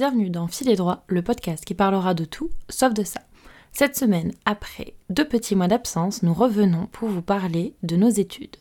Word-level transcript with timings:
bienvenue 0.00 0.30
dans 0.30 0.46
Filet 0.46 0.76
droit, 0.76 1.04
le 1.08 1.20
podcast 1.20 1.62
qui 1.62 1.74
parlera 1.74 2.14
de 2.14 2.24
tout 2.24 2.48
sauf 2.70 2.94
de 2.94 3.04
ça. 3.04 3.20
Cette 3.70 3.98
semaine, 3.98 4.32
après 4.46 4.94
deux 5.10 5.28
petits 5.28 5.54
mois 5.54 5.68
d'absence, 5.68 6.22
nous 6.22 6.32
revenons 6.32 6.86
pour 6.86 7.10
vous 7.10 7.20
parler 7.20 7.74
de 7.82 7.96
nos 7.96 8.08
études. 8.08 8.56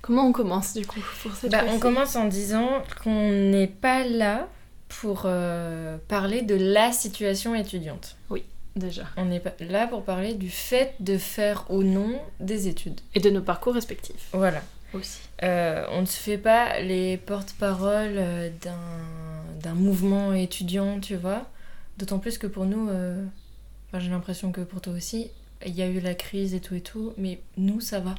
Comment 0.00 0.26
on 0.26 0.32
commence 0.32 0.72
du 0.72 0.86
coup 0.86 1.00
pour 1.22 1.34
cette 1.34 1.52
Bah, 1.52 1.64
on 1.68 1.78
commence 1.78 2.16
en 2.16 2.24
disant 2.24 2.70
qu'on 3.04 3.28
n'est 3.28 3.66
pas 3.66 4.04
là 4.08 4.48
pour 4.88 5.24
euh, 5.26 5.98
parler 6.08 6.40
de 6.40 6.54
la 6.54 6.90
situation 6.90 7.54
étudiante. 7.54 8.16
déjà 8.74 9.02
On 9.18 9.26
n'est 9.26 9.40
pas 9.40 9.52
là 9.60 9.86
pour 9.86 10.04
parler 10.04 10.32
du 10.32 10.48
fait 10.48 10.94
de 11.00 11.18
faire 11.18 11.66
ou 11.68 11.82
non 11.82 12.18
des 12.40 12.68
études. 12.68 13.02
Et 13.14 13.20
de 13.20 13.28
nos 13.28 13.42
parcours 13.42 13.74
respectifs 13.74 14.30
Voilà. 14.32 14.62
Aussi. 14.94 15.20
Euh, 15.42 15.84
on 15.90 16.02
ne 16.02 16.06
se 16.06 16.16
fait 16.18 16.38
pas 16.38 16.80
les 16.80 17.16
porte-paroles 17.16 18.14
euh, 18.16 18.50
d'un, 18.62 18.78
d'un 19.60 19.74
mouvement 19.74 20.32
étudiant, 20.34 21.00
tu 21.00 21.16
vois. 21.16 21.46
D'autant 21.98 22.18
plus 22.18 22.38
que 22.38 22.46
pour 22.46 22.64
nous, 22.64 22.88
euh, 22.88 23.22
enfin, 23.88 23.98
j'ai 23.98 24.10
l'impression 24.10 24.52
que 24.52 24.60
pour 24.62 24.80
toi 24.80 24.92
aussi, 24.94 25.30
il 25.66 25.74
y 25.74 25.82
a 25.82 25.86
eu 25.88 26.00
la 26.00 26.14
crise 26.14 26.54
et 26.54 26.60
tout 26.60 26.74
et 26.74 26.80
tout, 26.80 27.12
mais 27.18 27.40
nous, 27.56 27.80
ça 27.80 28.00
va. 28.00 28.14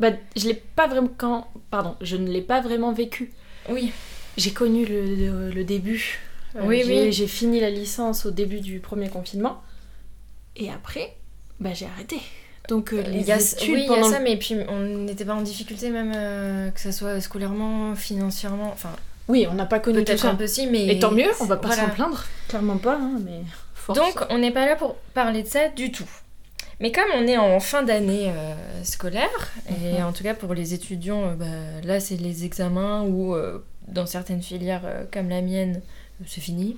Bah, 0.00 0.10
je 0.36 0.46
l'ai 0.48 0.54
pas 0.54 0.86
vraiment 0.88 1.08
quand 1.16 1.48
pardon, 1.70 1.96
je 2.02 2.16
ne 2.16 2.28
l'ai 2.30 2.42
pas 2.42 2.60
vraiment 2.60 2.92
vécu. 2.92 3.32
Oui, 3.70 3.92
J'ai 4.36 4.52
connu 4.52 4.84
le, 4.84 5.02
le- 5.14 5.50
le 5.50 5.64
début. 5.64 6.18
Euh, 6.56 6.60
Oui, 6.66 6.82
oui. 6.86 7.12
j'ai 7.12 7.26
fini 7.26 7.60
la 7.60 7.70
licence 7.70 8.26
au 8.26 8.30
début 8.30 8.60
du 8.60 8.80
premier 8.80 9.08
confinement. 9.08 9.62
Et 10.56 10.70
après, 10.70 11.16
bah, 11.60 11.72
j'ai 11.74 11.86
arrêté. 11.86 12.20
Donc 12.68 12.92
euh, 12.92 13.02
les 13.02 13.20
il 13.20 13.26
y 13.26 13.32
a, 13.32 13.36
études 13.40 13.68
oui, 13.74 13.82
il 13.82 13.84
y 13.84 13.84
a 13.84 13.94
pendant 13.94 14.10
ça, 14.10 14.18
mais 14.20 14.36
puis 14.36 14.56
on 14.68 14.80
n'était 14.80 15.24
pas 15.24 15.34
en 15.34 15.42
difficulté 15.42 15.90
même, 15.90 16.12
euh, 16.14 16.70
que 16.70 16.80
ce 16.80 16.90
soit 16.92 17.20
scolairement, 17.20 17.94
financièrement, 17.94 18.70
enfin 18.72 18.90
Oui, 19.28 19.46
on 19.50 19.54
n'a 19.54 19.66
pas 19.66 19.78
connu 19.78 20.04
tout 20.04 20.16
ça. 20.16 20.30
un 20.30 20.34
peu 20.34 20.46
si, 20.46 20.66
mais... 20.66 20.86
Et 20.88 20.98
tant 20.98 21.10
mieux, 21.12 21.30
on 21.40 21.44
va 21.44 21.56
pas 21.56 21.68
Voilà. 21.68 21.82
s'en 21.84 21.90
plaindre. 21.90 22.24
Clairement 22.48 22.78
pas, 22.78 22.94
hein, 22.96 23.18
mais 23.24 23.40
force. 23.74 23.98
Donc, 23.98 24.24
on 24.30 24.38
n'est 24.38 24.50
pas 24.52 24.66
là 24.66 24.76
pour 24.76 24.96
parler 25.14 25.42
de 25.42 25.48
ça 25.48 25.68
du 25.68 25.90
tout. 25.92 26.08
Mais 26.80 26.92
comme 26.92 27.04
on 27.16 27.26
est 27.26 27.38
en 27.38 27.58
fin 27.58 27.82
d'année 27.82 28.28
euh, 28.28 28.54
scolaire, 28.84 29.30
et 29.70 29.98
Mhm. 30.00 30.04
en 30.06 30.12
tout 30.12 30.22
cas 30.22 30.34
pour 30.34 30.52
les 30.52 30.74
étudiants, 30.74 31.28
euh, 31.30 31.34
bah, 31.34 31.46
là 31.84 32.00
c'est 32.00 32.16
les 32.16 32.44
examens 32.44 33.02
ou 33.02 33.34
euh, 33.34 33.64
dans 33.88 34.04
certaines 34.04 34.42
filières 34.42 34.82
euh, 34.84 35.04
comme 35.10 35.28
la 35.30 35.40
mienne, 35.40 35.80
euh, 36.20 36.24
c'est 36.26 36.42
fini. 36.42 36.76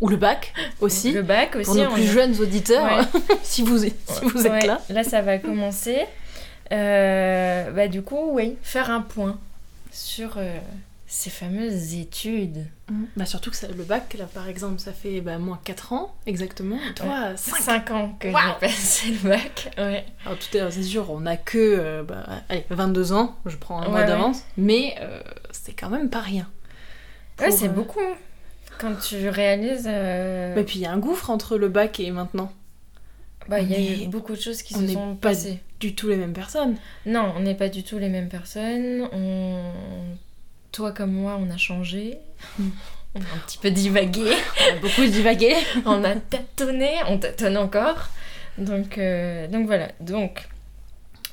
Ou 0.00 0.08
le 0.08 0.16
bac 0.16 0.52
aussi. 0.80 1.12
Le 1.12 1.22
bac 1.22 1.56
aussi. 1.56 1.64
pour 1.66 1.74
nos 1.76 1.90
plus 1.90 2.04
jeunes 2.06 2.38
auditeurs, 2.40 2.84
Ouais. 2.84 3.20
si 3.42 3.62
vous, 3.62 3.78
si 3.78 3.92
vous 4.22 4.46
êtes 4.46 4.52
Ouais, 4.52 4.66
là. 4.66 4.80
Là 4.90 5.04
ça 5.04 5.22
va 5.22 5.38
commencer. 5.38 6.04
Euh, 6.72 7.70
bah, 7.72 7.88
du 7.88 8.02
coup, 8.02 8.30
oui, 8.32 8.56
faire 8.62 8.90
un 8.90 9.00
point 9.00 9.38
sur 9.92 10.34
euh, 10.36 10.58
ces 11.06 11.30
fameuses 11.30 11.94
études. 11.94 12.66
Bah, 13.16 13.24
surtout 13.24 13.50
que 13.50 13.56
ça- 13.56 13.68
le 13.68 13.82
bac, 13.84 14.14
là 14.18 14.26
par 14.26 14.48
exemple, 14.48 14.80
ça 14.80 14.92
fait 14.92 15.20
bah, 15.20 15.38
moins 15.38 15.58
4 15.64 15.92
ans 15.92 16.14
exactement. 16.26 16.78
Toi, 16.96 17.36
5 17.36 17.56
5 17.56 17.90
ans 17.92 18.16
que 18.18 18.28
Waouh. 18.28 18.42
j'ai 18.60 18.66
passé 18.68 19.06
le 19.22 19.28
bac. 19.30 19.70
Ouais. 19.78 20.04
Alors 20.24 20.38
tout 20.38 20.56
est 20.56 20.70
c'est 20.70 20.82
sûr, 20.82 21.10
on 21.10 21.24
a 21.26 21.36
que 21.36 21.56
euh, 21.58 22.02
bah, 22.02 22.26
allez, 22.48 22.64
22 22.70 23.12
ans, 23.12 23.34
je 23.46 23.56
prends 23.56 23.78
un 23.80 23.84
Ouais, 23.84 23.90
mois 23.90 24.00
ouais. 24.00 24.06
d'avance, 24.06 24.42
mais 24.56 24.94
c'est 25.52 25.72
quand 25.72 25.88
même 25.90 26.10
pas 26.10 26.20
rien. 26.20 26.48
Ouais, 27.40 27.50
c'est 27.50 27.68
beaucoup. 27.68 28.00
Quand 28.78 28.94
tu 28.96 29.28
réalises. 29.28 29.86
euh, 29.88 30.56
Et 30.56 30.64
puis 30.64 30.78
il 30.78 30.82
y 30.82 30.86
a 30.86 30.92
un 30.92 30.98
gouffre 30.98 31.30
entre 31.30 31.56
le 31.56 31.68
bac 31.68 32.00
et 32.00 32.10
maintenant. 32.10 32.52
Bah, 33.48 33.60
il 33.60 33.70
y 33.70 33.74
a 33.74 34.04
eu 34.04 34.08
beaucoup 34.08 34.34
de 34.34 34.40
choses 34.40 34.62
qui 34.62 34.74
on 34.74 34.78
se 34.78 34.84
n'est 34.84 34.92
sont 34.94 35.14
pas 35.14 35.28
passées. 35.30 35.60
Du 35.78 35.94
tout 35.94 36.08
les 36.08 36.16
mêmes 36.16 36.32
personnes. 36.32 36.76
Non, 37.04 37.32
on 37.36 37.40
n'est 37.40 37.54
pas 37.54 37.68
du 37.68 37.84
tout 37.84 37.98
les 37.98 38.08
mêmes 38.08 38.28
personnes. 38.28 39.08
On... 39.12 39.62
Toi 40.72 40.92
comme 40.92 41.12
moi, 41.12 41.38
on 41.40 41.50
a 41.50 41.56
changé. 41.56 42.18
On 43.14 43.20
a 43.20 43.34
un 43.34 43.38
petit 43.46 43.56
peu 43.56 43.70
divagué. 43.70 44.30
On 44.30 44.76
a 44.76 44.80
beaucoup 44.80 45.06
divagué. 45.06 45.54
on 45.86 46.04
a 46.04 46.16
tâtonné. 46.16 46.90
On 47.08 47.16
tâtonne 47.16 47.56
encore. 47.56 48.10
Donc, 48.58 48.98
euh, 48.98 49.48
donc 49.48 49.64
voilà. 49.66 49.88
Donc, 50.00 50.46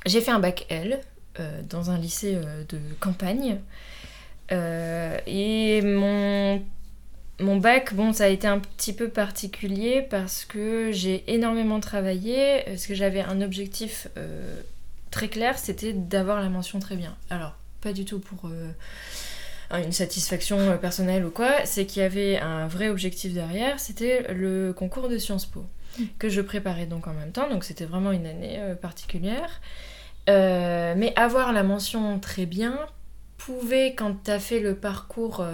j'ai 0.06 0.22
fait 0.22 0.32
un 0.32 0.40
bac 0.40 0.66
L 0.70 1.02
euh, 1.42 1.62
dans 1.70 1.92
un 1.92 1.98
lycée 1.98 2.36
euh, 2.36 2.64
de 2.70 2.80
campagne. 3.02 3.58
Et 4.50 5.82
mon, 5.82 6.62
mon 7.40 7.58
bac, 7.58 7.94
bon, 7.94 8.14
ça 8.14 8.26
a 8.26 8.28
été 8.28 8.48
un 8.48 8.60
petit 8.60 8.94
peu 8.94 9.10
particulier 9.10 10.02
parce 10.10 10.46
que 10.46 10.92
j'ai 10.92 11.24
énormément 11.34 11.80
travaillé. 11.80 12.64
Parce 12.66 12.86
que 12.86 12.96
j'avais 12.96 13.22
un 13.22 13.42
objectif 13.42 14.08
euh, 14.18 14.62
très 15.12 15.28
clair, 15.28 15.58
c'était 15.58 15.94
d'avoir 15.94 16.42
la 16.42 16.50
mention 16.50 16.80
très 16.80 16.96
bien. 16.96 17.16
Alors, 17.30 17.56
pas 17.82 17.94
du 17.94 18.06
tout 18.06 18.20
pour 18.20 18.50
euh, 18.50 18.72
une 19.84 19.92
satisfaction 19.92 20.58
euh, 20.60 20.78
personnelle 20.78 21.26
ou 21.26 21.32
quoi, 21.32 21.66
c'est 21.66 21.86
qu'il 21.86 22.02
y 22.02 22.06
avait 22.06 22.38
un 22.40 22.68
vrai 22.68 22.90
objectif 22.90 23.34
derrière, 23.34 23.80
c'était 23.80 24.34
le 24.34 24.74
concours 24.74 25.10
de 25.10 25.18
Sciences 25.18 25.46
Po, 25.46 25.66
Mm. 26.00 26.04
que 26.18 26.30
je 26.30 26.42
préparais 26.42 26.88
donc 26.88 27.08
en 27.08 27.14
même 27.14 27.32
temps, 27.32 27.48
donc 27.48 27.64
c'était 27.64 27.86
vraiment 27.86 28.12
une 28.12 28.26
année 28.26 28.56
euh, 28.58 28.74
particulière. 28.74 29.62
Mais 30.28 31.14
avoir 31.16 31.54
la 31.54 31.64
mention 31.64 32.18
très 32.20 32.46
bien 32.46 32.80
pouvait, 33.38 33.94
quand 33.94 34.24
tu 34.24 34.32
as 34.32 34.40
fait 34.40 34.60
le 34.60 34.74
parcours 34.74 35.46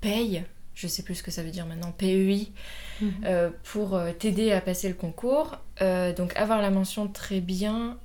paye, 0.00 0.44
je 0.74 0.86
sais 0.86 1.02
plus 1.02 1.16
ce 1.16 1.22
que 1.22 1.30
ça 1.30 1.42
veut 1.42 1.50
dire 1.50 1.66
maintenant, 1.66 1.92
PEI, 1.92 2.48
euh, 3.24 3.50
pour 3.64 3.94
euh, 3.94 4.12
t'aider 4.12 4.52
à 4.52 4.60
passer 4.60 4.88
le 4.88 4.94
concours. 4.94 5.58
Euh, 5.80 6.12
donc 6.12 6.36
avoir 6.36 6.62
la 6.62 6.70
mention 6.70 7.08
très 7.08 7.40
bien 7.40 7.98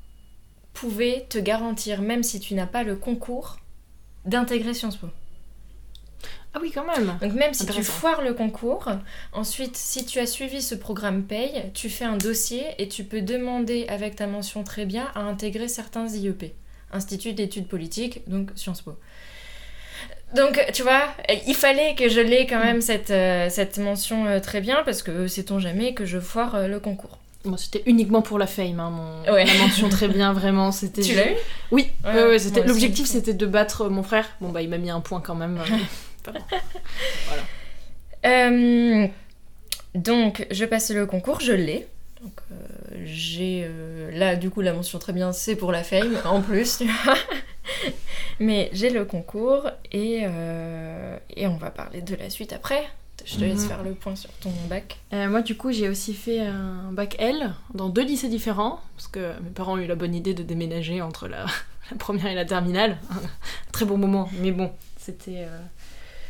pouvait 0.74 1.26
te 1.30 1.38
garantir, 1.38 2.02
même 2.02 2.24
si 2.24 2.40
tu 2.40 2.54
n'as 2.54 2.68
pas 2.68 2.84
le 2.84 2.96
concours, 2.96 3.58
d'intégrer 4.26 4.74
Sciences 4.74 4.98
Po. 4.98 5.08
Ah 6.54 6.60
oui, 6.62 6.72
quand 6.74 6.86
même. 6.86 7.18
Donc 7.22 7.34
même 7.34 7.54
si 7.54 7.66
tu 7.66 7.84
foires 7.84 8.22
le 8.22 8.34
concours, 8.34 8.90
ensuite 9.32 9.76
si 9.76 10.06
tu 10.06 10.20
as 10.20 10.26
suivi 10.26 10.62
ce 10.62 10.76
programme 10.76 11.24
paye, 11.24 11.72
tu 11.74 11.90
fais 11.90 12.06
un 12.06 12.18
dossier 12.18 12.64
et 12.80 12.88
tu 12.88 13.04
peux 13.04 13.22
demander 13.22 13.86
avec 13.90 14.16
ta 14.16 14.28
mention 14.28 14.64
très 14.64 14.86
bien 14.86 15.08
à 15.14 15.22
intégrer 15.22 15.68
certains 15.68 16.08
IEP, 16.08 16.56
Institut 16.92 17.34
d'études 17.34 17.68
politiques, 17.68 18.28
donc 18.28 18.52
Sciences 18.56 18.82
Po. 18.82 18.98
Donc 20.36 20.62
tu 20.74 20.84
vois, 20.84 21.08
il 21.48 21.56
fallait 21.56 21.96
que 21.96 22.10
je 22.10 22.20
l'ai 22.20 22.46
quand 22.46 22.60
même 22.60 22.82
cette, 22.82 23.12
euh, 23.12 23.50
cette 23.50 23.78
mention 23.78 24.26
euh, 24.26 24.40
très 24.40 24.60
bien 24.60 24.84
parce 24.84 25.02
que 25.02 25.28
sait-on 25.28 25.60
jamais 25.60 25.94
que 25.94 26.06
je 26.06 26.20
foire 26.20 26.56
euh, 26.56 26.68
le 26.68 26.80
concours. 26.80 27.18
Moi, 27.46 27.58
c'était 27.58 27.84
uniquement 27.86 28.22
pour 28.22 28.38
la 28.38 28.48
fame, 28.48 28.80
hein, 28.80 28.90
mon... 28.90 29.34
Ouais. 29.34 29.46
la 29.46 29.54
mention 29.54 29.88
très 29.88 30.10
bien, 30.10 30.34
vraiment. 30.34 30.74
C'était 30.74 31.02
Tu 31.02 31.16
l'as 31.16 31.32
eu? 31.32 31.36
Oui, 31.72 31.90
Ouais, 32.04 32.14
ouais, 32.14 32.28
ouais, 32.28 32.40
c'était... 32.40 32.64
l'objectif 32.64 33.08
c'était 33.08 33.34
de 33.34 33.46
battre 33.46 33.88
mon 33.88 34.04
frère. 34.04 34.28
Bon, 34.42 34.50
bah, 34.50 34.62
il 34.62 34.70
m'a 34.70 34.78
mis 34.78 34.90
un 34.90 35.00
point 35.00 35.22
quand 35.22 35.36
même. 35.36 35.60
Euh, 38.26 39.08
donc, 39.96 40.48
je 40.52 40.66
passe 40.66 40.90
le 40.92 41.06
concours, 41.06 41.40
je 41.40 41.54
l'ai. 41.54 41.88
Donc, 42.22 42.34
euh, 42.52 42.56
j'ai 43.06 43.64
euh, 43.66 44.12
là, 44.12 44.36
du 44.36 44.50
coup, 44.50 44.62
la 44.62 44.74
mention 44.74 45.00
très 45.00 45.14
bien, 45.14 45.32
c'est 45.32 45.56
pour 45.56 45.72
la 45.72 45.84
fame 45.84 46.18
en 46.26 46.42
plus, 46.42 46.80
tu 46.80 46.88
vois. 46.88 47.16
Mais 48.40 48.70
j'ai 48.74 48.90
le 48.90 49.06
concours 49.06 49.70
et, 49.92 50.22
euh, 50.24 51.18
et 51.36 51.48
on 51.48 51.58
va 51.58 51.72
parler 51.72 52.02
de 52.02 52.16
la 52.16 52.30
suite 52.30 52.54
après. 52.54 52.84
Je 53.26 53.36
te 53.38 53.42
laisse 53.42 53.62
Mhm. 53.64 53.68
faire 53.68 53.84
le 53.84 53.94
point 53.94 54.16
sur 54.16 54.30
ton 54.34 54.52
bac. 54.70 54.98
Euh, 55.12 55.28
moi, 55.28 55.42
du 55.42 55.58
coup, 55.58 55.72
j'ai 55.72 55.90
aussi 55.90 56.14
fait 56.14 56.40
un 56.40 56.92
bac 56.92 57.16
L 57.20 57.54
dans 57.74 57.90
deux 57.90 58.04
lycées 58.06 58.30
différents, 58.30 58.80
parce 58.96 59.08
que 59.08 59.34
mes 59.42 59.50
parents 59.50 59.74
ont 59.74 59.78
eu 59.78 59.88
la 59.88 59.96
bonne 59.96 60.14
idée 60.14 60.36
de 60.36 60.44
déménager 60.44 61.02
entre 61.02 61.28
la, 61.28 61.46
la 61.92 61.98
première 61.98 62.28
et 62.28 62.36
la 62.36 62.46
terminale. 62.46 62.98
Très 63.72 63.86
bon 63.86 63.98
moment, 63.98 64.30
mais 64.40 64.52
bon, 64.52 64.72
c'était, 65.00 65.46
euh, 65.46 65.60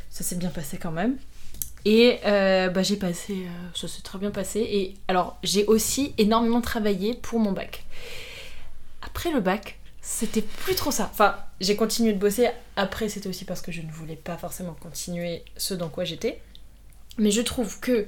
ça 0.10 0.24
s'est 0.24 0.38
bien 0.38 0.50
passé 0.50 0.78
quand 0.78 0.92
même. 0.94 1.18
Et 1.84 2.20
euh, 2.26 2.70
bah, 2.70 2.84
j'ai 2.84 2.96
passé, 2.98 3.34
euh, 3.34 3.50
ça 3.76 3.88
s'est 3.90 4.02
très 4.02 4.18
bien 4.18 4.32
passé. 4.32 4.60
Et 4.62 4.96
alors, 5.10 5.38
j'ai 5.44 5.66
aussi 5.66 6.14
énormément 6.18 6.62
travaillé 6.62 7.14
pour 7.16 7.40
mon 7.40 7.52
bac. 7.52 7.84
Après 9.02 9.32
le 9.32 9.40
bac, 9.42 9.78
c'était 10.10 10.42
plus 10.42 10.74
trop 10.74 10.90
ça. 10.90 11.10
Enfin, 11.12 11.36
j'ai 11.60 11.76
continué 11.76 12.14
de 12.14 12.18
bosser. 12.18 12.48
Après, 12.78 13.10
c'était 13.10 13.28
aussi 13.28 13.44
parce 13.44 13.62
que 13.62 13.74
je 13.74 13.82
ne 13.82 13.92
voulais 13.92 14.16
pas 14.16 14.38
forcément 14.38 14.74
continuer 14.80 15.44
ce 15.58 15.74
dans 15.74 15.90
quoi 15.90 16.06
j'étais. 16.06 16.42
Mais 17.18 17.30
je 17.30 17.42
trouve 17.42 17.82
que 17.82 18.08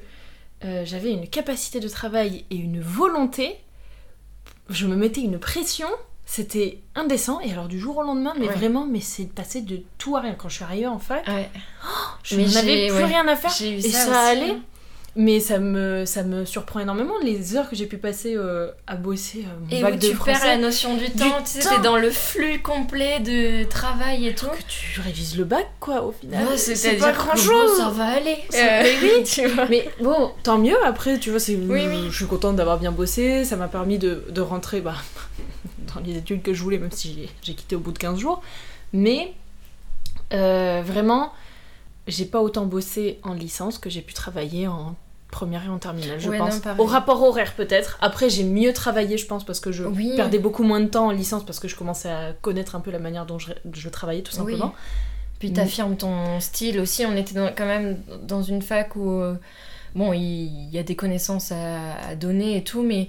euh, 0.63 0.85
j'avais 0.85 1.11
une 1.11 1.27
capacité 1.27 1.81
de 1.81 1.89
travail 1.89 2.45
et 2.51 2.55
une 2.55 2.79
volonté. 2.79 3.57
Je 4.69 4.87
me 4.87 4.95
mettais 4.95 5.19
une 5.21 5.39
pression. 5.39 5.89
C'était 6.25 6.79
indécent. 6.95 7.41
Et 7.41 7.51
alors, 7.51 7.67
du 7.67 7.77
jour 7.79 7.97
au 7.97 8.03
lendemain, 8.03 8.33
mais 8.39 8.47
Ouais. 8.47 8.53
vraiment, 8.55 8.85
mais 8.85 9.01
c'est 9.01 9.25
passé 9.25 9.61
de 9.61 9.81
tout 9.97 10.15
à 10.15 10.21
rien. 10.21 10.35
Quand 10.35 10.47
je 10.47 10.55
suis 10.55 10.63
arrivée 10.63 10.87
en 10.87 10.99
fac, 10.99 11.27
Ouais. 11.27 11.49
je 12.23 12.37
Mais 12.37 12.45
n'avais 12.45 12.87
plus 12.87 12.95
ouais. 12.97 13.05
rien 13.05 13.27
à 13.27 13.35
faire. 13.35 13.51
Et 13.61 13.81
ça, 13.81 14.21
allait. 14.21 14.55
Mais 15.21 15.41
ça 15.41 15.59
me, 15.59 16.05
ça 16.05 16.23
me 16.23 16.45
surprend 16.45 16.79
énormément 16.79 17.15
les 17.21 17.57
heures 17.57 17.69
que 17.69 17.75
j'ai 17.75 17.87
pu 17.87 17.97
passer 17.97 18.35
euh, 18.37 18.71
à 18.87 18.95
bosser 18.95 19.43
euh, 19.45 19.59
mon 19.69 19.77
Et 19.77 19.81
bac 19.81 19.93
où 19.95 19.97
de 19.97 20.07
tu 20.07 20.13
français. 20.15 20.31
perds 20.31 20.45
la 20.47 20.57
notion 20.57 20.95
du 20.95 21.09
temps, 21.09 21.41
tu 21.43 21.59
sais, 21.61 21.67
t'es 21.67 21.81
dans 21.81 21.97
le 21.97 22.09
flux 22.09 22.61
complet 22.61 23.19
de 23.19 23.65
travail 23.65 24.27
et 24.27 24.33
tout. 24.33 24.45
que 24.47 24.61
tu 24.69 25.01
révises 25.01 25.37
le 25.37 25.43
bac, 25.43 25.67
quoi, 25.81 26.03
au 26.05 26.13
final. 26.13 26.47
Ouais, 26.47 26.55
c'est 26.57 26.93
pas 26.95 27.11
grand 27.11 27.33
bon, 27.33 27.37
chose. 27.37 27.77
ça 27.79 27.89
va 27.89 28.05
aller. 28.05 28.37
Ça- 28.49 28.57
Euh, 28.59 28.81
mais 28.83 28.95
oui. 29.17 29.23
tu 29.25 29.45
vois. 29.47 29.65
Mais 29.69 29.89
bon, 30.01 30.31
tant 30.41 30.57
mieux. 30.57 30.77
Après, 30.85 31.19
tu 31.19 31.31
vois, 31.31 31.39
c'est, 31.41 31.55
Oui, 31.55 31.81
oui. 31.85 32.07
je 32.09 32.15
suis 32.15 32.25
contente 32.27 32.55
d'avoir 32.55 32.79
bien 32.79 32.93
bossé. 32.93 33.43
Ça 33.43 33.57
m'a 33.57 33.67
permis 33.67 33.97
de, 33.97 34.23
de 34.29 34.39
rentrer 34.39 34.79
bah, 34.79 34.95
dans 35.93 35.99
les 35.99 36.15
études 36.15 36.43
que 36.43 36.53
je 36.53 36.63
voulais, 36.63 36.77
même 36.77 36.93
si 36.93 37.13
j'ai, 37.13 37.29
j'ai 37.41 37.55
quitté 37.55 37.75
au 37.75 37.79
bout 37.79 37.91
de 37.91 37.97
15 37.99 38.17
jours. 38.19 38.41
Mais 38.93 39.33
euh, 40.33 40.81
vraiment, 40.85 41.33
j'ai 42.07 42.23
pas 42.25 42.39
autant 42.39 42.65
bossé 42.65 43.19
en 43.23 43.33
licence 43.33 43.79
que 43.79 43.89
j'ai 43.89 44.01
pu 44.01 44.13
travailler 44.13 44.67
en 44.69 44.95
première 45.31 45.63
et 45.65 45.69
en 45.69 45.77
terminale, 45.77 46.19
je 46.19 46.29
Ouais, 46.29 46.37
pense. 46.37 46.63
non. 46.65 46.73
Au 46.79 46.85
rapport 46.85 47.21
horaire 47.21 47.53
peut-être. 47.53 47.97
Après, 48.01 48.29
j'ai 48.29 48.43
mieux 48.43 48.73
travaillé, 48.73 49.17
je 49.17 49.25
pense, 49.27 49.43
parce 49.45 49.59
que 49.59 49.71
je 49.71 49.83
Oui. 49.83 50.13
perdais 50.15 50.39
beaucoup 50.39 50.63
moins 50.63 50.79
de 50.81 50.87
temps 50.87 51.07
en 51.07 51.11
licence 51.11 51.45
parce 51.45 51.59
que 51.59 51.67
je 51.67 51.75
commençais 51.75 52.09
à 52.09 52.33
connaître 52.41 52.75
un 52.75 52.79
peu 52.79 52.89
la 52.91 52.99
manière 52.99 53.25
dont 53.25 53.37
je, 53.39 53.51
je 53.73 53.89
travaillais 53.89 54.21
tout 54.23 54.31
Oui. 54.33 54.37
simplement. 54.37 54.73
Puis 55.39 55.51
Mm. 55.51 55.53
t'affirmes 55.53 55.95
ton 55.97 56.39
style 56.39 56.79
aussi. 56.79 57.05
On 57.05 57.15
était 57.15 57.33
dans- 57.35 57.51
quand 57.55 57.65
même 57.67 57.97
dans 58.23 58.41
une 58.41 58.61
fac 58.61 58.95
où, 58.95 59.09
euh, 59.21 59.35
bon, 59.95 60.11
il 60.13 60.69
y, 60.71 60.77
a 60.77 60.83
des 60.83 60.95
connaissances 60.95 61.51
à, 61.51 61.93
à 62.09 62.15
donner 62.15 62.57
et 62.57 62.63
tout, 62.63 62.81
mais 62.83 63.07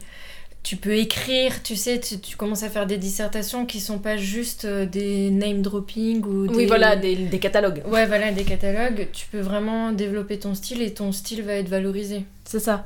tu 0.63 0.77
peux 0.77 0.97
écrire, 0.97 1.63
tu 1.63 1.75
sais, 1.75 1.99
tu, 2.01 2.19
tu 2.21 2.37
commences 2.37 2.63
à 2.63 2.69
faire 2.69 2.87
des 2.87 2.99
dissertations 2.99 3.67
qui 3.67 3.81
sont 3.81 3.99
pas 3.99 4.17
juste 4.17 4.67
euh, 4.67 4.87
des 4.87 5.31
name 5.31 5.63
dropping 5.63 6.25
ou 6.25 6.47
des... 6.47 6.55
Oui, 6.55 6.67
voilà, 6.67 6.97
des, 6.97 7.17
des 7.17 7.39
catalogues. 7.39 7.83
Ouais, 7.87 8.07
voilà, 8.07 8.31
des 8.31 8.45
catalogues. 8.45 9.09
Tu 9.13 9.27
peux 9.27 9.41
vraiment 9.41 9.93
développer 9.93 10.39
ton 10.39 10.55
style 10.55 10.83
et 10.83 10.93
ton 10.93 11.13
style 11.13 11.43
va 11.43 11.55
être 11.55 11.69
valorisé. 11.69 12.25
C'est 12.45 12.61
ça. 12.61 12.85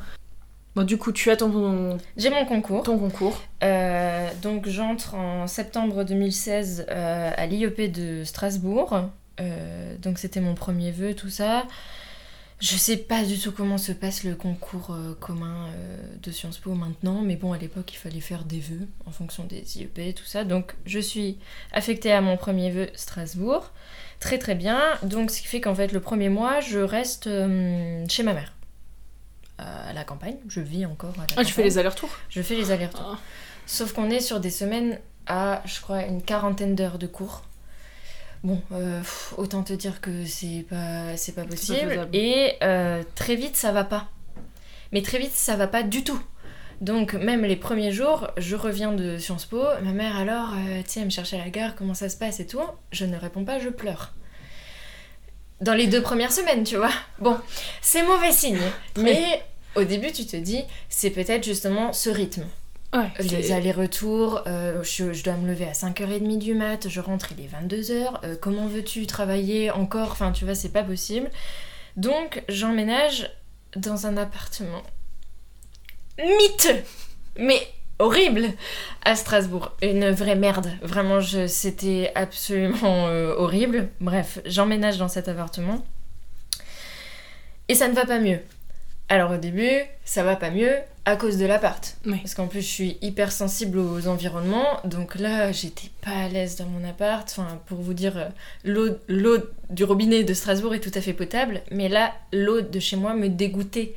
Bon, 0.74 0.82
du 0.82 0.98
coup, 0.98 1.12
tu 1.12 1.30
as 1.30 1.36
ton, 1.36 1.50
ton, 1.50 1.98
J'ai 2.16 2.30
mon 2.30 2.44
concours. 2.44 2.82
ton 2.82 2.98
concours. 2.98 3.40
Euh, 3.62 4.28
donc 4.42 4.68
j'entre 4.68 5.14
en 5.14 5.46
septembre 5.46 6.04
2016 6.04 6.86
euh, 6.90 7.30
à 7.36 7.46
l'IEP 7.46 7.92
de 7.92 8.24
Strasbourg. 8.24 9.02
Euh, 9.40 9.96
donc 9.98 10.18
c'était 10.18 10.40
mon 10.40 10.54
premier 10.54 10.90
vœu, 10.90 11.14
tout 11.14 11.28
ça. 11.28 11.64
Je 12.64 12.78
sais 12.78 12.96
pas 12.96 13.25
du 13.25 13.38
tout 13.38 13.52
comment 13.52 13.76
se 13.76 13.93
passe 13.93 14.25
le 14.25 14.34
concours 14.34 14.93
euh, 14.93 15.14
commun 15.20 15.66
euh, 15.66 15.99
de 16.22 16.31
Sciences 16.31 16.56
Po 16.56 16.72
maintenant, 16.72 17.20
mais 17.20 17.37
bon, 17.37 17.52
à 17.52 17.58
l'époque, 17.58 17.93
il 17.93 17.99
fallait 17.99 18.20
faire 18.20 18.46
des 18.46 18.58
vœux 18.58 18.88
en 19.05 19.11
fonction 19.11 19.44
des 19.44 19.76
IEP, 19.76 20.14
tout 20.14 20.25
ça. 20.25 20.44
Donc 20.44 20.75
je 20.87 20.99
suis 20.99 21.37
affectée 21.72 22.11
à 22.11 22.22
mon 22.22 22.38
premier 22.38 22.70
vœu 22.70 22.88
Strasbourg. 22.94 23.70
Très 24.19 24.38
très 24.38 24.55
bien. 24.55 24.81
Donc 25.02 25.31
ce 25.31 25.43
qui 25.43 25.46
fait 25.46 25.61
qu'en 25.61 25.75
fait, 25.75 25.93
le 25.93 26.00
premier 26.00 26.31
mois, 26.31 26.61
je 26.61 26.78
reste 26.78 27.26
euh, 27.26 28.02
chez 28.08 28.22
ma 28.22 28.32
mère. 28.32 28.55
À 29.58 29.93
la 29.93 30.05
campagne, 30.05 30.38
je 30.49 30.62
vis 30.62 30.87
encore 30.87 31.12
à 31.19 31.26
la 31.26 31.34
Ah, 31.37 31.44
tu 31.44 31.52
fais 31.52 31.64
les 31.64 31.76
allers-retours? 31.76 32.17
Je 32.31 32.40
fais 32.40 32.56
les 32.56 32.70
allers-retours. 32.70 33.17
Ah. 33.17 33.20
Sauf 33.67 33.93
qu'on 33.93 34.08
est 34.08 34.20
sur 34.20 34.40
des 34.40 34.50
semaines 34.50 34.99
à, 35.26 35.60
je 35.67 35.82
crois, 35.82 36.06
une 36.06 36.22
quarantaine 36.22 36.75
d'heures 36.75 36.99
de 36.99 37.08
cours. 37.08 37.43
Bon, 38.44 38.61
euh, 38.73 39.00
pff, 39.00 39.32
autant 39.38 39.62
te 39.62 39.73
dire 39.73 40.02
que 40.02 40.26
c'est 40.26 40.67
pas, 40.69 41.17
c'est 41.17 41.35
pas 41.35 41.44
possible. 41.44 42.08
Et 42.12 42.52
euh, 42.62 43.02
très 43.14 43.37
vite, 43.37 43.56
ça 43.56 43.73
va 43.73 43.85
pas. 43.85 44.08
Mais 44.93 45.00
très 45.00 45.19
vite, 45.19 45.32
ça 45.32 45.56
va 45.56 45.67
pas 45.67 45.82
du 45.82 46.05
tout. 46.05 46.20
Donc, 46.82 47.14
même 47.14 47.43
les 47.43 47.56
premiers 47.56 47.91
jours, 47.91 48.29
je 48.37 48.55
reviens 48.55 48.93
de 48.93 49.17
Sciences 49.17 49.46
Po. 49.46 49.62
Ma 49.82 49.93
mère, 49.93 50.17
alors, 50.19 50.52
euh, 50.52 50.82
tu 50.82 50.91
sais, 50.91 51.00
elle 51.00 51.06
me 51.06 51.11
cherche 51.11 51.32
à 51.32 51.38
la 51.38 51.49
gare, 51.49 51.75
comment 51.75 51.94
ça 51.94 52.11
se 52.11 52.19
passe 52.19 52.38
et 52.38 52.46
tout. 52.46 52.61
Je 52.93 53.06
ne 53.06 53.17
réponds 53.17 53.46
pas, 53.46 53.58
je 53.58 53.70
pleure. 53.70 54.12
Dans 55.62 55.73
les 55.73 55.87
deux 55.87 56.02
premières 56.02 56.32
semaines, 56.32 56.64
tu 56.64 56.76
vois. 56.76 56.93
Bon, 57.20 57.38
c'est 57.81 58.02
mauvais 58.02 58.32
signe. 58.32 58.61
Mais 58.99 59.43
au 59.75 59.85
début, 59.85 60.12
tu 60.12 60.26
te 60.26 60.37
dis, 60.37 60.62
c'est 60.91 61.11
peut-être 61.11 61.44
justement 61.44 61.94
ce 61.94 62.11
rythme. 62.11 62.44
Ouais. 62.94 63.11
Les 63.19 63.50
allers-retours, 63.50 64.43
euh, 64.46 64.82
je, 64.85 65.12
je 65.12 65.25
dois 65.25 65.35
me 65.35 65.49
lever 65.49 65.67
à 65.67 65.73
5h30 65.73 66.38
du 66.38 66.55
mat, 66.55 66.88
je 66.88 67.00
rentre, 67.00 67.32
il 67.37 67.44
est 67.44 67.49
22h, 67.49 68.20
euh, 68.23 68.37
comment 68.41 68.69
veux-tu 68.69 69.06
travailler 69.06 69.73
encore? 69.73 70.12
Enfin, 70.12 70.31
tu 70.31 70.44
vois, 70.44 70.55
c'est 70.55 70.73
pas 70.73 70.85
possible. 70.85 71.29
Donc, 71.96 72.44
j'emménage 72.49 73.31
dans 73.75 74.06
un 74.06 74.17
appartement 74.17 74.85
miteux, 76.19 76.82
mais 77.37 77.61
horrible, 77.99 78.46
à 79.05 79.17
Strasbourg. 79.17 79.73
Une 79.82 80.11
vraie 80.11 80.37
merde. 80.37 80.70
Vraiment, 80.81 81.20
c'était 81.20 82.12
absolument 82.14 83.08
euh, 83.08 83.35
horrible. 83.37 83.88
Bref, 84.00 84.38
j'emménage 84.44 84.99
dans 84.99 85.08
cet 85.08 85.26
appartement. 85.29 85.85
Et 87.69 87.75
ça 87.75 87.88
ne 87.88 87.94
va 87.94 88.06
pas 88.06 88.20
mieux. 88.20 88.41
Alors 89.08 89.32
au 89.32 89.36
début, 89.36 89.70
ça 90.04 90.22
va 90.22 90.36
pas 90.36 90.50
mieux 90.50 90.72
à 91.04 91.16
cause 91.16 91.36
de 91.36 91.44
l'appart. 91.44 91.96
Oui. 92.06 92.18
Parce 92.18 92.34
qu'en 92.34 92.46
plus, 92.46 92.62
je 92.62 92.66
suis 92.66 92.98
hyper 93.02 93.30
sensible 93.30 93.78
aux 93.78 94.08
environnements. 94.08 94.80
Donc 94.84 95.16
là, 95.16 95.52
j'étais 95.52 95.90
pas 96.00 96.24
à 96.24 96.28
l'aise 96.28 96.56
dans 96.56 96.66
mon 96.66 96.88
appart. 96.88 97.28
Enfin, 97.30 97.60
pour 97.66 97.78
vous 97.78 97.92
dire, 97.92 98.16
euh, 98.16 98.90
l'eau 99.08 99.36
du 99.68 99.84
robinet 99.84 100.24
de 100.24 100.32
Strasbourg 100.32 100.74
est 100.74 100.80
tout 100.80 100.92
à 100.94 101.02
fait 101.02 101.12
potable. 101.12 101.60
Mais 101.70 101.88
là, 101.88 102.12
l'eau 102.32 102.62
de 102.62 102.80
chez 102.80 102.96
moi 102.96 103.14
me 103.14 103.28
dégoûtait. 103.28 103.94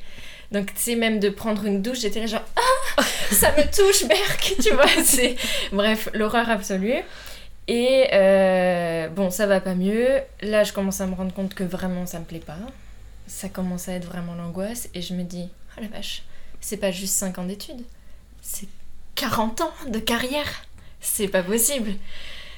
Donc, 0.52 0.74
tu 0.74 0.80
sais, 0.80 0.96
même 0.96 1.20
de 1.20 1.30
prendre 1.30 1.64
une 1.64 1.82
douche, 1.82 2.00
j'étais 2.00 2.26
genre 2.26 2.44
Ah 2.56 3.02
Ça 3.30 3.52
me 3.52 3.62
touche, 3.74 4.06
Berk 4.06 4.54
Tu 4.62 4.74
vois, 4.74 4.86
c'est. 5.02 5.36
Bref, 5.72 6.10
l'horreur 6.12 6.50
absolue. 6.50 7.02
Et 7.66 8.06
euh, 8.12 9.08
bon, 9.08 9.30
ça 9.30 9.46
va 9.46 9.60
pas 9.60 9.74
mieux. 9.74 10.20
Là, 10.42 10.64
je 10.64 10.72
commence 10.72 11.00
à 11.00 11.06
me 11.06 11.14
rendre 11.14 11.32
compte 11.32 11.54
que 11.54 11.64
vraiment 11.64 12.06
ça 12.06 12.18
me 12.18 12.24
plaît 12.24 12.38
pas. 12.38 12.56
Ça 13.28 13.48
commence 13.48 13.88
à 13.88 13.92
être 13.92 14.06
vraiment 14.06 14.34
l'angoisse. 14.34 14.88
Et 14.94 15.02
je 15.02 15.14
me 15.14 15.22
dis 15.22 15.48
Oh 15.76 15.80
la 15.80 15.88
vache, 15.88 16.22
c'est 16.60 16.76
pas 16.78 16.90
juste 16.90 17.14
5 17.14 17.38
ans 17.38 17.44
d'études, 17.44 17.84
c'est 18.42 18.66
40 19.14 19.60
ans 19.60 19.72
de 19.88 19.98
carrière. 20.00 20.64
C'est 21.00 21.28
pas 21.28 21.42
possible. 21.44 21.92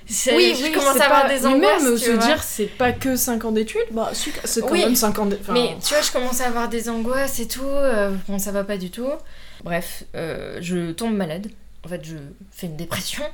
C'est- 0.06 0.34
Oui, 0.34 0.54
je 0.58 0.64
oui, 0.64 0.72
commence 0.72 0.98
à 0.98 1.04
avoir 1.04 1.22
pas- 1.22 1.28
des 1.28 1.40
mais 1.40 1.46
angoisses. 1.46 1.82
même 1.82 1.94
tu 1.98 2.04
se 2.06 2.26
dire 2.26 2.42
c'est 2.42 2.66
pas 2.66 2.92
que 2.92 3.16
5 3.16 3.44
ans 3.44 3.52
d'études, 3.52 3.80
bah 3.92 4.10
c'est 4.14 4.60
quand 4.62 4.70
Oui. 4.72 4.80
même 4.80 4.96
5 4.96 5.18
ans 5.18 5.26
d'études. 5.26 5.50
Mais 5.52 5.76
tu 5.84 5.92
vois, 5.92 6.00
je 6.02 6.10
commence 6.10 6.40
à 6.40 6.46
avoir 6.46 6.68
des 6.68 6.88
angoisses 6.88 7.38
et 7.38 7.46
tout. 7.46 7.62
euh, 7.64 8.16
bon, 8.26 8.38
ça 8.38 8.50
va 8.50 8.64
pas 8.64 8.78
du 8.78 8.90
tout. 8.90 9.10
Bref, 9.62 10.04
euh, 10.14 10.58
je 10.62 10.92
tombe 10.92 11.14
malade. 11.14 11.48
En 11.84 11.88
fait, 11.88 12.02
je 12.04 12.16
fais 12.50 12.66
une 12.66 12.76
dépression. 12.76 13.24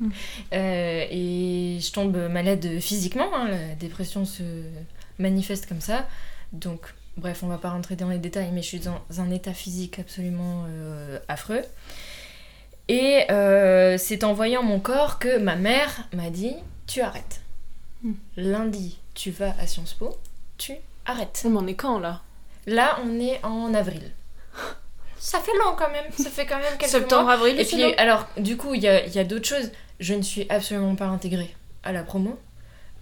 Mm. 0.00 0.08
Euh, 0.54 1.04
et 1.10 1.78
je 1.80 1.92
tombe 1.92 2.16
malade 2.30 2.80
physiquement. 2.80 3.28
hein, 3.34 3.48
La 3.48 3.74
dépression 3.74 4.24
se 4.24 4.42
manifeste 5.18 5.66
comme 5.66 5.82
ça. 5.82 6.08
Donc, 6.52 6.80
bref, 7.16 7.42
on 7.42 7.46
va 7.48 7.58
pas 7.58 7.70
rentrer 7.70 7.96
dans 7.96 8.08
les 8.08 8.18
détails, 8.18 8.50
mais 8.52 8.62
je 8.62 8.66
suis 8.68 8.80
dans 8.80 9.00
un 9.18 9.30
état 9.30 9.52
physique 9.54 9.98
absolument 9.98 10.64
euh, 10.68 11.18
affreux. 11.28 11.62
Et 12.88 13.30
euh, 13.30 13.96
c'est 13.98 14.24
en 14.24 14.32
voyant 14.32 14.62
mon 14.62 14.80
corps 14.80 15.18
que 15.18 15.38
ma 15.38 15.54
mère 15.56 16.08
m'a 16.12 16.30
dit 16.30 16.56
Tu 16.86 17.00
arrêtes. 17.00 17.40
Mm. 18.02 18.12
Lundi, 18.36 18.98
tu 19.14 19.30
vas 19.30 19.54
à 19.60 19.66
Sciences 19.66 19.94
Po, 19.94 20.18
tu 20.58 20.72
arrêtes. 21.06 21.42
on 21.46 21.54
en 21.56 21.66
est 21.66 21.74
quand 21.74 21.98
là? 21.98 22.22
Là, 22.66 22.98
on 23.04 23.20
est 23.20 23.42
en 23.44 23.72
avril. 23.74 24.12
Ça 25.18 25.38
fait 25.38 25.52
long 25.58 25.74
quand 25.76 25.90
même, 25.90 26.10
ça 26.18 26.30
fait 26.30 26.46
quand 26.46 26.58
même 26.58 26.78
quelques 26.78 26.90
Septembre, 26.90 27.24
mois. 27.24 27.34
avril, 27.34 27.60
Et 27.60 27.64
puis, 27.64 27.82
long 27.82 27.92
alors, 27.98 28.26
du 28.38 28.56
coup, 28.56 28.74
il 28.74 28.82
y 28.82 28.88
a, 28.88 29.04
il 29.04 29.12
y 29.14 29.18
a 29.18 29.24
d'autres 29.24 29.46
choses. 29.46 29.70
Je 29.98 30.14
ne 30.14 30.22
suis 30.22 30.46
absolument 30.48 30.94
pas 30.96 31.06
intégrée 31.06 31.54
à 31.82 31.92
la 31.92 32.02
promo. 32.02 32.38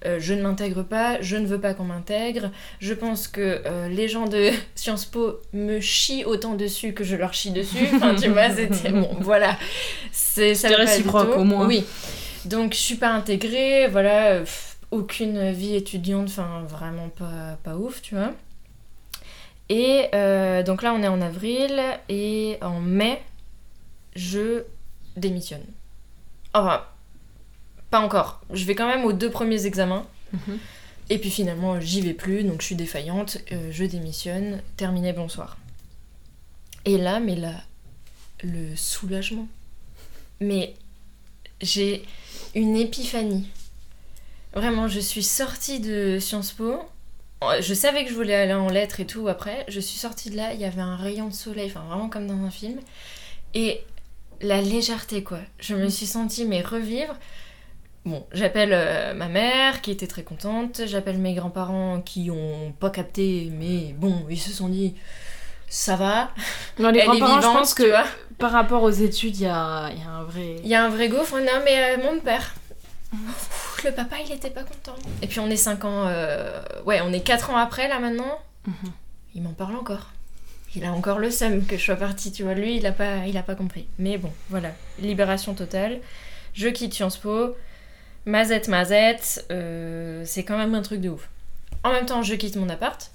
Euh, 0.04 0.18
je 0.20 0.32
ne 0.32 0.42
m'intègre 0.42 0.84
pas, 0.84 1.20
je 1.20 1.36
ne 1.36 1.46
veux 1.46 1.60
pas 1.60 1.74
qu'on 1.74 1.84
m'intègre. 1.84 2.50
Je 2.78 2.94
pense 2.94 3.26
que 3.26 3.62
euh, 3.66 3.88
les 3.88 4.08
gens 4.08 4.26
de 4.26 4.50
Sciences 4.74 5.04
Po 5.04 5.40
me 5.52 5.80
chient 5.80 6.24
autant 6.24 6.54
dessus 6.54 6.92
que 6.92 7.04
je 7.04 7.16
leur 7.16 7.34
chie 7.34 7.50
dessus. 7.50 7.86
Enfin, 7.94 8.14
tu 8.14 8.28
vois, 8.28 8.50
c'était 8.50 8.90
bon, 8.90 9.16
voilà. 9.20 9.56
C'est 10.12 10.52
réciproque, 10.68 11.36
au 11.36 11.44
moins. 11.44 11.66
Oui. 11.66 11.84
Donc, 12.44 12.74
je 12.74 12.78
suis 12.78 12.94
pas 12.94 13.10
intégrée, 13.10 13.88
voilà. 13.88 14.40
pff, 14.40 14.76
aucune 14.90 15.50
vie 15.50 15.74
étudiante, 15.74 16.28
enfin, 16.28 16.64
vraiment 16.66 17.08
pas, 17.08 17.58
pas 17.62 17.76
ouf, 17.76 18.00
tu 18.00 18.14
vois. 18.14 18.32
Et 19.68 20.06
euh, 20.14 20.62
donc 20.62 20.82
là, 20.82 20.94
on 20.94 21.02
est 21.02 21.08
en 21.08 21.20
avril, 21.20 21.80
et 22.08 22.56
en 22.62 22.80
mai, 22.80 23.20
je 24.16 24.62
démissionne. 25.16 25.64
Enfin, 26.54 26.82
pas 27.90 28.00
encore. 28.00 28.40
Je 28.52 28.64
vais 28.64 28.74
quand 28.74 28.88
même 28.88 29.04
aux 29.04 29.12
deux 29.12 29.30
premiers 29.30 29.66
examens. 29.66 30.06
Mhm. 30.32 30.58
Et 31.10 31.18
puis 31.18 31.30
finalement, 31.30 31.80
j'y 31.80 32.02
vais 32.02 32.12
plus, 32.12 32.44
donc 32.44 32.60
je 32.60 32.66
suis 32.66 32.74
défaillante, 32.74 33.38
euh, 33.52 33.70
je 33.72 33.84
démissionne, 33.84 34.60
terminé, 34.76 35.12
bonsoir. 35.12 35.56
Et 36.84 36.98
là, 36.98 37.18
mais 37.18 37.34
là, 37.34 37.54
le 38.42 38.76
soulagement. 38.76 39.48
Mais 40.40 40.74
j'ai 41.60 42.04
une 42.54 42.76
épiphanie. 42.76 43.48
Vraiment, 44.52 44.88
je 44.88 45.00
suis 45.00 45.22
sortie 45.22 45.80
de 45.80 46.18
Sciences 46.20 46.52
Po. 46.52 46.82
Je 47.60 47.74
savais 47.74 48.04
que 48.04 48.10
je 48.10 48.14
voulais 48.14 48.34
aller 48.34 48.52
en 48.52 48.68
lettres 48.68 49.00
et 49.00 49.06
tout 49.06 49.28
après. 49.28 49.64
Je 49.68 49.80
suis 49.80 49.98
sortie 49.98 50.30
de 50.30 50.36
là, 50.36 50.52
il 50.54 50.60
y 50.60 50.64
avait 50.64 50.80
un 50.80 50.96
rayon 50.96 51.28
de 51.28 51.34
soleil, 51.34 51.70
enfin 51.70 51.84
vraiment 51.88 52.08
comme 52.08 52.26
dans 52.26 52.44
un 52.44 52.50
film. 52.50 52.80
Et 53.54 53.80
la 54.40 54.60
légèreté, 54.60 55.22
quoi. 55.22 55.40
Je 55.58 55.74
me 55.74 55.88
suis 55.88 56.06
sentie, 56.06 56.44
mais 56.44 56.62
revivre. 56.62 57.14
Bon, 58.08 58.24
j'appelle 58.32 58.70
euh, 58.72 59.12
ma 59.12 59.28
mère 59.28 59.82
qui 59.82 59.90
était 59.90 60.06
très 60.06 60.22
contente, 60.22 60.80
j'appelle 60.86 61.18
mes 61.18 61.34
grands-parents 61.34 62.00
qui 62.00 62.30
ont 62.30 62.72
pas 62.80 62.88
capté, 62.88 63.52
mais 63.52 63.92
bon, 63.98 64.24
ils 64.30 64.40
se 64.40 64.50
sont 64.50 64.68
dit 64.68 64.94
ça 65.68 65.94
va, 65.96 66.30
Non, 66.78 66.88
les 66.88 67.04
grands-parents, 67.04 67.42
je 67.42 67.46
pense 67.46 67.74
que 67.74 67.92
par 68.38 68.50
rapport 68.52 68.82
aux 68.82 68.90
études, 68.90 69.36
il 69.36 69.42
y 69.42 69.46
a, 69.46 69.90
y 69.90 70.02
a 70.02 70.08
un 70.08 70.22
vrai. 70.24 70.56
Il 70.62 70.68
y 70.68 70.74
a 70.74 70.86
un 70.86 70.88
vrai 70.88 71.10
gouffre, 71.10 71.38
non 71.38 71.60
mais 71.66 71.98
euh, 71.98 72.02
mon 72.02 72.18
père. 72.20 72.54
Le 73.84 73.90
papa 73.90 74.16
il 74.24 74.32
était 74.32 74.48
pas 74.48 74.62
content. 74.62 74.96
Et 75.20 75.26
puis 75.26 75.40
on 75.40 75.50
est 75.50 75.56
5 75.56 75.84
ans, 75.84 76.06
euh, 76.06 76.62
ouais 76.86 77.02
on 77.02 77.12
est 77.12 77.20
4 77.20 77.50
ans 77.50 77.58
après 77.58 77.88
là 77.88 77.98
maintenant. 77.98 78.38
Mhm. 78.66 78.92
Il 79.34 79.42
m'en 79.42 79.52
parle 79.52 79.76
encore. 79.76 80.12
Il 80.74 80.82
a 80.86 80.92
encore 80.92 81.18
le 81.18 81.30
seum 81.30 81.66
que 81.66 81.76
je 81.76 81.84
sois 81.84 81.96
partie, 81.96 82.32
tu 82.32 82.42
vois. 82.42 82.54
Lui 82.54 82.78
il 82.78 82.86
a 82.86 82.92
pas, 82.92 83.26
il 83.26 83.36
a 83.36 83.42
pas 83.42 83.54
compris. 83.54 83.86
Mais 83.98 84.16
bon, 84.16 84.32
voilà, 84.48 84.70
libération 84.98 85.52
totale. 85.52 86.00
Je 86.54 86.68
quitte 86.68 86.94
Sciences 86.94 87.18
Po. 87.18 87.54
Mazette, 88.26 88.68
mazette, 88.68 89.46
euh, 89.50 90.22
c'est 90.26 90.44
quand 90.44 90.58
même 90.58 90.74
un 90.74 90.82
truc 90.82 91.00
de 91.00 91.08
ouf. 91.08 91.28
En 91.84 91.92
même 91.92 92.06
temps, 92.06 92.22
je 92.22 92.34
quitte 92.34 92.56
mon 92.56 92.68
appart. 92.68 93.10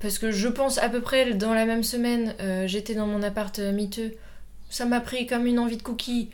Parce 0.00 0.18
que 0.18 0.30
je 0.30 0.48
pense 0.48 0.78
à 0.78 0.88
peu 0.88 1.00
près 1.00 1.32
dans 1.32 1.54
la 1.54 1.64
même 1.64 1.82
semaine, 1.82 2.34
euh, 2.40 2.66
j'étais 2.66 2.94
dans 2.94 3.06
mon 3.06 3.22
appart 3.22 3.58
euh, 3.58 3.72
miteux. 3.72 4.14
Ça 4.68 4.84
m'a 4.84 5.00
pris 5.00 5.26
comme 5.26 5.46
une 5.46 5.58
envie 5.58 5.76
de 5.76 5.82
cookie. 5.82 6.30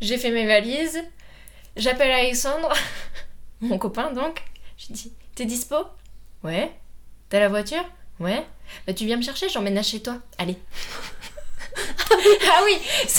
J'ai 0.00 0.18
fait 0.18 0.30
mes 0.30 0.46
valises. 0.46 1.02
J'appelle 1.76 2.10
Alexandre, 2.10 2.72
mon 3.60 3.78
copain 3.78 4.12
donc. 4.12 4.42
Je 4.76 4.92
dis 4.92 5.12
T'es 5.34 5.44
dispo? 5.44 5.76
Ouais. 6.42 6.72
T'as 7.28 7.40
la 7.40 7.48
voiture? 7.48 7.84
Ouais. 8.20 8.44
Bah 8.86 8.92
tu 8.92 9.04
viens 9.04 9.16
me 9.16 9.22
chercher, 9.22 9.48
j'emménage 9.48 9.86
chez 9.88 10.02
toi. 10.02 10.18
Allez. 10.38 10.56
ah 11.76 12.62
oui 12.64 12.78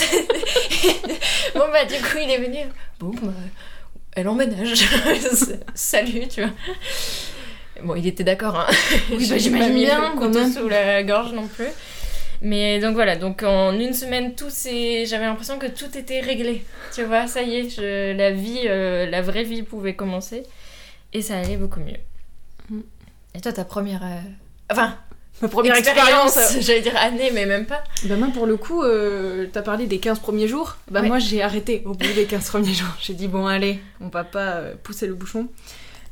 Bon 1.54 1.68
bah 1.72 1.84
du 1.84 1.94
coup 1.94 2.18
il 2.20 2.30
est 2.30 2.38
venu. 2.38 2.70
Bon 2.98 3.10
bah 3.10 3.32
elle 4.18 4.28
emménage. 4.28 4.84
Salut 5.74 6.28
tu 6.28 6.42
vois. 6.42 6.50
Bon 7.82 7.94
il 7.94 8.06
était 8.06 8.24
d'accord 8.24 8.58
hein. 8.58 8.66
Oui, 9.12 9.26
bah, 9.28 9.38
j'imagine 9.38 9.74
bien, 9.74 10.14
quand 10.18 10.28
même. 10.34 10.52
sous 10.52 10.68
la 10.68 11.02
gorge 11.04 11.32
non 11.32 11.46
plus. 11.46 11.66
Mais 12.40 12.78
donc 12.78 12.94
voilà, 12.94 13.16
donc 13.16 13.42
en 13.42 13.72
une 13.72 13.92
semaine, 13.92 14.36
tout 14.36 14.48
s'est... 14.50 15.06
j'avais 15.06 15.24
l'impression 15.24 15.58
que 15.58 15.66
tout 15.66 15.96
était 15.98 16.20
réglé. 16.20 16.64
Tu 16.94 17.02
vois, 17.02 17.26
ça 17.26 17.42
y 17.42 17.56
est, 17.56 17.68
je- 17.68 18.16
la 18.16 18.30
vie, 18.30 18.60
euh, 18.66 19.10
la 19.10 19.22
vraie 19.22 19.42
vie 19.42 19.64
pouvait 19.64 19.94
commencer. 19.96 20.44
Et 21.12 21.20
ça 21.20 21.36
allait 21.38 21.56
beaucoup 21.56 21.80
mieux. 21.80 21.96
Mm. 22.70 22.80
Et 23.34 23.40
toi, 23.40 23.52
ta 23.52 23.64
première... 23.64 24.04
euh, 24.04 24.20
Enfin, 24.70 24.96
Ma 25.42 25.48
première 25.48 25.76
expérience. 25.76 26.38
J'allais 26.60 26.80
dire 26.80 26.96
année, 26.96 27.30
mais 27.32 27.46
même 27.46 27.64
pas. 27.66 27.82
Bah 28.04 28.16
moi 28.16 28.28
pour 28.34 28.46
le 28.46 28.56
coup, 28.56 28.82
euh, 28.82 29.46
t'as 29.52 29.62
parlé 29.62 29.86
des 29.86 29.98
15 30.00 30.18
premiers 30.18 30.48
jours. 30.48 30.76
Bah 30.90 31.00
Ouais. 31.00 31.08
moi 31.08 31.18
j'ai 31.18 31.42
arrêté 31.42 31.82
au 31.86 31.94
bout 31.94 32.12
des 32.14 32.24
15 32.24 32.48
premiers 32.48 32.74
jours. 32.74 32.88
J'ai 33.00 33.14
dit 33.14 33.28
bon 33.28 33.46
allez, 33.46 33.80
on 34.00 34.08
va 34.08 34.24
pas 34.24 34.54
euh, 34.56 34.74
pousser 34.82 35.06
le 35.06 35.14
bouchon. 35.14 35.48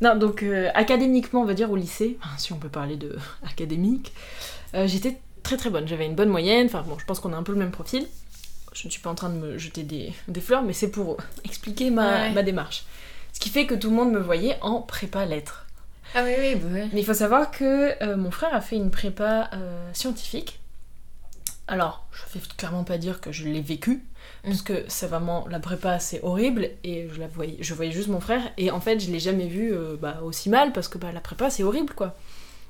Non 0.00 0.14
donc 0.16 0.42
euh, 0.42 0.68
académiquement 0.74 1.40
on 1.40 1.44
va 1.44 1.54
dire 1.54 1.70
au 1.70 1.76
lycée, 1.76 2.18
si 2.38 2.52
on 2.52 2.56
peut 2.58 2.68
parler 2.68 2.96
de 2.96 3.16
académique, 3.48 4.12
euh, 4.74 4.86
j'étais 4.86 5.16
très 5.42 5.56
très 5.56 5.70
bonne. 5.70 5.88
J'avais 5.88 6.06
une 6.06 6.14
bonne 6.14 6.28
moyenne, 6.28 6.66
enfin 6.66 6.84
bon 6.86 6.96
je 6.98 7.04
pense 7.04 7.18
qu'on 7.20 7.32
a 7.32 7.36
un 7.36 7.42
peu 7.42 7.52
le 7.52 7.58
même 7.58 7.70
profil. 7.72 8.06
Je 8.74 8.86
ne 8.86 8.92
suis 8.92 9.00
pas 9.00 9.08
en 9.10 9.14
train 9.14 9.30
de 9.30 9.36
me 9.38 9.58
jeter 9.58 9.82
des, 9.84 10.12
des 10.28 10.40
fleurs 10.40 10.62
mais 10.62 10.72
c'est 10.74 10.90
pour 10.90 11.16
expliquer 11.44 11.90
ma, 11.90 12.22
Ouais. 12.26 12.30
ma 12.30 12.42
démarche. 12.42 12.84
Ce 13.32 13.40
qui 13.40 13.48
fait 13.50 13.66
que 13.66 13.74
tout 13.74 13.90
le 13.90 13.96
monde 13.96 14.12
me 14.12 14.20
voyait 14.20 14.56
en 14.62 14.80
prépa 14.80 15.24
lettres. 15.26 15.65
Ah 16.16 16.22
oui, 16.24 16.32
oui, 16.38 16.54
bah 16.56 16.68
ouais. 16.72 16.88
Mais 16.92 17.00
il 17.00 17.04
faut 17.04 17.14
savoir 17.14 17.50
que 17.50 18.02
euh, 18.02 18.16
mon 18.16 18.30
frère 18.32 18.54
a 18.54 18.60
fait 18.60 18.76
une 18.76 18.90
prépa 18.90 19.50
euh, 19.52 19.90
scientifique. 19.92 20.60
Alors, 21.68 22.06
je 22.12 22.38
vais 22.38 22.44
clairement 22.56 22.84
pas 22.84 22.96
dire 22.96 23.20
que 23.20 23.32
je 23.32 23.44
l'ai 23.48 23.60
vécu, 23.60 24.04
parce 24.44 24.62
que 24.62 24.84
c'est 24.88 25.08
vraiment 25.08 25.46
la 25.48 25.58
prépa, 25.58 25.98
c'est 25.98 26.22
horrible, 26.22 26.70
et 26.84 27.08
je 27.12 27.18
la 27.18 27.26
voyais, 27.26 27.56
je 27.60 27.74
voyais 27.74 27.90
juste 27.90 28.08
mon 28.08 28.20
frère, 28.20 28.42
et 28.56 28.70
en 28.70 28.80
fait, 28.80 29.00
je 29.00 29.10
l'ai 29.10 29.18
jamais 29.18 29.48
vu 29.48 29.72
euh, 29.74 29.96
bah, 30.00 30.20
aussi 30.22 30.48
mal, 30.48 30.72
parce 30.72 30.86
que 30.88 30.96
bah, 30.98 31.10
la 31.12 31.20
prépa, 31.20 31.50
c'est 31.50 31.64
horrible, 31.64 31.92
quoi. 31.94 32.14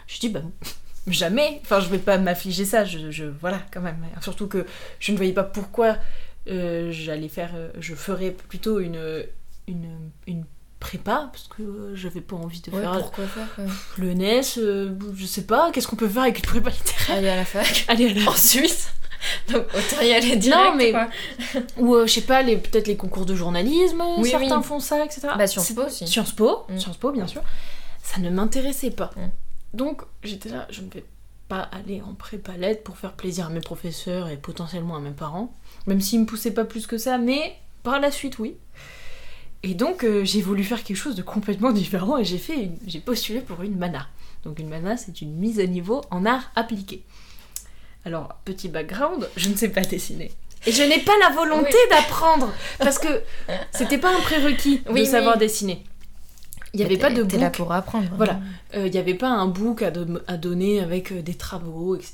Je 0.07 0.21
dis 0.21 0.31
bah 0.31 0.43
jamais, 1.09 1.61
enfin, 1.65 1.81
je 1.81 1.89
vais 1.91 1.99
pas 1.99 2.19
m'affliger 2.19 2.65
ça, 2.67 2.85
je, 2.85 3.11
je- 3.11 3.25
voilà, 3.27 3.61
quand 3.73 3.83
même. 3.83 3.99
Surtout 4.23 4.49
que 4.49 4.67
je 5.01 5.13
ne 5.13 5.19
voyais 5.19 5.35
pas 5.35 5.45
pourquoi 5.45 5.99
j'allais 6.47 7.29
faire, 7.29 7.53
je 7.81 7.95
ferais 7.95 8.31
plutôt 8.33 8.81
une 8.81 9.25
une, 9.69 9.99
une 10.29 10.45
prépa, 10.87 11.29
parce 11.33 11.49
que 11.49 11.63
euh, 11.63 11.97
j'avais 11.97 12.21
pas 12.21 12.37
envie 12.37 12.61
de 12.61 12.71
Ouais, 12.71 12.81
faire 12.83 12.93
pourquoi 12.99 13.27
faire 13.27 13.49
quoi 13.55 13.65
le 13.99 14.15
NES, 14.15 14.41
euh, 14.59 14.95
je 15.15 15.27
sais 15.27 15.43
pas, 15.43 15.71
qu'est-ce 15.73 15.89
qu'on 15.89 15.97
peut 15.97 16.09
faire 16.09 16.23
avec 16.23 16.39
une 16.39 16.45
prépa 16.45 16.71
littéraire 16.71 17.17
Aller 17.17 17.29
à 17.29 17.37
la 17.37 17.45
fac. 17.45 17.85
Allez, 17.89 18.11
à 18.11 18.15
la- 18.15 18.31
En 18.31 18.35
Suisse. 18.35 18.89
Donc 19.53 19.65
autant 19.75 20.03
y 20.03 20.13
aller 20.13 20.37
direct, 20.37 20.65
Non, 20.65 20.75
mais- 20.77 20.93
quoi. 20.93 21.09
Ou 21.79 21.95
euh, 21.97 22.07
je 22.07 22.13
sais 22.13 22.21
pas, 22.21 22.43
les- 22.43 22.57
peut-être 22.57 22.87
les 22.87 22.97
concours 22.97 23.27
de 23.27 23.35
journalisme, 23.35 24.03
Oui, 24.19 24.31
certains 24.31 24.59
oui. 24.59 24.65
font 24.65 24.79
ça, 24.81 25.05
etc. 25.05 25.29
Bah, 25.37 25.47
Sciences 25.47 25.73
Po 25.73 25.83
aussi. 25.83 26.07
Sciences 26.07 26.33
Po, 26.33 26.65
Mm. 26.69 26.79
Sciences 26.79 26.97
Po, 26.99 27.11
bien 27.13 27.27
sûr. 27.27 27.43
Ça 28.03 28.21
ne 28.21 28.31
m'intéressait 28.31 28.91
pas. 28.93 29.11
Mm. 29.17 29.77
Donc 29.77 30.03
j'étais 30.23 30.49
là, 30.51 30.67
je 30.71 30.81
ne 30.83 30.89
vais 30.91 31.05
pas 31.49 31.69
aller 31.73 32.01
en 32.03 32.15
prépa 32.15 32.53
lettres 32.57 32.83
pour 32.85 32.97
faire 32.99 33.13
plaisir 33.15 33.47
à 33.47 33.51
mes 33.51 33.61
professeurs 33.61 34.29
et 34.29 34.37
potentiellement 34.37 34.97
à 34.97 35.01
mes 35.01 35.11
parents. 35.11 35.53
Même 35.87 36.01
s'ils 36.01 36.21
me 36.21 36.27
poussaient 36.27 36.53
pas 36.55 36.65
plus 36.65 36.87
que 36.87 36.99
ça, 36.99 37.19
mais 37.19 37.57
par 37.83 37.99
la 38.01 38.11
suite, 38.11 38.39
oui. 38.39 38.57
Et 39.69 39.75
donc 39.75 40.05
euh, 40.05 40.25
j'ai 40.25 40.41
voulu 40.41 40.63
faire 40.63 40.83
quelque 40.85 40.97
chose 40.97 41.17
de 41.17 41.23
complètement 41.23 41.73
différent 41.73 42.17
et 42.19 42.25
j'ai 42.25 42.39
fait, 42.39 42.55
une- 42.57 42.79
j'ai 42.87 43.01
postulé 43.01 43.41
pour 43.41 43.63
une 43.63 43.77
mana. 43.77 44.07
Donc 44.45 44.61
une 44.61 44.69
mana, 44.69 44.97
c'est 44.97 45.21
une 45.23 45.35
mise 45.35 45.59
à 45.59 45.67
niveau 45.67 46.03
en 46.13 46.25
art 46.25 46.53
appliqué. 46.55 47.03
Alors 48.05 48.39
petit 48.45 48.69
background, 48.69 49.29
je 49.37 49.49
ne 49.49 49.57
sais 49.57 49.69
pas 49.71 49.81
dessiner. 49.81 50.31
Et 50.67 50.73
je 50.73 50.83
n'ai 50.85 51.01
pas 51.01 51.13
la 51.21 51.35
volonté 51.35 51.77
d'apprendre 51.91 52.53
parce 52.79 52.99
que 53.01 53.23
c'était 53.73 53.99
pas 53.99 54.17
un 54.17 54.21
prérequis 54.21 54.83
Oui, 54.89 55.01
de 55.01 55.05
oui. 55.05 55.07
savoir 55.07 55.37
dessiner. 55.37 55.83
Il 56.73 56.79
n'y 56.81 56.87
avait 56.87 56.97
pas 56.99 57.11
de 57.11 57.23
T'es 57.25 57.39
là 57.39 57.47
book 57.47 57.57
pour 57.57 57.73
apprendre. 57.73 58.09
Voilà. 58.17 58.39
euh, 58.75 58.87
il 58.87 58.93
n'y 58.93 58.99
avait 58.99 59.15
pas 59.15 59.29
un 59.31 59.47
book 59.49 59.83
à, 59.83 59.91
do- 59.91 60.21
à 60.29 60.37
donner 60.37 60.79
avec 60.81 61.11
euh, 61.11 61.23
des 61.23 61.35
travaux, 61.35 61.97
etc. 61.97 62.13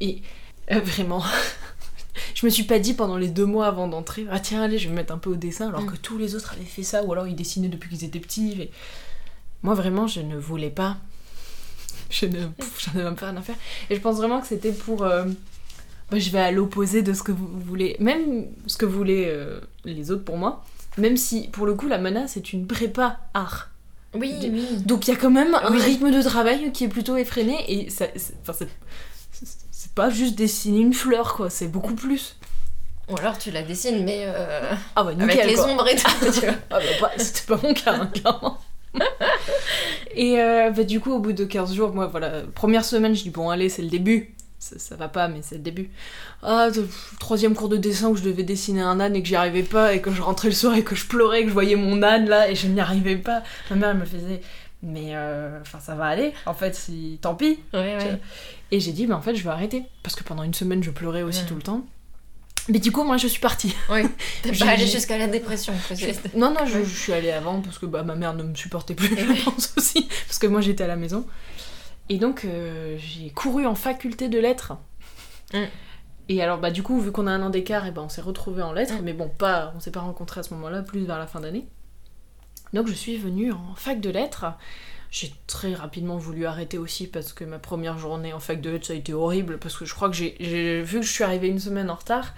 Et 0.00 0.20
euh, 0.72 0.80
vraiment, 0.80 1.22
je 2.40 2.46
me 2.46 2.50
suis 2.50 2.62
pas 2.64 2.78
dit 2.78 2.94
pendant 2.94 3.16
les 3.18 3.28
deux 3.28 3.44
mois 3.44 3.66
avant 3.66 3.86
d'entrer, 3.86 4.26
ah 4.30 4.40
tiens, 4.40 4.62
allez, 4.62 4.78
je 4.78 4.84
vais 4.84 4.90
me 4.92 4.96
mettre 4.96 5.12
un 5.12 5.18
peu 5.18 5.30
au 5.30 5.36
dessin, 5.36 5.68
alors 5.68 5.82
Mm. 5.82 5.90
que 5.92 5.96
tous 5.96 6.16
les 6.18 6.34
autres 6.34 6.52
avaient 6.54 6.64
fait 6.64 6.82
ça, 6.82 7.04
ou 7.04 7.12
alors 7.12 7.26
ils 7.26 7.36
dessinaient 7.36 7.68
depuis 7.68 7.90
qu'ils 7.90 8.04
étaient 8.04 8.18
petits. 8.20 8.52
et- 8.62 8.70
Moi, 9.62 9.74
vraiment, 9.74 10.06
je 10.06 10.20
ne 10.20 10.36
voulais 10.38 10.70
pas. 10.70 10.96
Je 12.10 12.26
ne. 12.26 12.46
pff, 12.46 12.84
J'en 12.86 12.92
avais 12.92 13.04
même 13.04 13.14
pas 13.14 13.26
rien 13.30 13.36
à 13.36 13.42
faire. 13.42 13.56
Et 13.90 13.94
je 13.94 14.00
pense 14.00 14.16
vraiment 14.16 14.40
que 14.40 14.46
c'était 14.46 14.72
pour. 14.72 15.02
euh, 15.04 15.24
bah, 16.10 16.18
je 16.18 16.30
vais 16.30 16.40
à 16.40 16.50
l'opposé 16.50 17.02
de 17.02 17.12
ce 17.12 17.22
que 17.22 17.30
vous 17.30 17.46
voulez. 17.60 17.96
Même 18.00 18.46
ce 18.66 18.76
que 18.76 18.86
voulaient 18.86 19.26
euh, 19.28 19.60
les 19.84 20.10
autres 20.10 20.24
pour 20.24 20.36
moi. 20.36 20.64
Même 20.98 21.16
si, 21.16 21.46
pour 21.48 21.66
le 21.66 21.74
coup, 21.74 21.86
la 21.86 21.98
mana, 21.98 22.26
c'est 22.26 22.52
une 22.52 22.66
prépa 22.66 23.20
art. 23.34 23.68
Oui. 24.14 24.32
Donc 24.84 25.06
il 25.06 25.12
y 25.12 25.14
a 25.14 25.16
quand 25.16 25.30
même 25.30 25.54
un 25.54 25.68
rythme 25.78 26.10
de 26.10 26.20
travail 26.20 26.72
qui 26.72 26.82
est 26.84 26.88
plutôt 26.88 27.16
effréné 27.16 27.54
et 27.68 27.90
ça, 27.90 28.06
enfin, 28.48 28.66
c'est, 29.82 29.92
pas 29.94 30.10
juste 30.10 30.34
dessiner 30.36 30.80
une 30.80 30.92
fleur 30.94 31.34
quoi, 31.34 31.48
c'est 31.50 31.68
beaucoup 31.68 31.94
plus. 31.94 32.36
Ou 33.08 33.16
alors 33.18 33.38
tu 33.38 33.50
la 33.50 33.62
dessines, 33.62 34.04
mais 34.04 34.24
euh, 34.26 34.72
Ah 34.94 35.02
bah 35.02 35.14
nickel 35.14 35.30
avec 35.30 35.46
les 35.46 35.54
quoi. 35.54 35.66
ombres 35.68 35.88
et 35.88 35.96
tout. 35.96 36.06
Ah 36.70 36.78
bah, 36.78 36.80
pas- 37.00 37.12
c'était 37.18 37.46
pas 37.46 37.60
mon 37.66 37.74
cas 37.74 37.94
hein, 37.94 38.06
clairement. 38.14 38.58
et 40.14 40.40
euh, 40.40 40.70
bah, 40.70 40.84
du 40.84 41.00
coup 41.00 41.12
au 41.12 41.18
bout 41.18 41.32
de 41.32 41.44
15 41.44 41.74
jours, 41.74 41.92
moi 41.94 42.06
voilà, 42.06 42.42
première 42.54 42.84
semaine 42.84 43.14
je 43.14 43.22
dis 43.22 43.30
bon 43.30 43.50
allez 43.50 43.68
c'est 43.68 43.82
le 43.82 43.88
début. 43.88 44.34
Ça, 44.58 44.78
ça 44.78 44.94
va 44.94 45.08
pas 45.08 45.26
mais 45.28 45.40
c'est 45.42 45.54
le 45.54 45.62
début. 45.62 45.88
Ah, 46.42 46.68
troisième 47.18 47.54
cours 47.54 47.70
de 47.70 47.78
dessin 47.78 48.08
où 48.08 48.16
je 48.16 48.22
devais 48.22 48.42
dessiner 48.42 48.82
un 48.82 49.00
âne 49.00 49.16
et 49.16 49.22
que 49.22 49.28
j'y 49.28 49.34
arrivais 49.36 49.62
pas 49.62 49.94
et 49.94 50.02
que 50.02 50.10
je 50.12 50.20
rentrais 50.20 50.48
le 50.48 50.54
soir 50.54 50.74
et 50.74 50.84
que 50.84 50.94
je 50.94 51.06
pleurais, 51.06 51.42
que 51.42 51.48
je 51.48 51.54
voyais 51.54 51.76
mon 51.76 52.02
âne 52.02 52.28
là 52.28 52.50
et 52.50 52.54
je 52.54 52.66
n'y 52.66 52.80
arrivais 52.80 53.16
pas. 53.16 53.42
Ma 53.70 53.76
mère 53.76 53.88
elle 53.90 53.96
me 53.98 54.04
faisait 54.04 54.42
mais 54.82 55.14
euh, 55.14 55.60
enfin 55.60 55.78
ça 55.78 55.94
va 55.94 56.06
aller 56.06 56.32
en 56.46 56.54
fait 56.54 56.74
si 56.74 57.18
tant 57.20 57.34
pis 57.34 57.58
Ouais, 57.72 57.96
ouais. 57.96 58.20
Et 58.72 58.80
j'ai 58.80 58.92
dit, 58.92 59.06
mais 59.06 59.14
en 59.14 59.20
fait, 59.20 59.34
je 59.34 59.42
vais 59.42 59.50
arrêter. 59.50 59.84
Parce 60.02 60.14
que 60.14 60.22
pendant 60.22 60.42
une 60.44 60.54
semaine, 60.54 60.82
je 60.82 60.90
pleurais 60.90 61.22
aussi 61.22 61.40
Ouais. 61.42 61.46
tout 61.48 61.56
le 61.56 61.62
temps. 61.62 61.84
Mais 62.68 62.78
du 62.78 62.92
coup, 62.92 63.02
moi, 63.02 63.16
je 63.16 63.26
suis 63.26 63.40
partie. 63.40 63.74
T'es 64.42 64.54
J'ai- 64.54 64.64
pas 64.64 64.70
allé 64.72 64.86
j'ai- 64.86 64.92
jusqu'à 64.92 65.18
la 65.18 65.26
dépression. 65.26 65.72
Non, 66.36 66.52
non, 66.52 66.66
je, 66.66 66.82
suis 66.84 67.12
allée 67.12 67.32
avant 67.32 67.60
parce 67.62 67.78
que 67.78 67.86
bah, 67.86 68.04
ma 68.04 68.14
mère 68.14 68.34
ne 68.34 68.44
me 68.44 68.54
supportait 68.54 68.94
plus, 68.94 69.08
je 69.18 69.44
pense 69.44 69.74
aussi. 69.76 70.08
Parce 70.26 70.38
que 70.38 70.46
moi, 70.46 70.60
j'étais 70.60 70.84
à 70.84 70.86
la 70.86 70.96
maison. 70.96 71.26
Et 72.08 72.18
donc, 72.18 72.44
euh, 72.44 72.96
j'ai 72.98 73.30
couru 73.30 73.66
en 73.66 73.74
faculté 73.74 74.28
de 74.28 74.38
lettres. 74.38 74.74
Mm. 75.52 75.64
Et 76.28 76.42
alors, 76.42 76.58
bah, 76.58 76.70
du 76.70 76.84
coup, 76.84 77.00
vu 77.00 77.10
qu'on 77.10 77.26
a 77.26 77.32
un 77.32 77.42
an 77.42 77.50
d'écart, 77.50 77.86
et 77.86 77.90
ben, 77.90 78.02
on 78.02 78.08
s'est 78.08 78.20
retrouvés 78.20 78.62
en 78.62 78.72
lettres. 78.72 78.94
Mais 79.02 79.14
bon, 79.14 79.28
pas, 79.28 79.72
on 79.76 79.80
s'est 79.80 79.90
pas 79.90 80.00
rencontrés 80.00 80.40
à 80.40 80.42
ce 80.44 80.54
moment-là, 80.54 80.82
plus 80.82 81.04
vers 81.04 81.18
la 81.18 81.26
fin 81.26 81.40
d'année. 81.40 81.66
Donc, 82.72 82.86
je 82.86 82.92
suis 82.92 83.16
venue 83.16 83.52
en 83.52 83.74
fac 83.76 84.00
de 84.00 84.10
lettres. 84.10 84.46
J'ai 85.10 85.32
très 85.48 85.74
rapidement 85.74 86.18
voulu 86.18 86.46
arrêter 86.46 86.78
aussi 86.78 87.08
parce 87.08 87.32
que 87.32 87.42
ma 87.44 87.58
première 87.58 87.98
journée 87.98 88.32
en 88.32 88.38
fac 88.38 88.60
de 88.60 88.70
lettres, 88.70 88.86
ça 88.86 88.92
a 88.92 88.96
été 88.96 89.12
horrible. 89.12 89.58
Parce 89.58 89.76
que 89.76 89.84
je 89.84 89.92
crois 89.94 90.08
que 90.08 90.14
j'ai, 90.14 90.82
vu 90.82 91.00
que 91.00 91.06
je 91.06 91.12
suis 91.12 91.24
arrivée 91.24 91.48
une 91.48 91.58
semaine 91.58 91.90
en 91.90 91.96
retard, 91.96 92.32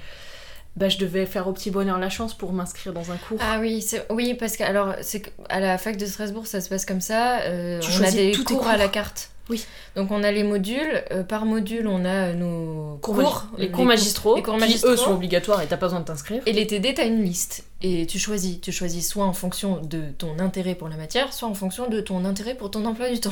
bah, 0.77 0.89
je 0.89 0.97
devais 0.97 1.27
faire 1.27 1.49
au 1.49 1.53
petit 1.53 1.71
bonheur 1.71 1.99
la 1.99 2.09
chance 2.09 2.33
pour 2.33 2.55
m'inscrire 2.55 2.95
dans 2.95 3.13
un 3.13 3.17
cours. 3.19 3.39
Ah 3.43 3.59
oui, 3.61 3.85
oui, 4.09 4.33
parce 4.33 4.57
que 4.57 4.63
alors 4.65 4.95
c'est 5.03 5.31
à 5.51 5.61
la 5.61 5.77
fac 5.77 5.99
de 5.99 6.07
Strasbourg, 6.07 6.47
ça 6.47 6.63
se 6.63 6.71
passe 6.71 6.87
comme 6.87 7.03
ça. 7.03 7.41
euh, 7.43 7.79
Tu 7.81 7.91
on 8.01 8.05
a 8.05 8.11
des 8.11 8.33
cours, 8.33 8.67
à 8.67 8.79
la 8.79 8.89
carte. 8.89 9.29
Oui. 9.53 9.65
Donc 9.95 10.11
on 10.11 10.23
a 10.25 10.33
les 10.33 10.43
modules. 10.43 11.05
euh, 11.13 11.23
par 11.23 11.45
module, 11.45 11.87
on 11.87 12.05
a 12.05 12.09
euh, 12.09 12.35
nos 12.35 12.99
Cours 13.03 13.47
les 13.59 13.71
cours 13.71 13.85
magistraux, 13.85 14.37
les 14.37 14.43
cours 14.43 14.55
qui, 14.55 14.61
magistraux. 14.61 14.91
eux 14.91 14.97
sont 14.97 15.13
obligatoires 15.13 15.63
et 15.63 15.67
t'as 15.67 15.77
pas 15.77 15.87
besoin 15.87 16.01
de 16.01 16.05
t'inscrire. 16.07 16.43
Et 16.47 16.53
les 16.53 16.67
TD, 16.67 16.95
t'as 16.95 17.07
une 17.07 17.23
liste. 17.23 17.65
Et 17.83 18.07
tu 18.07 18.19
choisis. 18.19 18.61
Tu 18.61 18.73
choisis 18.73 19.09
soit 19.09 19.25
en 19.25 19.33
fonction 19.33 19.81
de 19.83 20.05
ton 20.17 20.39
intérêt 20.39 20.75
pour 20.75 20.89
la 20.89 20.97
matière, 20.97 21.33
soit 21.33 21.49
en 21.49 21.55
fonction 21.55 21.89
de 21.89 22.01
ton 22.01 22.25
intérêt 22.25 22.55
pour 22.55 22.71
ton 22.71 22.85
emploi 22.85 23.11
du 23.11 23.21
temps. 23.21 23.31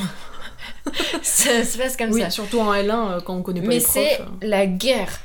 ça 1.23 1.65
se 1.65 1.79
passe 1.79 1.97
comme 1.97 2.11
oui, 2.11 2.21
ça. 2.23 2.31
surtout 2.31 2.61
en 2.61 2.73
L1 2.73 2.91
euh, 2.91 3.21
quand 3.21 3.35
on 3.35 3.43
connaît 3.43 3.61
pas 3.61 3.69
Mais 3.69 3.77
les 3.77 3.81
profs. 3.81 3.95
c'est 3.95 4.21
euh. 4.21 4.25
la 4.43 4.67
guerre. 4.67 5.21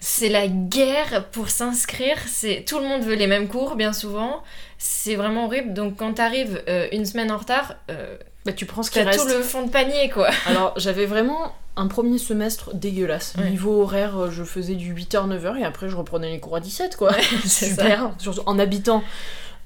C'est 0.00 0.28
la 0.28 0.46
guerre 0.46 1.26
pour 1.32 1.50
s'inscrire. 1.50 2.16
C'est 2.26 2.64
tout 2.64 2.78
le 2.78 2.84
monde 2.86 3.02
veut 3.02 3.16
les 3.16 3.26
mêmes 3.26 3.48
cours, 3.48 3.74
bien 3.74 3.92
souvent. 3.92 4.42
C'est 4.78 5.16
vraiment 5.16 5.46
horrible. 5.46 5.74
Donc 5.74 5.96
quand 5.96 6.14
t'arrives 6.14 6.62
euh, 6.68 6.86
une 6.92 7.04
semaine 7.04 7.32
en 7.32 7.36
retard, 7.38 7.74
euh, 7.90 8.16
Bah 8.48 8.52
tu 8.54 8.66
prends 8.66 8.82
ce 8.82 8.90
qui 8.90 9.00
reste. 9.00 9.20
tout 9.20 9.28
le 9.28 9.42
fond 9.42 9.66
de 9.66 9.70
panier, 9.70 10.08
quoi. 10.10 10.28
Alors 10.46 10.72
j'avais 10.76 11.06
vraiment 11.06 11.54
un 11.76 11.86
premier 11.86 12.18
semestre 12.18 12.74
dégueulasse. 12.74 13.34
Ouais. 13.38 13.50
Niveau 13.50 13.82
horaire, 13.82 14.18
euh, 14.18 14.30
je 14.30 14.42
faisais 14.44 14.74
du 14.74 14.94
8h-9h 14.94 15.58
et 15.58 15.64
après 15.64 15.88
je 15.88 15.96
reprenais 15.96 16.30
les 16.30 16.40
cours 16.40 16.56
à 16.56 16.60
17 16.60 16.96
quoi. 16.96 17.12
Super. 17.46 18.12
Surtout 18.18 18.42
en 18.46 18.58
habitant 18.58 19.02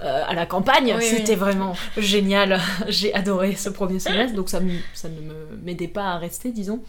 euh, 0.01 0.23
à 0.27 0.35
la 0.35 0.47
campagne. 0.47 0.95
Oui, 0.99 1.05
C'était 1.05 1.33
oui. 1.33 1.39
vraiment 1.39 1.75
génial. 1.97 2.61
J'ai 2.89 3.15
adoré 3.15 3.55
ce 3.55 3.69
premier 3.71 3.99
semestre, 4.01 4.35
donc 4.35 4.49
ça, 4.49 4.61
me- 4.61 4.73
ça 4.95 5.09
ne 5.09 5.21
me- 5.21 5.57
m'aidait 5.63 5.87
pas 5.89 6.07
à 6.11 6.19
rester, 6.19 6.51
disons. 6.53 6.83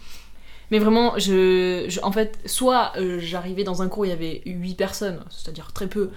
Mais 0.70 0.78
vraiment, 0.80 1.16
je, 1.18 1.84
je- 1.88 2.00
en 2.02 2.10
fait, 2.10 2.38
soit 2.46 2.92
euh, 2.96 3.18
j'arrivais 3.20 3.62
dans 3.64 3.82
un 3.82 3.88
cours 3.88 4.00
où 4.00 4.04
il 4.06 4.10
y 4.10 4.12
avait 4.12 4.42
8 4.46 4.74
personnes, 4.74 5.22
c'est-à-dire 5.30 5.72
très 5.72 5.86
peu, 5.86 6.10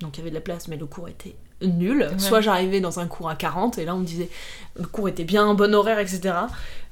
donc 0.00 0.16
il 0.16 0.18
y 0.18 0.20
avait 0.20 0.30
de 0.30 0.34
la 0.36 0.40
place, 0.40 0.68
mais 0.68 0.76
le 0.76 0.86
cours 0.86 1.08
était 1.08 1.34
nul. 1.62 2.08
Ouais. 2.10 2.18
Soit 2.18 2.40
j'arrivais 2.40 2.80
dans 2.80 3.00
un 3.00 3.06
cours 3.06 3.28
à 3.30 3.34
40, 3.36 3.78
et 3.78 3.84
là 3.84 3.94
on 3.94 3.98
me 3.98 4.04
disait 4.04 4.28
le 4.78 4.86
cours 4.86 5.08
était 5.08 5.24
bien, 5.24 5.54
bon 5.54 5.74
horaire, 5.74 5.98
etc. 5.98 6.34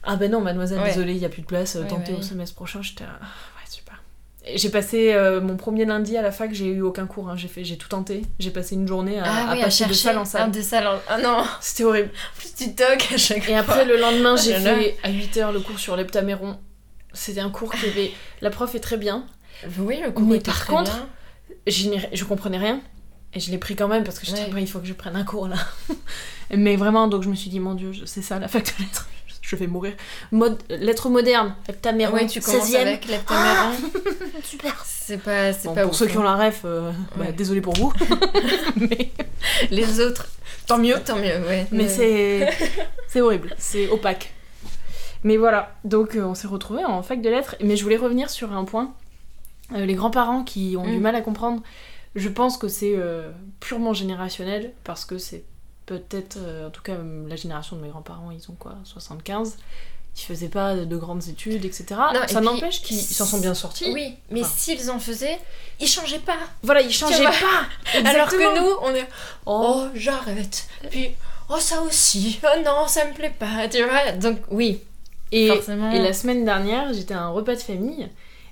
Ah 0.04 0.16
ben 0.16 0.30
non, 0.30 0.40
mademoiselle, 0.40 0.80
Ouais. 0.80 0.88
désolée, 0.88 1.12
il 1.14 1.18
n'y 1.18 1.24
a 1.24 1.28
plus 1.28 1.42
de 1.42 1.46
place, 1.46 1.74
Ouais, 1.76 1.86
tentez 1.86 2.12
au 2.14 2.22
semestre 2.22 2.54
prochain. 2.56 2.80
J'étais 2.82 3.04
ah, 3.04 3.20
ouais, 3.22 3.68
super. 3.70 4.02
J'ai 4.56 4.68
passé 4.70 5.12
euh, 5.14 5.40
mon 5.40 5.56
premier 5.56 5.84
lundi 5.84 6.16
à 6.16 6.22
la 6.22 6.32
fac, 6.32 6.52
j'ai 6.52 6.66
eu 6.66 6.80
aucun 6.82 7.06
cours, 7.06 7.28
hein. 7.30 7.36
j'ai 7.36 7.46
fait, 7.48 7.62
j'ai 7.64 7.76
tout 7.76 7.88
tenté. 7.88 8.22
J'ai 8.40 8.50
passé 8.50 8.74
une 8.74 8.88
journée 8.88 9.20
à, 9.20 9.24
Ah 9.26 9.50
à 9.50 9.54
oui, 9.54 9.60
à 9.60 9.64
passer 9.66 9.84
de 9.84 9.88
chercher 9.92 10.02
salle 10.02 10.18
en 10.18 10.22
un 10.22 10.24
salle. 10.24 10.50
de 10.50 10.60
salle 10.60 10.86
en... 10.88 10.98
Ah 11.08 11.18
non, 11.18 11.44
C'était 11.60 11.84
horrible. 11.84 12.10
plus 12.36 12.52
tu 12.54 12.74
toques 12.74 13.12
à 13.14 13.16
chaque 13.16 13.48
Et 13.48 13.54
après, 13.56 13.84
le 13.84 13.96
lendemain, 13.98 14.34
j'ai 14.36 14.58
là. 14.58 14.74
fait 14.74 14.96
à 15.04 15.10
8h 15.10 15.52
le 15.52 15.60
cours 15.60 15.78
sur 15.78 15.94
l'heptaméron. 15.96 16.56
C'était 17.12 17.40
un 17.40 17.50
cours 17.50 17.72
qui 17.72 17.86
avait. 17.90 18.10
La 18.40 18.50
prof 18.50 18.74
est 18.74 18.80
très 18.80 18.96
bien. 18.96 19.24
Oui, 19.78 20.00
le 20.04 20.10
cours 20.10 20.26
Mais 20.26 20.36
était 20.36 20.46
par 20.46 20.58
très 20.60 20.72
contre, 20.72 20.92
bien. 20.96 22.08
Je 22.12 22.24
comprenais 22.24 22.58
rien. 22.58 22.80
Et 23.34 23.40
je 23.40 23.50
l'ai 23.50 23.58
pris 23.58 23.76
quand 23.76 23.88
même 23.88 24.04
parce 24.04 24.18
que 24.18 24.26
je 24.26 24.32
Ouais. 24.32 24.50
il 24.60 24.68
faut 24.68 24.78
que 24.78 24.86
je 24.86 24.92
prenne 24.92 25.16
un 25.16 25.24
cours 25.24 25.48
là. 25.48 25.56
Mais 26.50 26.76
vraiment, 26.76 27.08
donc 27.08 27.22
je 27.22 27.28
me 27.30 27.34
suis 27.34 27.48
dit, 27.50 27.60
mon 27.60 27.74
dieu, 27.74 27.92
c'est 28.04 28.20
ça 28.22 28.38
la 28.38 28.48
fac 28.48 28.64
de 28.64 28.82
lettres. 28.84 29.08
Je 29.42 29.56
vais 29.56 29.66
mourir. 29.66 29.92
Mode, 30.30 30.62
lettres 30.70 31.10
modernes, 31.10 31.54
heptaméron, 31.68 32.14
Ouais, 32.14 32.26
tu 32.26 32.40
commences 32.40 32.70
16e. 32.70 32.76
avec 32.80 33.06
l'heptaméron. 33.06 33.72
Super. 34.44 34.82
C'est 34.86 35.18
pas, 35.18 35.52
c'est 35.52 35.66
Bon, 35.68 35.74
pas 35.74 35.82
pour 35.82 35.90
ouf, 35.90 35.96
ceux 35.96 36.06
qui 36.06 36.16
hein. 36.16 36.20
ont 36.20 36.22
la 36.22 36.36
ref, 36.36 36.62
euh, 36.64 36.90
bah, 37.16 37.24
Ouais. 37.26 37.32
désolé 37.32 37.60
pour 37.60 37.74
vous. 37.74 37.92
mais 38.76 39.10
Les 39.70 40.00
autres, 40.00 40.28
tant 40.66 40.78
mieux. 40.78 40.94
tant 41.04 41.16
mieux, 41.16 41.38
ouais. 41.46 41.66
Mais 41.72 41.88
c'est 41.88 42.48
c'est 43.08 43.20
horrible, 43.20 43.54
c'est 43.58 43.88
opaque. 43.88 44.32
Mais 45.24 45.36
voilà, 45.36 45.74
donc 45.84 46.14
euh, 46.16 46.22
on 46.22 46.34
s'est 46.34 46.46
retrouvés 46.48 46.84
en 46.84 47.02
fac 47.02 47.20
de 47.20 47.28
lettres. 47.28 47.56
Mais 47.60 47.76
je 47.76 47.82
voulais 47.82 47.96
revenir 47.96 48.30
sur 48.30 48.52
un 48.52 48.64
point. 48.64 48.94
Euh, 49.74 49.84
les 49.84 49.94
grands-parents 49.94 50.44
qui 50.44 50.76
ont 50.78 50.84
du 50.86 50.98
Mm. 50.98 51.00
mal 51.00 51.16
à 51.16 51.20
comprendre, 51.20 51.62
je 52.14 52.28
pense 52.28 52.56
que 52.56 52.68
c'est 52.68 52.94
euh, 52.96 53.30
purement 53.60 53.94
générationnel 53.94 54.72
parce 54.84 55.04
que 55.04 55.18
c'est 55.18 55.44
peut-être, 55.86 56.36
euh, 56.38 56.68
en 56.68 56.70
tout 56.70 56.82
cas 56.82 56.92
euh, 56.94 57.28
la 57.28 57.36
génération 57.36 57.76
de 57.76 57.82
mes 57.82 57.88
grands-parents, 57.88 58.30
ils 58.30 58.50
ont 58.50 58.54
quoi, 58.58 58.76
75 58.84 59.56
Ils 60.16 60.20
faisaient 60.20 60.48
pas 60.48 60.76
de 60.76 60.96
grandes 60.96 61.26
études, 61.28 61.64
etc. 61.64 61.86
Non, 62.12 62.20
Ça 62.26 62.40
n'empêche 62.40 62.82
qu'ils 62.82 63.00
s'en 63.00 63.24
sont 63.24 63.40
bien 63.40 63.54
sortis. 63.54 63.90
Oui, 63.92 64.14
mais 64.30 64.42
Enfin. 64.42 64.52
s'ils 64.56 64.90
en 64.90 64.98
faisaient, 64.98 65.38
ils 65.80 65.88
changeaient 65.88 66.18
pas. 66.18 66.36
Voilà, 66.62 66.82
ils 66.82 66.92
changeaient 66.92 67.24
pas 67.24 67.66
Alors 68.08 68.28
que 68.28 68.58
nous, 68.60 68.70
on 68.82 68.94
est 68.94 69.08
Oh, 69.46 69.62
oh 69.76 69.86
j'arrête. 69.94 70.68
Puis 70.90 71.10
oh 71.48 71.56
ça 71.58 71.80
aussi. 71.82 72.38
Oh 72.44 72.60
non, 72.64 72.86
ça 72.86 73.06
me 73.06 73.14
plaît 73.14 73.34
pas. 73.36 73.68
Tu 73.68 73.82
vois. 73.82 74.12
Donc 74.12 74.38
oui, 74.50 74.80
Et, 75.32 75.48
forcément. 75.48 75.90
et 75.90 75.98
la 75.98 76.12
semaine 76.12 76.44
dernière, 76.44 76.92
j'étais 76.92 77.14
à 77.14 77.22
un 77.22 77.30
repas 77.30 77.54
de 77.54 77.60
famille. 77.60 78.08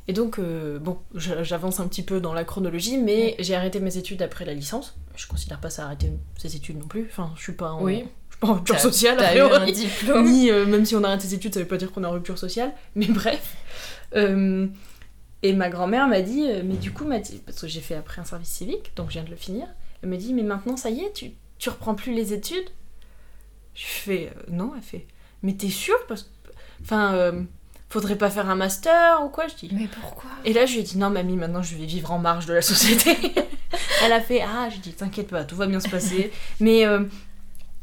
Et 0.09 0.13
donc, 0.13 0.39
euh, 0.39 0.79
bon, 0.79 0.99
j'avance 1.15 1.79
un 1.79 1.87
petit 1.87 2.03
peu 2.03 2.21
dans 2.21 2.33
la 2.35 2.45
chronologie, 2.45 2.99
mais 2.99 3.37
j'ai 3.39 3.55
arrêté 3.55 3.79
mes 3.81 3.97
études 3.97 4.23
après 4.23 4.45
la 4.45 4.55
licence. 4.55 4.97
Je 5.15 5.27
considère 5.27 5.61
pas 5.61 5.71
ça 5.71 5.85
arrêter 5.85 6.11
ses 6.37 6.57
études 6.57 6.79
non 6.79 6.89
plus. 6.89 7.07
Enfin, 7.11 7.33
je 7.37 7.43
suis 7.43 7.53
pas 7.53 7.73
en, 7.73 7.83
Oui. 7.83 8.05
je 8.29 8.35
suis 8.35 8.41
pas 8.41 8.49
en 8.49 8.55
rupture 8.55 8.81
sociale, 8.81 9.21
a 9.21 9.29
un 9.29 9.31
priori. 9.31 9.73
diplôme. 9.73 10.25
Ni, 10.27 10.51
euh, 10.51 10.67
même 10.67 10.85
si 10.85 10.97
on 10.97 11.05
arrête 11.05 11.21
ses 11.21 11.35
études, 11.35 11.55
ça 11.55 11.61
veut 11.61 11.67
pas 11.67 11.77
dire 11.77 11.93
qu'on 11.93 12.03
est 12.03 12.07
en 12.07 12.13
rupture 12.13 12.39
sociale. 12.39 12.73
Mais 12.97 13.07
bref. 13.07 13.57
Euh, 14.17 14.67
et 15.43 15.53
ma 15.53 15.69
grand-mère 15.71 16.09
m'a 16.09 16.23
dit, 16.23 16.45
mais 16.65 16.75
du 16.75 16.93
coup, 16.93 17.05
m'a 17.05 17.19
dit, 17.21 17.41
parce 17.47 17.61
que 17.61 17.69
j'ai 17.69 17.81
fait 17.81 17.95
après 17.95 18.21
un 18.21 18.25
service 18.25 18.49
civique, 18.51 18.93
donc 18.97 19.09
je 19.09 19.13
viens 19.15 19.25
de 19.25 19.31
le 19.31 19.37
finir, 19.37 19.67
elle 20.03 20.09
m'a 20.09 20.17
dit, 20.17 20.35
mais 20.35 20.43
maintenant, 20.43 20.77
ça 20.77 20.91
y 20.91 21.01
est, 21.01 21.13
tu, 21.13 21.31
tu 21.59 21.69
reprends 21.71 21.95
plus 21.95 22.13
les 22.15 22.33
études? 22.33 22.69
Je 23.75 23.85
fais, 23.87 24.33
non, 24.49 24.73
elle 24.77 24.83
fait, 24.83 25.07
mais 25.43 25.55
t'es 25.55 25.69
sûre 25.71 26.05
parce 26.09 26.29
enfin, 26.83 27.47
faudrait 27.91 28.17
pas 28.17 28.31
faire 28.31 28.49
un 28.49 28.55
master 28.55 29.23
ou 29.25 29.29
quoi 29.29 29.47
Je 29.49 29.55
dis. 29.57 29.71
Mais 29.75 29.89
pourquoi? 30.01 30.31
Et 30.45 30.53
là, 30.53 30.65
je 30.65 30.73
lui 30.75 30.81
ai 30.81 30.83
dit, 30.85 30.97
non, 30.97 31.11
mamie, 31.11 31.37
maintenant, 31.37 31.63
je 31.63 31.77
vais 31.77 31.85
vivre 31.87 32.11
en 32.13 32.19
marge 32.19 32.47
de 32.47 32.55
la 32.55 32.63
société. 32.63 33.17
elle 34.05 34.13
a 34.13 34.21
fait, 34.21 34.41
ah, 34.43 34.69
j'ai 34.71 34.79
dit, 34.79 34.93
t'inquiète 34.93 35.29
pas, 35.29 35.45
tout 35.45 35.57
va 35.57 35.67
bien 35.67 35.81
se 35.81 35.89
passer. 35.89 36.31
mais 36.61 36.87
euh, 36.87 37.05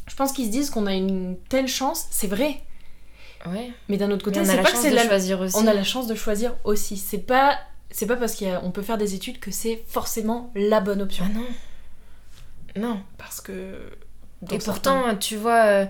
je 0.07 0.15
pense 0.15 0.31
qu'ils 0.31 0.45
se 0.47 0.51
disent 0.51 0.69
qu'on 0.69 0.87
a 0.87 0.93
une 0.93 1.37
telle 1.49 1.67
chance, 1.67 2.07
c'est 2.09 2.27
vrai. 2.27 2.61
Ouais. 3.45 3.71
Mais 3.89 3.97
d'un 3.97 4.09
autre 4.11 4.23
côté, 4.25 4.39
Mais 4.39 4.45
on 4.47 4.49
a 4.49 4.51
c'est 4.51 4.57
la 4.57 4.63
pas 4.63 4.69
que 4.69 4.73
chance 4.75 4.83
c'est 4.83 4.89
de 4.91 4.95
la 4.95 5.05
choisir 5.05 5.39
aussi. 5.41 5.55
on 5.57 5.67
a 5.67 5.73
la 5.73 5.83
chance 5.83 6.07
de 6.07 6.15
choisir 6.15 6.53
aussi. 6.63 6.97
C'est 6.97 7.19
pas 7.19 7.57
c'est 7.91 8.05
pas 8.07 8.15
parce 8.17 8.35
qu'on 8.35 8.71
peut 8.71 8.81
faire 8.81 8.97
des 8.97 9.13
études 9.15 9.39
que 9.39 9.51
c'est 9.51 9.83
forcément 9.87 10.51
la 10.55 10.79
bonne 10.81 11.01
option. 11.01 11.25
Ah 11.29 11.33
non. 12.75 12.87
Non. 12.89 13.01
Parce 13.17 13.39
que 13.41 13.91
dans 14.41 14.55
Et 14.55 14.59
certains- 14.59 14.71
pourtant, 15.01 15.15
tu 15.17 15.35
vois, 15.37 15.65
euh, 15.65 15.85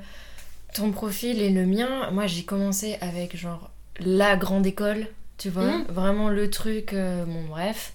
ton 0.76 0.92
profil 0.92 1.42
et 1.42 1.50
le 1.50 1.65
mien, 1.65 2.10
moi 2.12 2.28
j'ai 2.28 2.44
commencé 2.44 2.98
avec 3.02 3.36
genre 3.36 3.72
la 4.00 4.36
grande 4.38 4.66
école, 4.66 5.08
tu 5.38 5.50
vois, 5.50 5.64
Mhm. 5.78 5.86
vraiment 5.90 6.30
le 6.30 6.50
truc, 6.50 6.94
euh, 6.94 7.26
bon 7.26 7.44
bref, 7.50 7.94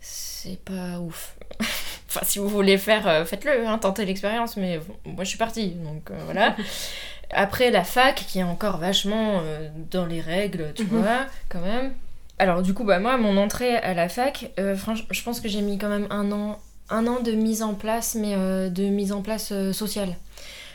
c'est 0.00 0.58
pas 0.64 0.98
ouf. 1.00 1.36
enfin, 2.08 2.20
si 2.24 2.38
vous 2.38 2.48
voulez 2.48 2.78
faire, 2.78 3.06
euh, 3.08 3.24
faites-le, 3.24 3.66
hein, 3.66 3.78
tentez 3.78 4.04
l'expérience, 4.04 4.56
mais 4.56 4.78
bon, 4.78 4.94
moi 5.12 5.24
je 5.24 5.28
suis 5.30 5.38
partie, 5.38 5.70
donc 5.70 6.10
euh, 6.10 6.18
voilà. 6.24 6.56
Après 7.30 7.70
la 7.70 7.84
fac, 7.84 8.14
qui 8.28 8.38
est 8.38 8.42
encore 8.44 8.76
vachement 8.78 9.40
euh, 9.42 9.68
dans 9.90 10.06
les 10.06 10.20
règles, 10.20 10.72
tu 10.74 10.84
Mhm. 10.84 11.00
vois, 11.00 11.26
quand 11.48 11.60
même. 11.60 11.94
Alors 12.38 12.62
du 12.62 12.74
coup, 12.74 12.84
bah 12.84 12.98
moi, 12.98 13.16
mon 13.16 13.36
entrée 13.36 13.76
à 13.76 13.94
la 13.94 14.08
fac, 14.08 14.50
franchement, 14.76 15.06
je 15.10 15.22
pense 15.22 15.40
que 15.40 15.48
j'ai 15.48 15.60
mis 15.62 15.78
quand 15.78 15.88
même 15.88 16.06
un 16.10 16.30
an, 16.32 16.58
un 16.90 17.06
an 17.06 17.20
de 17.20 17.32
mise 17.32 17.62
en 17.62 17.74
place, 17.74 18.16
mais 18.16 18.34
de 18.36 18.82
mise 18.88 19.12
en 19.12 19.22
place 19.22 19.52
sociale, 19.72 20.16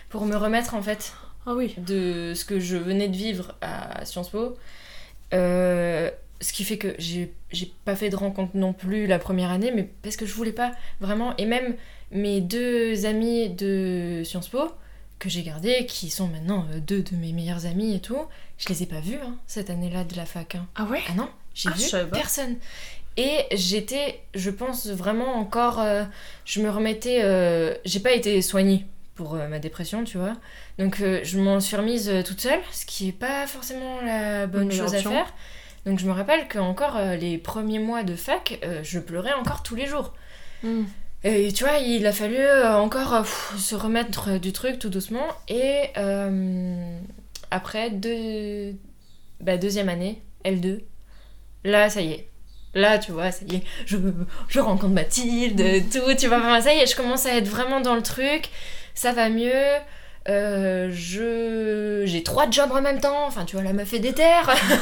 pour 0.09 0.25
me 0.25 0.37
remettre 0.37 0.73
en 0.73 0.81
fait 0.81 1.11
ah 1.49 1.55
oui. 1.55 1.73
de 1.77 2.33
ce 2.35 2.45
que 2.45 2.59
je 2.59 2.77
venais 2.77 3.07
de 3.09 3.15
vivre 3.15 3.55
à 3.61 4.05
Sciences 4.05 4.29
Po. 4.29 4.55
Euh, 5.33 6.09
ce 6.41 6.53
qui 6.53 6.63
fait 6.63 6.77
que 6.77 6.95
j'ai 6.99 7.33
pas 7.85 7.95
fait 7.95 8.09
de 8.09 8.15
rencontre 8.15 8.51
non 8.55 8.71
plus 8.73 9.07
la 9.07 9.19
première 9.19 9.51
année, 9.51 9.71
mais 9.75 9.89
parce 10.03 10.15
que 10.15 10.25
je 10.25 10.33
voulais 10.33 10.53
pas 10.53 10.71
vraiment. 11.01 11.35
Et 11.37 11.45
même 11.45 11.75
mes 12.11 12.39
deux 12.41 13.05
amis 13.05 13.49
de 13.49 14.21
Sciences 14.23 14.47
Po, 14.47 14.71
que 15.19 15.27
j'ai 15.29 15.43
gardés, 15.43 15.85
qui 15.85 16.09
sont 16.09 16.27
maintenant 16.27 16.65
euh, 16.71 16.79
deux 16.79 17.01
de 17.01 17.15
mes 17.17 17.33
meilleurs 17.33 17.65
amis 17.65 17.93
et 17.93 17.99
tout, 17.99 18.17
je 18.57 18.69
les 18.69 18.83
ai 18.83 18.85
pas 18.85 19.01
vus 19.01 19.17
hein, 19.21 19.35
cette 19.47 19.69
année-là 19.69 20.05
de 20.05 20.15
la 20.15 20.25
fac. 20.25 20.55
hein. 20.55 20.65
Ah 20.75 20.85
ouais? 20.85 21.01
Ah 21.09 21.13
non, 21.15 21.29
j'ai 21.53 21.69
Ah, 21.73 22.03
vu 22.03 22.09
personne. 22.11 22.55
Et 23.17 23.39
j'étais, 23.51 24.21
je 24.33 24.49
pense 24.49 24.87
vraiment 24.87 25.35
encore, 25.35 25.81
euh, 25.81 26.05
je 26.45 26.61
me 26.61 26.69
remettais, 26.69 27.19
euh, 27.23 27.75
j'ai 27.83 27.99
pas 27.99 28.13
été 28.13 28.41
soignée 28.41 28.85
pour 29.19 29.35
euh, 29.35 29.49
ma 29.49 29.59
dépression, 29.59 30.05
tu 30.05 30.17
vois. 30.17 30.37
Donc 30.77 31.01
euh, 31.01 31.19
je 31.23 31.37
m'en 31.39 31.59
suis 31.59 31.75
remise 31.75 32.07
euh, 32.07 32.23
toute 32.23 32.39
seule, 32.39 32.61
ce 32.71 32.85
qui 32.85 33.09
est 33.09 33.11
pas 33.11 33.47
forcément 33.47 33.99
la 34.01 34.47
bonne 34.47 34.71
chose 34.71 34.95
à 34.95 34.99
faire. 34.99 35.33
Donc 35.85 35.99
je 35.99 36.05
me 36.05 36.13
rappelle 36.13 36.47
que 36.47 36.57
encore 36.57 36.97
les 37.19 37.37
premiers 37.37 37.79
mois 37.79 38.03
de 38.03 38.15
fac, 38.15 38.59
je 38.83 38.99
pleurais 38.99 39.33
encore 39.33 39.63
tous 39.63 39.75
les 39.75 39.87
jours. 39.87 40.13
Hmm. 40.63 40.83
Et 41.23 41.51
tu 41.51 41.65
vois, 41.65 41.79
il 41.79 42.05
a 42.05 42.11
fallu 42.13 42.37
encore 42.65 43.21
pff, 43.21 43.55
se 43.57 43.75
remettre 43.75 44.39
du 44.39 44.53
truc 44.53 44.77
tout 44.79 44.89
doucement. 44.89 45.27
Et 45.47 45.87
euh, 45.97 46.99
après 47.49 47.91
deux... 47.91 48.75
bah, 49.41 49.57
deuxième 49.57 49.89
année, 49.89 50.21
L2, 50.45 50.81
là, 51.63 51.89
ça 51.89 52.01
y 52.01 52.11
est. 52.11 52.29
Là, 52.75 52.99
tu 52.99 53.11
vois, 53.11 53.31
ça 53.31 53.45
y 53.49 53.57
est, 53.57 53.63
je, 53.85 53.97
je 54.47 54.59
rencontre 54.59 54.93
Mathilde, 54.93 55.89
tout, 55.91 56.13
tu 56.15 56.27
vois, 56.27 56.37
enfin, 56.37 56.61
ça 56.61 56.73
y 56.73 56.77
est, 56.77 56.85
je 56.85 56.95
commence 56.95 57.25
à 57.25 57.35
être 57.35 57.47
vraiment 57.47 57.81
dans 57.81 57.95
le 57.95 58.03
truc, 58.03 58.49
ça 58.93 59.11
va 59.11 59.29
mieux, 59.29 59.51
euh, 60.27 60.89
je 60.91 62.03
j'ai 62.05 62.21
trois 62.21 62.49
jobs 62.51 62.71
en 62.71 62.81
même 62.81 62.99
temps, 62.99 63.25
enfin, 63.25 63.45
tu 63.45 63.55
vois, 63.55 63.63
la 63.63 63.73
meuf 63.73 63.91
est 63.93 63.99
déter, 63.99 64.23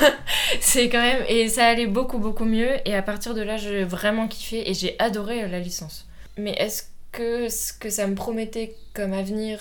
c'est 0.60 0.90
quand 0.90 1.02
même, 1.02 1.24
et 1.30 1.48
ça 1.48 1.66
allait 1.66 1.88
beaucoup, 1.88 2.18
beaucoup 2.18 2.44
mieux, 2.44 2.72
et 2.84 2.94
à 2.94 3.02
partir 3.02 3.34
de 3.34 3.42
là, 3.42 3.56
j'ai 3.56 3.86
vraiment 3.86 4.28
kiffé, 4.28 4.70
et 4.70 4.74
j'ai 4.74 5.00
adoré 5.00 5.44
euh, 5.44 5.48
la 5.48 5.60
licence. 5.60 6.08
Mais 6.38 6.52
est-ce 6.54 6.84
que 7.14 7.48
ce 7.48 7.72
que 7.72 7.90
ça 7.90 8.06
me 8.08 8.16
promettait 8.16 8.76
comme 8.94 9.14
avenir 9.14 9.60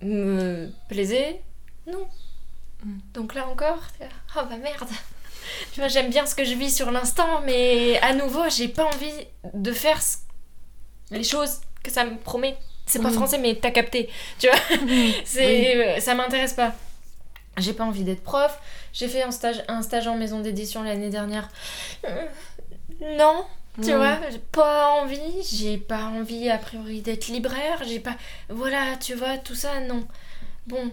me 0.00 0.70
plaisait? 0.88 1.42
Non. 1.86 2.06
Mm. 2.84 2.98
Donc 3.12 3.34
là 3.34 3.46
encore, 3.48 3.82
là, 4.00 4.06
oh 4.36 4.46
bah 4.48 4.56
merde. 4.56 4.88
Tu 5.72 5.80
vois, 5.80 5.88
j'aime 5.88 6.10
bien 6.10 6.26
ce 6.26 6.34
que 6.34 6.44
je 6.44 6.54
vis 6.54 6.74
sur 6.74 6.90
l'instant, 6.90 7.40
mais 7.44 7.98
à 8.00 8.14
nouveau, 8.14 8.42
j'ai 8.50 8.68
pas 8.68 8.84
envie 8.84 9.12
de 9.54 9.72
faire 9.72 10.02
ce- 10.02 10.18
les 11.10 11.24
choses 11.24 11.60
que 11.82 11.90
ça 11.90 12.04
me 12.04 12.16
promet. 12.18 12.56
C'est 12.86 13.00
pas 13.00 13.10
Mm. 13.10 13.14
français, 13.14 13.38
mais 13.38 13.54
t'as 13.56 13.70
capté. 13.70 14.10
Tu 14.38 14.48
vois, 14.48 14.58
c'est 15.24 16.00
ça 16.00 16.14
m'intéresse 16.14 16.54
pas. 16.54 16.74
J'ai 17.58 17.72
pas 17.72 17.84
envie 17.84 18.04
d'être 18.04 18.22
prof. 18.24 18.58
J'ai 18.92 19.08
fait 19.08 19.22
un 19.22 19.30
stage, 19.30 19.62
un 19.68 19.82
stage 19.82 20.06
en 20.08 20.16
maison 20.16 20.40
d'édition 20.40 20.82
l'année 20.82 21.10
dernière. 21.10 21.48
Euh, 22.06 22.26
non, 23.18 23.44
tu 23.82 23.92
Hmm. 23.92 23.96
vois, 23.96 24.18
j'ai 24.30 24.38
pas 24.38 24.90
envie, 25.02 25.42
j'ai 25.52 25.78
pas 25.78 26.04
envie 26.04 26.48
a 26.50 26.58
priori 26.58 27.00
d'être 27.02 27.28
libraire, 27.28 27.82
j'ai 27.86 28.00
pas. 28.00 28.16
Voilà, 28.48 28.96
tu 29.00 29.14
vois, 29.14 29.38
tout 29.38 29.54
ça, 29.56 29.80
non. 29.80 30.06
Bon, 30.66 30.92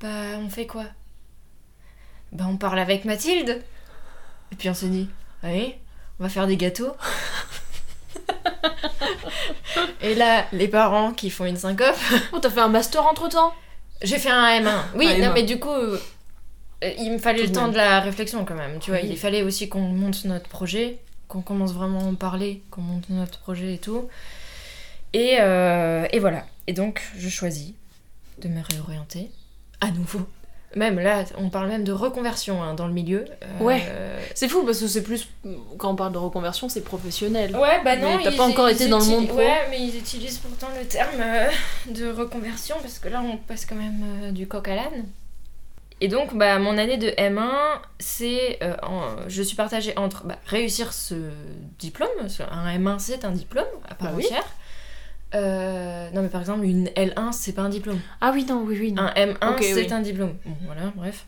bah, 0.00 0.38
on 0.38 0.48
fait 0.48 0.66
quoi? 0.66 0.86
Bah, 2.32 2.46
on 2.48 2.56
parle 2.56 2.78
avec 2.78 3.04
Mathilde. 3.04 3.62
Et 4.52 4.54
puis 4.54 4.68
on 4.68 4.74
se 4.74 4.86
dit, 4.86 5.08
allez, 5.42 5.78
on 6.20 6.24
va 6.24 6.28
faire 6.28 6.46
des 6.46 6.56
gâteaux. 6.56 6.94
Et 10.02 10.14
là, 10.14 10.46
les 10.52 10.68
parents 10.68 11.12
qui 11.12 11.30
font 11.30 11.44
une 11.46 11.56
syncope. 11.56 11.96
Oh, 12.32 12.38
t'as 12.40 12.50
fait 12.50 12.60
un 12.60 12.68
master 12.68 13.06
entre 13.06 13.28
temps 13.28 13.54
J'ai 14.02 14.18
fait 14.18 14.30
un 14.30 14.60
M1. 14.60 14.70
Oui, 14.96 15.06
Un 15.08 15.18
non, 15.18 15.30
M1. 15.30 15.34
mais 15.34 15.42
du 15.44 15.58
coup, 15.58 15.70
euh, 15.70 15.98
il 16.98 17.12
me 17.12 17.18
fallait 17.18 17.42
Tout 17.42 17.46
le 17.48 17.52
temps 17.52 17.62
même. 17.62 17.72
de 17.72 17.76
la 17.76 18.00
réflexion 18.00 18.44
quand 18.44 18.54
même. 18.54 18.78
Tu 18.80 18.90
vois, 18.90 19.00
Oui. 19.00 19.08
il 19.10 19.18
fallait 19.18 19.42
aussi 19.42 19.68
qu'on 19.68 19.80
monte 19.80 20.24
notre 20.24 20.48
projet, 20.48 20.98
qu'on 21.28 21.42
commence 21.42 21.72
vraiment 21.72 22.00
à 22.00 22.04
en 22.04 22.14
parler, 22.14 22.62
qu'on 22.70 22.82
monte 22.82 23.08
notre 23.10 23.38
projet 23.38 23.74
et 23.74 23.78
tout. 23.78 24.08
Et, 25.12 25.36
euh, 25.40 26.06
et 26.12 26.18
voilà. 26.18 26.44
Et 26.66 26.72
donc, 26.72 27.02
je 27.16 27.28
choisis 27.28 27.72
de 28.38 28.48
me 28.48 28.60
réorienter 28.62 29.30
à 29.80 29.90
nouveau. 29.90 30.26
Même 30.74 30.98
là, 30.98 31.24
on 31.38 31.50
parle 31.50 31.68
même 31.68 31.84
de 31.84 31.92
reconversion 31.92 32.62
hein, 32.62 32.74
dans 32.74 32.86
le 32.86 32.92
milieu. 32.92 33.24
Euh, 33.42 33.46
Ouais. 33.64 33.82
C'est 34.34 34.48
fou 34.48 34.62
parce 34.64 34.80
que 34.80 34.86
c'est 34.86 35.02
plus. 35.02 35.28
Quand 35.78 35.92
on 35.92 35.96
parle 35.96 36.12
de 36.12 36.18
reconversion, 36.18 36.68
c'est 36.68 36.82
professionnel. 36.82 37.54
Ouais, 37.56 37.82
bah 37.84 37.96
non. 37.96 38.16
Mais 38.16 38.24
t'as 38.24 38.36
pas 38.36 38.46
encore 38.46 38.68
été 38.68 38.88
dans 38.88 38.98
le 38.98 39.04
monde 39.06 39.28
pro. 39.28 39.38
Ouais, 39.38 39.66
mais 39.70 39.80
ils 39.80 39.96
utilisent 39.98 40.38
pourtant 40.38 40.68
le 40.78 40.86
terme 40.86 41.20
euh, 41.20 41.48
de 41.88 42.10
reconversion 42.10 42.76
parce 42.80 42.98
que 42.98 43.08
là, 43.08 43.22
on 43.22 43.36
passe 43.36 43.66
quand 43.66 43.74
même 43.76 44.02
euh, 44.22 44.30
du 44.30 44.46
coq 44.46 44.66
à 44.68 44.76
l'âne. 44.76 45.06
Et 46.00 46.08
donc, 46.08 46.36
bah, 46.36 46.58
mon 46.58 46.78
année 46.78 46.96
de 46.96 47.08
M1, 47.10 47.48
c'est. 48.00 48.58
je 49.28 49.42
suis 49.42 49.54
partagée 49.54 49.96
entre 49.96 50.24
bah, 50.24 50.36
réussir 50.46 50.92
ce 50.92 51.14
diplôme, 51.78 52.08
parce 52.18 52.38
qu'un 52.38 52.76
M1, 52.76 52.98
c'est 52.98 53.24
un 53.24 53.30
diplôme 53.30 53.64
à 53.88 53.94
part 53.94 54.08
Bah 54.10 54.14
oui. 54.16 54.26
Euh, 55.34 56.10
non, 56.10 56.22
mais 56.22 56.28
par 56.28 56.40
exemple, 56.40 56.64
une 56.64 56.88
L1, 56.88 57.32
c'est 57.32 57.52
pas 57.52 57.62
un 57.62 57.68
diplôme. 57.68 58.00
Ah 58.20 58.30
oui, 58.34 58.44
non, 58.48 58.62
oui, 58.66 58.76
oui. 58.80 58.92
non. 58.92 59.02
Un 59.02 59.12
M1, 59.14 59.52
Ok, 59.54 59.62
c'est 59.62 59.74
oui. 59.74 59.92
un 59.92 60.00
diplôme. 60.00 60.34
Bon, 60.44 60.54
voilà, 60.66 60.92
bref. 60.94 61.26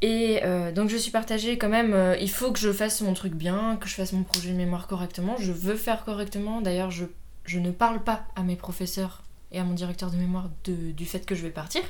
Et 0.00 0.40
euh, 0.44 0.70
donc 0.70 0.88
je 0.90 0.96
suis 0.96 1.10
partagée 1.10 1.58
quand 1.58 1.68
même, 1.68 1.92
euh, 1.92 2.16
il 2.20 2.30
faut 2.30 2.52
que 2.52 2.58
je 2.60 2.72
fasse 2.72 3.00
mon 3.00 3.14
truc 3.14 3.34
bien, 3.34 3.76
que 3.80 3.88
je 3.88 3.94
fasse 3.94 4.12
mon 4.12 4.22
projet 4.22 4.50
de 4.50 4.56
mémoire 4.56 4.86
correctement, 4.86 5.34
je 5.40 5.50
veux 5.50 5.74
faire 5.74 6.04
correctement, 6.04 6.60
d'ailleurs 6.60 6.92
je, 6.92 7.04
je 7.46 7.58
ne 7.58 7.72
parle 7.72 8.00
pas 8.04 8.22
à 8.36 8.42
mes 8.44 8.54
professeurs 8.54 9.24
et 9.50 9.58
à 9.58 9.64
mon 9.64 9.74
directeur 9.74 10.12
de 10.12 10.16
mémoire 10.16 10.50
de- 10.66 10.92
du 10.92 11.04
fait 11.04 11.26
que 11.26 11.34
je 11.34 11.42
vais 11.42 11.50
partir. 11.50 11.82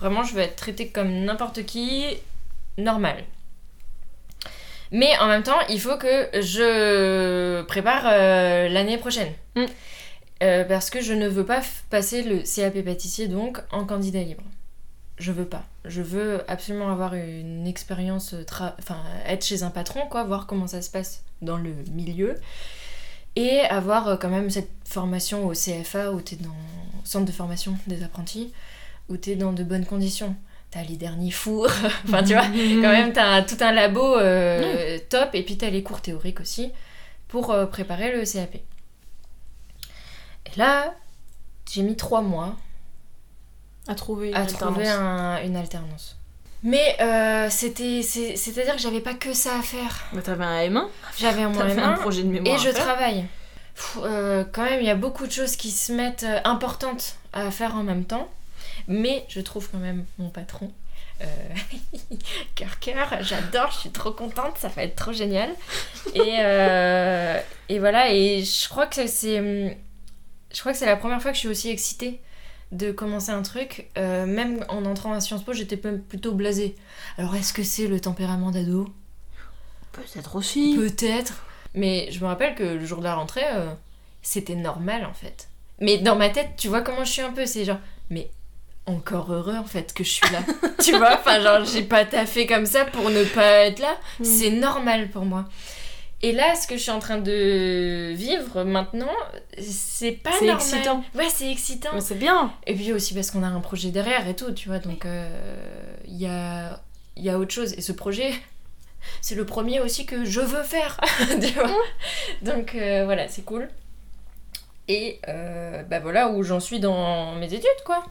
Vraiment 0.00 0.22
je 0.22 0.34
veux 0.34 0.42
être 0.42 0.56
traitée 0.56 0.88
comme 0.88 1.10
n'importe 1.24 1.64
qui, 1.64 2.04
normal. 2.76 3.24
Mais 4.92 5.16
en 5.18 5.26
même 5.26 5.42
temps, 5.42 5.58
il 5.70 5.80
faut 5.80 5.96
que 5.96 6.28
je 6.34 7.62
prépare 7.62 8.04
l'année 8.04 8.98
prochaine. 8.98 9.32
Mm. 9.56 9.64
Euh, 10.42 10.64
parce 10.64 10.90
que 10.90 11.00
je 11.00 11.14
ne 11.14 11.28
veux 11.28 11.46
pas 11.46 11.62
passer 11.88 12.22
le 12.22 12.40
CAP 12.40 12.84
pâtissier 12.84 13.26
donc 13.28 13.58
en 13.72 13.84
candidat 13.84 14.22
libre. 14.22 14.42
Je 15.18 15.32
veux 15.32 15.46
pas. 15.46 15.64
Je 15.86 16.02
veux 16.02 16.42
absolument 16.46 16.90
avoir 16.92 17.14
une 17.14 17.66
expérience, 17.66 18.34
tra- 18.34 18.74
enfin 18.78 18.98
être 19.26 19.44
chez 19.46 19.62
un 19.62 19.70
patron, 19.70 20.00
quoi, 20.10 20.24
voir 20.24 20.46
comment 20.46 20.66
ça 20.66 20.82
se 20.82 20.90
passe 20.90 21.22
dans 21.40 21.56
le 21.56 21.72
milieu. 21.92 22.34
Et 23.34 23.60
avoir 23.60 24.08
euh, 24.08 24.16
quand 24.16 24.28
même 24.28 24.50
cette 24.50 24.70
formation 24.84 25.46
au 25.46 25.52
CFA 25.52 26.12
où 26.12 26.20
t'es 26.20 26.36
dans 26.36 26.54
centre 27.04 27.24
de 27.24 27.32
formation 27.32 27.78
des 27.86 28.02
apprentis, 28.02 28.52
où 29.08 29.16
t'es 29.16 29.36
dans 29.36 29.52
de 29.54 29.62
bonnes 29.64 29.86
conditions. 29.86 30.34
T'as 30.70 30.82
les 30.82 30.96
derniers 30.96 31.30
fours, 31.30 31.68
enfin 32.04 32.22
tu 32.22 32.32
vois, 32.34 32.42
quand 32.42 32.92
même 32.92 33.12
t'as 33.12 33.40
tout 33.42 33.56
un 33.60 33.72
labo 33.72 34.18
euh, 34.18 34.98
top 35.08 35.30
et 35.34 35.42
puis 35.44 35.56
t'as 35.56 35.70
les 35.70 35.82
cours 35.82 36.00
théoriques 36.02 36.40
aussi 36.40 36.72
pour 37.28 37.52
euh, 37.52 37.64
préparer 37.66 38.12
le 38.14 38.24
CAP. 38.30 38.56
Et 40.46 40.58
là, 40.58 40.94
j'ai 41.70 41.82
mis 41.82 41.96
trois 41.96 42.22
mois 42.22 42.56
À 43.88 43.94
trouver. 43.94 44.28
une 44.30 44.34
à 44.36 44.40
alternance. 44.40 44.72
trouver 44.72 44.88
un- 44.88 45.42
une 45.44 45.56
alternance. 45.56 46.16
Mais 46.62 46.96
euh, 47.00 47.48
c'était, 47.50 48.02
c'est- 48.02 48.36
c'est-à-dire 48.36 48.74
que 48.76 48.80
j'avais 48.80 49.00
pas 49.00 49.14
que 49.14 49.32
ça 49.32 49.58
à 49.58 49.62
faire. 49.62 50.04
Bah, 50.12 50.22
t'avais 50.22 50.44
un 50.44 50.58
M1, 50.70 50.88
J'avais 51.18 51.42
un 51.44 51.52
t'avais 51.52 51.72
un 51.72 51.74
moyen 51.74 51.92
projet 51.94 52.22
de 52.22 52.28
mémoire. 52.28 52.54
et 52.54 52.58
je 52.58 52.70
faire. 52.70 52.84
travaille. 52.84 53.26
Pff, 53.74 53.98
euh, 54.02 54.44
quand 54.52 54.64
même, 54.64 54.80
il 54.80 54.86
y 54.86 54.90
a 54.90 54.94
beaucoup 54.96 55.26
de 55.26 55.32
choses 55.32 55.54
qui 55.56 55.70
se 55.70 55.92
mettent 55.92 56.24
euh, 56.24 56.40
importantes 56.44 57.16
à 57.32 57.50
faire 57.50 57.74
en 57.76 57.82
même 57.82 58.04
temps. 58.04 58.28
Mais 58.88 59.24
je 59.28 59.40
trouve 59.40 59.68
quand 59.70 59.78
même 59.78 60.04
mon 60.18 60.28
patron. 60.30 60.70
Cœur 62.54 62.78
cœur, 62.78 63.08
j'adore, 63.22 63.70
je 63.72 63.78
suis 63.78 63.90
trop 63.90 64.10
contente, 64.12 64.58
ça 64.58 64.68
va 64.68 64.82
être 64.82 64.96
trop 64.96 65.12
génial. 65.12 65.48
Et, 66.14 66.34
et 67.68 67.78
voilà, 67.78 68.10
et 68.12 68.44
je 68.44 68.68
crois 68.68 68.86
que 68.86 69.06
c'est, 69.06 69.38
hum, 69.40 69.70
je 70.56 70.60
crois 70.60 70.72
que 70.72 70.78
c'est 70.78 70.86
la 70.86 70.96
première 70.96 71.20
fois 71.20 71.32
que 71.32 71.34
je 71.34 71.40
suis 71.40 71.48
aussi 71.50 71.68
excitée 71.68 72.18
de 72.72 72.90
commencer 72.90 73.30
un 73.30 73.42
truc. 73.42 73.90
Euh, 73.98 74.24
même 74.24 74.64
en 74.70 74.86
entrant 74.86 75.12
à 75.12 75.20
Sciences 75.20 75.42
Po, 75.44 75.52
j'étais 75.52 75.76
plutôt 75.76 76.32
blasée. 76.32 76.74
Alors 77.18 77.36
est-ce 77.36 77.52
que 77.52 77.62
c'est 77.62 77.86
le 77.86 78.00
tempérament 78.00 78.50
d'ado? 78.50 78.88
Peut-être 79.92 80.34
aussi. 80.34 80.74
Peut-être. 80.74 81.44
Mais 81.74 82.08
je 82.10 82.20
me 82.20 82.24
rappelle 82.24 82.54
que 82.54 82.62
le 82.62 82.86
jour 82.86 83.00
de 83.00 83.04
la 83.04 83.16
rentrée, 83.16 83.44
euh, 83.52 83.70
c'était 84.22 84.54
normal 84.54 85.04
en 85.04 85.12
fait. 85.12 85.50
Mais 85.78 85.98
dans 85.98 86.16
ma 86.16 86.30
tête, 86.30 86.52
tu 86.56 86.68
vois 86.68 86.80
comment 86.80 87.04
je 87.04 87.12
suis 87.12 87.20
un 87.20 87.32
peu 87.34 87.44
C'est 87.44 87.66
genre, 87.66 87.80
mais 88.08 88.30
encore 88.86 89.30
heureux 89.30 89.56
en 89.56 89.64
fait 89.64 89.92
que 89.92 90.04
je 90.04 90.10
suis 90.10 90.32
là. 90.32 90.40
tu 90.82 90.96
vois 90.96 91.18
Enfin, 91.18 91.42
genre, 91.42 91.66
j'ai 91.66 91.82
pas 91.82 92.06
taffé 92.06 92.46
comme 92.46 92.64
ça 92.64 92.86
pour 92.86 93.10
ne 93.10 93.24
pas 93.24 93.66
être 93.66 93.80
là. 93.80 93.94
Mm. 94.20 94.24
C'est 94.24 94.50
normal 94.52 95.10
pour 95.10 95.26
moi. 95.26 95.44
Et 96.26 96.32
là, 96.32 96.56
ce 96.56 96.66
que 96.66 96.76
je 96.76 96.82
suis 96.82 96.90
en 96.90 96.98
train 96.98 97.18
de 97.18 98.12
vivre 98.14 98.64
maintenant, 98.64 99.12
c'est 99.60 100.10
pas 100.10 100.32
C'est 100.32 100.46
normal. 100.46 100.56
excitant. 100.56 101.04
Ouais, 101.14 101.28
c'est 101.32 101.48
excitant. 101.52 101.90
Mais 101.94 102.00
c'est 102.00 102.16
bien. 102.16 102.52
Et 102.66 102.74
puis 102.74 102.92
aussi 102.92 103.14
parce 103.14 103.30
qu'on 103.30 103.44
a 103.44 103.46
un 103.46 103.60
projet 103.60 103.90
derrière 103.92 104.26
et 104.26 104.34
tout, 104.34 104.50
tu 104.50 104.68
vois. 104.68 104.80
Donc, 104.80 105.06
euh, 105.06 105.56
il 106.04 106.16
y, 106.16 106.26
a, 106.26 106.82
il 107.16 107.22
y 107.22 107.30
a 107.30 107.38
autre 107.38 107.52
chose. 107.54 107.74
Et 107.74 107.80
ce 107.80 107.92
projet, 107.92 108.32
c'est 109.20 109.36
le 109.36 109.46
premier 109.46 109.78
aussi 109.78 110.04
que 110.04 110.24
je 110.24 110.40
veux 110.40 110.64
faire, 110.64 111.00
tu 111.40 111.52
vois. 111.52 111.70
Donc, 112.42 112.74
euh, 112.74 113.04
voilà, 113.04 113.28
c'est 113.28 113.42
cool. 113.44 113.68
Et 114.88 115.20
euh, 115.28 115.84
bah 115.84 116.00
voilà 116.00 116.28
où 116.30 116.42
j'en 116.42 116.58
suis 116.58 116.80
dans 116.80 117.36
mes 117.36 117.54
études, 117.54 117.82
quoi. 117.84 118.04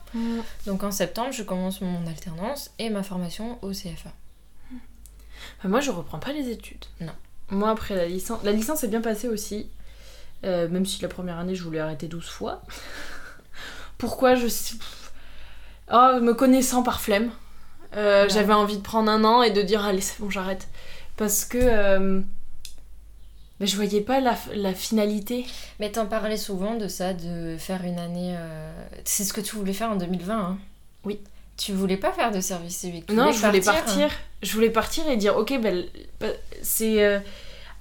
Donc, 0.66 0.84
en 0.86 0.92
septembre, 0.92 1.34
je 1.34 1.44
commence 1.44 1.82
mon 1.82 2.08
alternance 2.08 2.72
et 2.80 2.90
ma 2.90 3.04
formation 3.04 3.60
au 3.62 3.72
CFA. 3.72 4.14
Bah, 4.72 5.70
moi, 5.70 5.82
je 5.82 5.92
reprends 5.92 6.20
pas 6.20 6.32
les 6.32 6.50
études. 6.50 6.86
Non. 7.02 7.12
Moi, 7.50 7.70
après 7.70 7.96
la 7.96 8.06
licence. 8.08 8.44
La 8.44 8.52
licence 8.52 8.84
est 8.84 8.88
bien 8.88 9.02
passée 9.02 9.28
aussi. 9.28 9.70
Euh, 10.44 10.68
même 10.70 10.86
si 10.86 11.02
la 11.02 11.08
première 11.08 11.40
année, 11.40 11.56
je 11.56 11.64
voulais 11.64 11.80
arrêter 11.80 12.08
12 12.08 12.28
fois. 12.28 12.62
Pourquoi 13.98 14.36
je. 14.36 14.48
Oh, 15.92 16.20
me 16.22 16.34
connaissant 16.34 16.84
par 16.84 17.00
flemme. 17.02 17.32
euh, 17.96 18.24
Ouais. 18.24 18.30
J'avais 18.30 18.54
envie 18.54 18.78
de 18.78 18.82
prendre 18.82 19.12
un 19.12 19.24
an 19.24 19.42
et 19.44 19.52
de 19.52 19.62
dire 19.62 19.86
allez, 19.86 20.02
c'est 20.02 20.20
bon, 20.20 20.30
j'arrête. 20.30 20.68
Parce 21.18 21.46
que. 21.46 21.58
euh, 21.62 22.22
mais 23.60 23.68
je 23.68 23.76
voyais 23.78 24.02
pas 24.02 24.20
la, 24.20 24.36
la 24.54 24.74
finalité. 24.74 25.46
Mais 25.80 25.92
t'en 25.92 26.06
parlais 26.08 26.38
souvent 26.38 26.76
de 26.76 26.88
ça, 26.88 27.14
de 27.14 27.56
faire 27.58 27.84
une 27.84 28.00
année. 28.00 28.36
euh, 28.38 28.72
C'est 29.06 29.24
ce 29.24 29.34
que 29.34 29.42
tu 29.42 29.56
voulais 29.56 29.74
faire 29.74 29.92
en 29.92 29.96
2020, 29.96 30.38
hein? 30.38 30.58
Oui. 31.06 31.22
Tu 31.58 31.72
voulais 31.72 31.98
pas 31.98 32.12
faire 32.12 32.32
de 32.32 32.42
service 32.42 32.76
civique. 32.78 33.06
tu 33.08 33.14
Non, 33.14 33.32
je 33.32 33.40
voulais 33.46 33.62
partir. 33.62 33.84
partir. 33.86 34.10
Je 34.44 34.54
voulais 34.54 34.70
partir 34.70 35.08
et 35.08 35.16
dire, 35.18 35.38
ok, 35.38 35.60
ben, 35.62 35.86
bah, 36.20 36.28
c'est. 36.62 37.04
euh, 37.04 37.20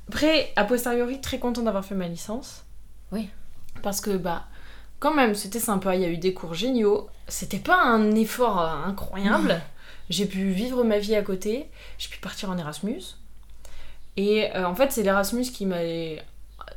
Après, 0.08 0.52
a 0.56 0.64
posteriori, 0.64 1.20
très 1.20 1.38
content 1.38 1.62
d'avoir 1.62 1.84
fait 1.84 1.94
ma 1.96 2.06
licence. 2.06 2.64
Oui. 3.10 3.28
Parce 3.82 4.00
que, 4.00 4.16
bah, 4.16 4.44
quand 5.00 5.12
même, 5.12 5.34
c'était 5.34 5.58
sympa. 5.60 5.96
Il 5.96 6.02
y 6.02 6.04
a 6.04 6.08
eu 6.08 6.18
des 6.18 6.32
cours 6.34 6.54
géniaux. 6.54 7.08
C'était 7.26 7.58
pas 7.58 7.82
un 7.82 8.14
effort 8.14 8.60
euh, 8.60 8.84
incroyable. 8.86 9.60
J'ai 10.08 10.26
pu 10.26 10.50
vivre 10.50 10.84
ma 10.84 10.98
vie 10.98 11.16
à 11.16 11.22
côté. 11.22 11.68
J'ai 11.98 12.08
pu 12.08 12.18
partir 12.18 12.50
en 12.50 12.58
Erasmus. 12.58 13.02
Et 14.16 14.54
euh, 14.54 14.66
en 14.66 14.74
fait, 14.74 14.92
c'est 14.92 15.02
l'Erasmus 15.02 15.44
qui 15.44 15.66
m'a. 15.66 15.78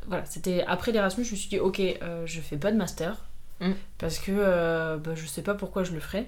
Voilà, 0.08 0.26
c'était 0.26 0.64
après 0.68 0.92
l'Erasmus, 0.92 1.26
je 1.26 1.32
me 1.32 1.36
suis 1.36 1.50
dit, 1.50 1.60
ok, 1.60 1.80
je 2.26 2.42
fais 2.42 2.58
pas 2.58 2.72
de 2.72 2.78
master. 2.78 3.26
Mm. 3.60 3.72
Parce 3.98 4.18
que 4.20 4.98
bah, 4.98 5.12
je 5.16 5.26
sais 5.28 5.42
pas 5.44 5.54
pourquoi 5.54 5.84
je 5.84 5.92
le 5.92 6.00
ferais. 6.00 6.28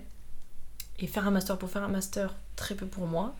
Et 0.99 1.07
faire 1.07 1.27
un 1.27 1.31
master 1.31 1.57
pour 1.57 1.69
faire 1.69 1.83
un 1.83 1.89
master, 1.89 2.35
très 2.55 2.75
peu 2.75 2.85
pour 2.85 3.07
moi. 3.07 3.35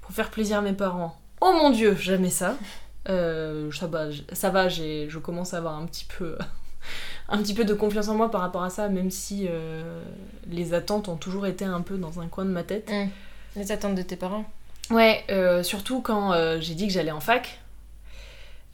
Pour 0.00 0.12
faire 0.12 0.30
plaisir 0.30 0.58
à 0.58 0.60
mes 0.60 0.72
parents, 0.72 1.18
oh 1.40 1.52
mon 1.52 1.70
dieu, 1.70 1.94
jamais 1.96 2.30
ça. 2.30 2.56
Euh, 3.08 3.70
ça 3.72 3.86
va, 3.86 4.06
ça 4.32 4.50
va 4.50 4.68
j'ai, 4.68 5.08
je 5.08 5.18
commence 5.18 5.54
à 5.54 5.58
avoir 5.58 5.76
un 5.76 5.86
petit 5.86 6.06
peu. 6.06 6.36
un 7.28 7.38
petit 7.38 7.54
peu 7.54 7.64
de 7.64 7.74
confiance 7.74 8.08
en 8.08 8.14
moi 8.14 8.30
par 8.30 8.40
rapport 8.40 8.62
à 8.62 8.70
ça, 8.70 8.88
même 8.88 9.10
si 9.10 9.46
euh, 9.48 10.02
les 10.48 10.74
attentes 10.74 11.08
ont 11.08 11.16
toujours 11.16 11.46
été 11.46 11.64
un 11.64 11.80
peu 11.80 11.96
dans 11.96 12.20
un 12.20 12.26
coin 12.26 12.44
de 12.44 12.50
ma 12.50 12.62
tête. 12.62 12.90
Mm. 12.90 13.08
Les 13.56 13.72
attentes 13.72 13.94
de 13.94 14.02
tes 14.02 14.16
parents. 14.16 14.44
Ouais, 14.90 15.24
euh, 15.30 15.62
surtout 15.62 16.00
quand 16.00 16.32
euh, 16.32 16.58
j'ai 16.60 16.74
dit 16.74 16.86
que 16.86 16.92
j'allais 16.92 17.12
en 17.12 17.20
fac, 17.20 17.60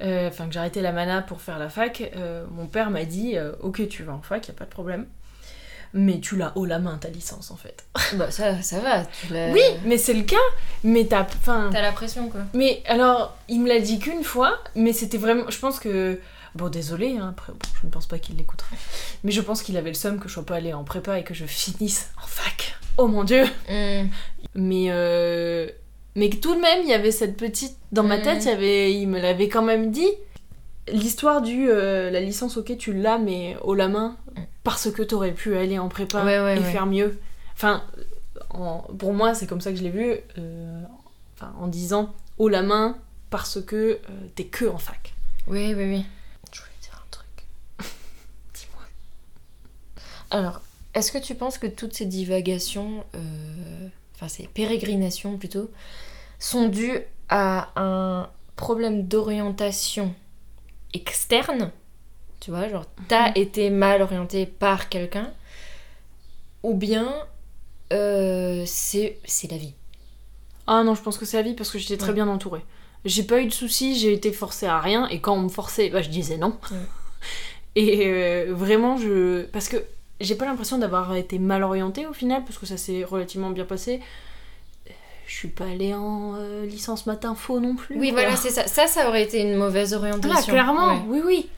enfin 0.00 0.46
que 0.46 0.52
j'arrêtais 0.52 0.82
la 0.82 0.92
mana 0.92 1.22
pour 1.22 1.40
faire 1.40 1.58
la 1.58 1.68
fac, 1.68 2.02
mon 2.50 2.66
père 2.66 2.90
m'a 2.90 3.04
dit 3.04 3.36
Ok, 3.60 3.86
tu 3.88 4.02
vas 4.02 4.14
en 4.14 4.22
fac, 4.22 4.48
y 4.48 4.50
a 4.50 4.54
pas 4.54 4.64
de 4.64 4.70
problème. 4.70 5.06
Mais 5.94 6.20
tu 6.20 6.36
l'as 6.36 6.52
haut 6.56 6.64
la 6.66 6.78
main 6.78 6.98
ta 6.98 7.08
licence 7.08 7.50
en 7.50 7.56
fait. 7.56 7.84
Bah 8.14 8.30
ça, 8.30 8.60
ça 8.62 8.80
va. 8.80 9.04
Tu 9.04 9.32
l'as- 9.32 9.50
Oui, 9.52 9.60
mais 9.84 9.98
c'est 9.98 10.14
le 10.14 10.22
cas. 10.24 10.36
Mais 10.84 11.04
t'as. 11.06 11.22
Enfin. 11.22 11.70
T'as 11.72 11.82
la 11.82 11.92
pression 11.92 12.28
quoi. 12.28 12.40
Mais 12.54 12.82
alors, 12.86 13.36
il 13.48 13.60
me 13.62 13.68
l'a 13.68 13.80
dit 13.80 13.98
qu'une 13.98 14.22
fois, 14.24 14.58
mais 14.74 14.92
c'était 14.92 15.18
vraiment. 15.18 15.48
Je 15.50 15.58
pense 15.58 15.78
que. 15.80 16.20
Bon, 16.54 16.68
désolé, 16.70 17.18
hein, 17.18 17.28
après, 17.30 17.52
bon, 17.52 17.58
je 17.82 17.86
ne 17.86 17.92
pense 17.92 18.06
pas 18.06 18.18
qu'il 18.18 18.36
l'écoutera. 18.36 18.70
Mais 19.24 19.30
je 19.30 19.42
pense 19.42 19.62
qu'il 19.62 19.76
avait 19.76 19.90
le 19.90 19.94
seum 19.94 20.18
que 20.18 20.26
je 20.28 20.32
sois 20.34 20.46
pas 20.46 20.54
allée 20.56 20.72
en 20.72 20.84
prépa 20.84 21.18
et 21.18 21.22
que 21.24 21.34
je 21.34 21.44
finisse 21.44 22.10
en 22.22 22.26
fac. 22.26 22.74
Oh 22.96 23.06
mon 23.08 23.24
dieu 23.24 23.44
Mm. 23.68 24.08
Mais. 24.54 24.86
Euh... 24.90 25.68
Mais 26.14 26.30
tout 26.30 26.54
de 26.54 26.60
même, 26.62 26.80
il 26.82 26.88
y 26.88 26.94
avait 26.94 27.10
cette 27.10 27.36
petite. 27.36 27.76
Dans 27.92 28.02
ma 28.02 28.16
Mhm. 28.16 28.22
tête, 28.22 28.44
il, 28.44 28.48
y 28.48 28.52
avait... 28.54 28.94
il 28.94 29.06
me 29.06 29.20
l'avait 29.20 29.50
quand 29.50 29.60
même 29.62 29.90
dit. 29.90 30.08
l'histoire 30.90 31.42
du 31.42 31.68
euh, 31.68 32.10
la 32.10 32.20
licence, 32.20 32.56
ok, 32.56 32.76
tu 32.78 32.92
l'as, 32.94 33.18
mais 33.18 33.56
haut 33.62 33.74
la 33.74 33.88
main, 33.88 34.16
parce 34.66 34.90
que 34.90 35.02
t'aurais 35.02 35.32
pu 35.32 35.56
aller 35.56 35.78
en 35.78 35.88
prépa 35.88 36.24
Ouais, 36.24 36.40
ouais, 36.40 36.56
et 36.56 36.60
ouais. 36.60 36.72
faire 36.72 36.86
mieux. 36.86 37.18
Enfin, 37.54 37.82
en- 38.50 38.82
pour 38.98 39.14
moi, 39.14 39.32
c'est 39.34 39.46
comme 39.46 39.60
ça 39.60 39.70
que 39.70 39.76
je 39.78 39.82
l'ai 39.84 39.90
vu, 39.90 40.16
euh, 40.38 40.82
enfin, 41.36 41.54
en 41.58 41.68
disant 41.68 42.12
haut 42.38 42.48
la 42.48 42.62
main, 42.62 42.98
parce 43.30 43.60
que 43.62 43.76
euh, 43.76 43.98
t'es 44.34 44.44
que 44.46 44.64
en 44.66 44.78
fac. 44.78 45.14
Oui, 45.46 45.72
oui, 45.74 45.84
oui. 45.84 46.04
Je 46.52 46.60
voulais 46.60 46.72
dire 46.82 47.00
un 47.00 47.06
truc. 47.10 47.46
Dis-moi. 48.54 48.82
Alors, 50.30 50.60
est-ce 50.94 51.12
que 51.12 51.18
tu 51.18 51.34
penses 51.34 51.58
que 51.58 51.66
toutes 51.68 51.94
ces 51.94 52.06
divagations, 52.06 53.04
euh, 53.14 53.88
enfin 54.16 54.28
ces 54.28 54.48
pérégrinations 54.48 55.38
plutôt, 55.38 55.70
sont 56.38 56.68
dues 56.68 57.00
à 57.28 57.70
un 57.80 58.28
problème 58.56 59.06
d'orientation 59.06 60.14
externe 60.94 61.70
Tu 62.40 62.50
vois, 62.50 62.68
genre, 62.68 62.84
t'as 63.08 63.32
été 63.34 63.70
mal 63.70 64.02
orienté 64.02 64.46
par 64.46 64.88
quelqu'un 64.88 65.30
Ou 66.62 66.74
bien 66.74 67.12
euh, 67.92 68.62
c'est 68.66 69.18
la 69.50 69.56
vie 69.56 69.74
Ah 70.66 70.82
non, 70.84 70.94
je 70.94 71.02
pense 71.02 71.18
que 71.18 71.24
c'est 71.24 71.36
la 71.36 71.42
vie 71.42 71.54
parce 71.54 71.70
que 71.70 71.78
j'étais 71.78 71.96
très 71.96 72.08
Ouais. 72.08 72.14
bien 72.14 72.28
entourée. 72.28 72.62
J'ai 73.04 73.22
pas 73.22 73.40
eu 73.40 73.46
de 73.46 73.52
soucis, 73.52 73.96
j'ai 73.98 74.12
été 74.12 74.32
forcée 74.32 74.66
à 74.66 74.80
rien 74.80 75.06
et 75.08 75.20
quand 75.20 75.34
on 75.34 75.42
me 75.42 75.48
forçait, 75.48 75.90
bah, 75.90 76.02
je 76.02 76.08
disais 76.08 76.36
non. 76.38 76.56
Ouais. 76.70 76.76
Et 77.78 78.06
euh, 78.06 78.54
vraiment, 78.54 78.96
je. 78.96 79.42
Parce 79.46 79.68
que 79.68 79.76
j'ai 80.20 80.34
pas 80.34 80.46
l'impression 80.46 80.78
d'avoir 80.78 81.14
été 81.14 81.38
mal 81.38 81.62
orientée 81.62 82.06
au 82.06 82.14
final, 82.14 82.42
parce 82.44 82.56
que 82.58 82.64
ça 82.64 82.78
s'est 82.78 83.04
relativement 83.04 83.50
bien 83.50 83.66
passé. 83.66 84.00
Euh, 84.88 84.92
Je 85.26 85.34
suis 85.34 85.48
pas 85.48 85.66
allée 85.66 85.92
en 85.92 86.36
euh, 86.36 86.64
licence 86.64 87.04
matin 87.06 87.34
faux 87.34 87.60
non 87.60 87.76
plus. 87.76 87.98
Oui, 87.98 88.12
quoi. 88.12 88.22
voilà, 88.22 88.36
c'est 88.36 88.48
ça. 88.50 88.66
Ça, 88.66 88.86
ça 88.86 89.08
aurait 89.08 89.22
été 89.24 89.42
une 89.42 89.56
mauvaise 89.56 89.92
orientation. 89.92 90.36
Ah, 90.38 90.42
clairement, 90.42 90.94
Ouais. 90.94 91.02
oui, 91.06 91.20
oui. 91.26 91.48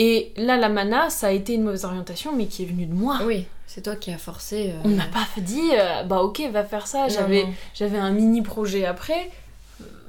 Et 0.00 0.32
là, 0.36 0.56
la 0.56 0.68
mana, 0.68 1.10
ça 1.10 1.26
a 1.26 1.30
été 1.32 1.54
une 1.54 1.64
mauvaise 1.64 1.84
orientation, 1.84 2.32
mais 2.34 2.46
qui 2.46 2.62
est 2.62 2.66
venue 2.66 2.86
de 2.86 2.94
moi. 2.94 3.18
Oui, 3.24 3.46
c'est 3.66 3.82
toi 3.82 3.96
qui 3.96 4.10
as 4.12 4.18
forcé. 4.18 4.70
euh, 4.70 4.80
On 4.84 4.88
m'a 4.90 5.04
pas 5.06 5.26
dit, 5.38 5.70
euh, 5.74 6.04
bah 6.04 6.22
ok, 6.22 6.40
va 6.52 6.62
faire 6.64 6.86
ça. 6.86 7.08
J'avais. 7.08 7.44
J'avais 7.74 7.98
un 7.98 8.12
mini 8.12 8.40
projet 8.42 8.84
après, 8.86 9.28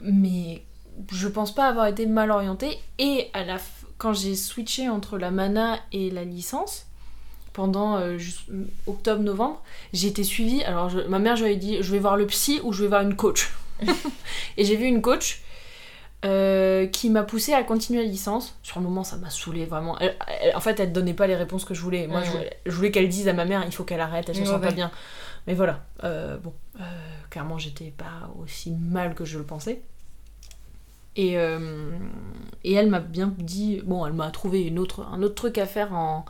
mais 0.04 0.62
je 1.12 1.28
pense 1.28 1.54
pas 1.54 1.67
avoir 1.67 1.88
été 1.88 2.06
mal 2.06 2.30
orientée. 2.32 2.78
Et 2.99 3.30
à 3.34 3.43
la 3.43 3.56
f- 3.58 3.62
quand 3.97 4.13
j'ai 4.13 4.36
switché 4.36 4.88
entre 4.89 5.17
la 5.17 5.32
mana 5.32 5.80
et 5.91 6.12
la 6.12 6.23
licence, 6.23 6.86
pendant 7.54 7.97
euh, 7.97 8.17
octobre-novembre, 8.88 9.60
j'ai 9.91 10.08
été 10.10 10.23
suivie. 10.23 10.63
Alors, 10.63 10.89
je- 10.89 10.99
ma 10.99 11.17
mère, 11.19 11.36
je 11.36 11.43
lui 11.45 11.52
avais 11.52 11.60
dit 11.60 11.78
je 11.82 11.91
vais 11.91 11.99
voir 11.99 12.15
le 12.15 12.28
psy 12.28 12.60
ou 12.63 12.73
je 12.73 12.84
vais 12.84 12.89
voir 12.89 13.02
une 13.02 13.15
coach. 13.15 13.52
et 14.58 14.65
j'ai 14.65 14.75
vu 14.75 14.86
une 14.86 15.02
coach 15.02 15.41
euh, 16.25 16.86
qui 16.88 17.10
m'a 17.10 17.23
poussée 17.23 17.53
à 17.53 17.63
continuer 17.63 18.01
la 18.03 18.08
licence. 18.10 18.58
Sur 18.63 18.79
le 18.79 18.86
moment, 18.86 19.03
ça 19.03 19.15
m'a 19.17 19.29
saoulée 19.29 19.65
vraiment. 19.65 19.97
Elle- 19.99 20.17
elle- 20.41 20.55
en 20.55 20.60
fait, 20.60 20.79
elle 20.79 20.91
donnait 20.91 21.13
pas 21.13 21.27
les 21.27 21.36
réponses 21.36 21.63
que 21.65 21.73
je 21.73 21.82
voulais. 21.82 22.08
Moi, 22.08 22.21
je 22.25 22.32
voulais, 22.32 22.60
je 22.65 22.71
voulais 22.71 22.91
qu'elle 22.91 23.08
dise 23.10 23.27
à 23.27 23.34
ma 23.34 23.45
mère 23.45 23.63
il 23.65 23.71
faut 23.71 23.84
qu'elle 23.86 24.01
arrête, 24.01 24.27
elle 24.29 24.36
se 24.36 24.41
sent 24.45 24.51
pas 24.62 24.71
bien. 24.75 24.91
Mais 25.47 25.53
voilà, 25.53 25.86
euh, 26.03 26.38
bon, 26.38 26.53
euh, 26.79 26.84
clairement, 27.29 27.58
j'étais 27.58 27.93
pas 27.97 28.29
aussi 28.41 28.71
mal 28.71 29.15
que 29.15 29.23
je 29.25 29.38
le 29.38 29.45
pensais. 29.45 29.82
Et, 31.15 31.34
et 32.63 32.73
elle 32.73 32.88
m'a 32.89 32.99
bien 32.99 33.34
dit, 33.38 33.82
bon, 33.84 34.05
elle 34.05 34.13
m'a 34.13 34.29
trouvé 34.32 34.62
une 34.63 34.79
autre, 34.79 35.05
un 35.12 35.21
autre 35.21 35.36
truc 35.36 35.58
à 35.58 35.65
faire 35.65 35.93
en, 35.93 36.23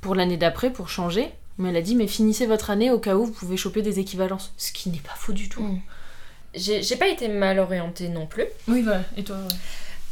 pour 0.00 0.14
l'année 0.14 0.36
d'après, 0.36 0.70
pour 0.70 0.88
changer. 0.88 1.32
Mais 1.58 1.70
elle 1.70 1.76
a 1.76 1.82
dit, 1.82 1.96
mais 1.96 2.06
finissez 2.06 2.46
votre 2.46 2.70
année 2.70 2.90
au 2.90 2.98
cas 2.98 3.14
où 3.16 3.24
vous 3.26 3.32
pouvez 3.32 3.56
choper 3.56 3.82
des 3.82 3.98
équivalences. 3.98 4.52
Ce 4.56 4.72
qui 4.72 4.90
n'est 4.90 4.98
pas 4.98 5.14
faux 5.16 5.32
du 5.32 5.48
tout. 5.48 5.62
Mm. 5.62 5.80
J'ai 6.54 6.96
pas 6.96 7.08
été 7.08 7.28
mal 7.28 7.58
orientée 7.58 8.08
non 8.08 8.26
plus. 8.26 8.44
Oui, 8.68 8.82
voilà. 8.82 9.02
Et 9.16 9.24
toi 9.24 9.38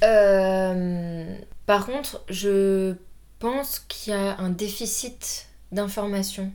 Euh, 0.02 1.24
par 1.66 1.86
contre, 1.86 2.22
je 2.28 2.94
pense 3.38 3.78
qu'il 3.88 4.12
y 4.12 4.16
a 4.16 4.38
un 4.38 4.50
déficit 4.50 5.46
d'information 5.72 6.52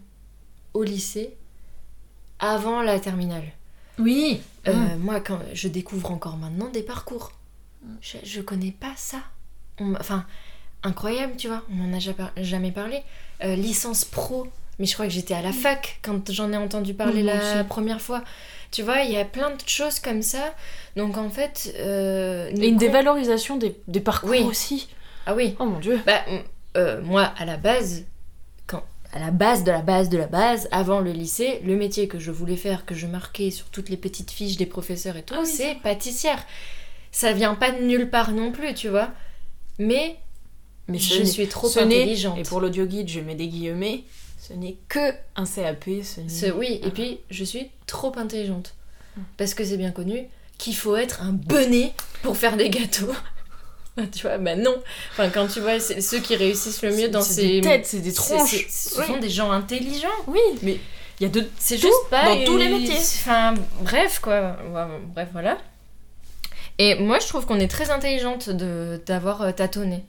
au 0.74 0.84
lycée 0.84 1.36
avant 2.40 2.82
la 2.82 3.00
terminale. 3.00 3.46
Oui. 4.00 4.42
Euh, 4.68 4.74
Mm. 4.74 4.98
Moi, 5.00 5.20
quand 5.22 5.40
je 5.54 5.68
découvre 5.68 6.12
encore 6.12 6.38
maintenant 6.38 6.70
des 6.70 6.82
parcours, 6.84 7.32
je, 8.02 8.18
je 8.24 8.42
connais 8.42 8.72
pas 8.72 8.94
ça. 8.98 9.20
On 9.80 9.94
Enfin, 9.96 10.26
incroyable, 10.84 11.34
tu 11.38 11.48
vois. 11.48 11.64
On 11.72 11.76
m'en 11.76 11.96
a 11.96 12.00
ja- 12.00 12.14
jamais 12.38 12.72
parlé. 12.72 13.04
Euh, 13.44 13.56
licence 13.56 14.04
pro, 14.06 14.48
mais 14.80 14.86
je 14.86 14.94
crois 14.96 15.06
que 15.06 15.14
j'étais 15.14 15.34
à 15.36 15.42
la 15.42 15.54
fac 15.54 16.00
quand 16.02 16.32
j'en 16.32 16.52
ai 16.52 16.58
entendu 16.58 16.94
parler 16.94 17.22
Mm. 17.24 17.28
La 17.28 17.64
première 17.64 18.02
fois. 18.02 18.24
Tu 18.72 18.84
vois, 18.84 19.02
il 19.02 19.12
y 19.12 19.18
a 19.18 19.26
plein 19.26 19.52
de 19.52 19.62
choses 19.68 20.00
comme 20.00 20.22
ça. 20.22 20.54
Donc 20.96 21.18
en 21.18 21.30
fait, 21.30 21.74
euh, 21.80 22.50
Et 22.60 22.68
une 22.68 22.78
dévalorisation 22.78 23.58
des, 23.58 23.76
des 23.88 24.00
parcours 24.02 24.30
Oui. 24.30 24.44
aussi. 24.44 24.90
Ah 25.26 25.34
oui. 25.36 25.56
Oh 25.60 25.66
mon 25.66 25.80
dieu. 25.80 26.00
Bah, 26.06 26.22
euh, 26.78 27.02
moi, 27.02 27.34
à 27.38 27.46
la 27.46 27.58
base, 27.58 28.04
quand, 28.68 28.84
à 29.14 29.20
la 29.20 29.32
base 29.32 29.64
de 29.64 29.72
la 29.72 29.82
base 29.82 30.10
de 30.10 30.18
la 30.18 30.28
base, 30.28 30.68
avant 30.72 31.00
le 31.00 31.12
lycée, 31.12 31.62
le 31.64 31.76
métier 31.76 32.08
que 32.08 32.20
je 32.20 32.32
voulais 32.32 32.58
faire, 32.58 32.86
que 32.86 32.96
je 32.96 33.08
marquais 33.08 33.50
sur 33.52 33.68
toutes 33.68 33.90
les 33.90 33.98
petites 33.98 34.32
fiches 34.32 34.58
des 34.58 34.66
professeurs 34.66 35.16
et 35.18 35.24
tout, 35.24 35.34
Ah 35.38 35.42
oui, 35.44 35.48
c'est 35.50 35.76
pâtissière. 35.82 36.44
Ça 37.12 37.32
vient 37.32 37.56
pas 37.56 37.72
de 37.72 37.82
nulle 37.82 38.10
part 38.10 38.32
non 38.32 38.52
plus, 38.52 38.74
tu 38.74 38.90
vois. 38.90 39.10
Mais, 39.80 40.18
Mais 40.88 40.98
je 41.00 41.24
suis 41.24 41.48
trop 41.48 41.68
intelligente. 41.80 42.38
Et 42.38 42.44
pour 42.44 42.60
l'audio 42.60 42.86
guide, 42.86 43.08
je 43.08 43.22
mets 43.22 43.36
des 43.36 43.48
guillemets. 43.48 44.04
Ce 44.48 44.54
n'est 44.54 44.76
que 44.90 45.12
un 45.36 45.46
CAP. 45.46 45.86
Ce 46.04 46.52
oui, 46.52 46.80
et 46.84 46.90
puis 46.92 47.20
je 47.30 47.44
suis 47.44 47.70
trop 47.88 48.12
intelligente. 48.18 48.76
Parce 49.38 49.54
que 49.54 49.64
c'est 49.64 49.78
bien 49.78 49.92
connu 49.92 50.26
qu'il 50.58 50.76
faut 50.76 50.96
être 50.96 51.22
un 51.22 51.32
bonnet 51.32 51.94
pour 52.22 52.36
faire 52.38 52.58
des 52.58 52.70
gâteaux. 52.70 53.14
tu 54.12 54.22
vois, 54.24 54.38
bah 54.38 54.56
non. 54.56 54.76
Enfin, 55.12 55.30
quand 55.30 55.48
tu 55.48 55.62
vois 55.62 55.80
c'est- 55.80 56.02
ceux 56.02 56.20
qui 56.20 56.36
réussissent 56.36 56.82
le 56.82 56.92
mieux 56.92 56.98
C'est- 56.98 57.08
dans 57.10 57.22
c'est 57.22 57.34
ces. 57.34 57.48
des 57.48 57.62
têtes, 57.62 57.86
c'est 57.86 58.00
des 58.02 58.10
c'est- 58.12 58.16
tronches. 58.16 58.50
c'est- 58.52 58.70
Ce 58.96 59.00
Oui. 59.00 59.08
sont 59.08 59.18
des 59.18 59.30
gens 59.30 59.52
intelligents. 59.52 60.08
Oui, 60.28 60.40
mais 60.62 60.80
il 61.20 61.24
y 61.24 61.26
a 61.26 61.30
de 61.30 61.48
C'est 61.58 61.78
juste 61.78 61.94
pas. 62.10 62.26
dans 62.26 62.44
tous 62.44 62.58
les 62.58 62.68
métiers. 62.70 62.96
Enfin, 62.98 63.54
bref, 63.82 64.20
quoi. 64.20 64.58
Bref, 65.14 65.30
voilà. 65.32 65.58
Et 66.78 66.96
moi, 66.96 67.20
je 67.20 67.28
trouve 67.28 67.46
qu'on 67.46 67.60
est 67.60 67.70
très 67.70 67.90
intelligente 67.90 68.50
de 68.50 69.02
d'avoir 69.06 69.42
euh, 69.44 69.52
tâtonné. 69.54 70.04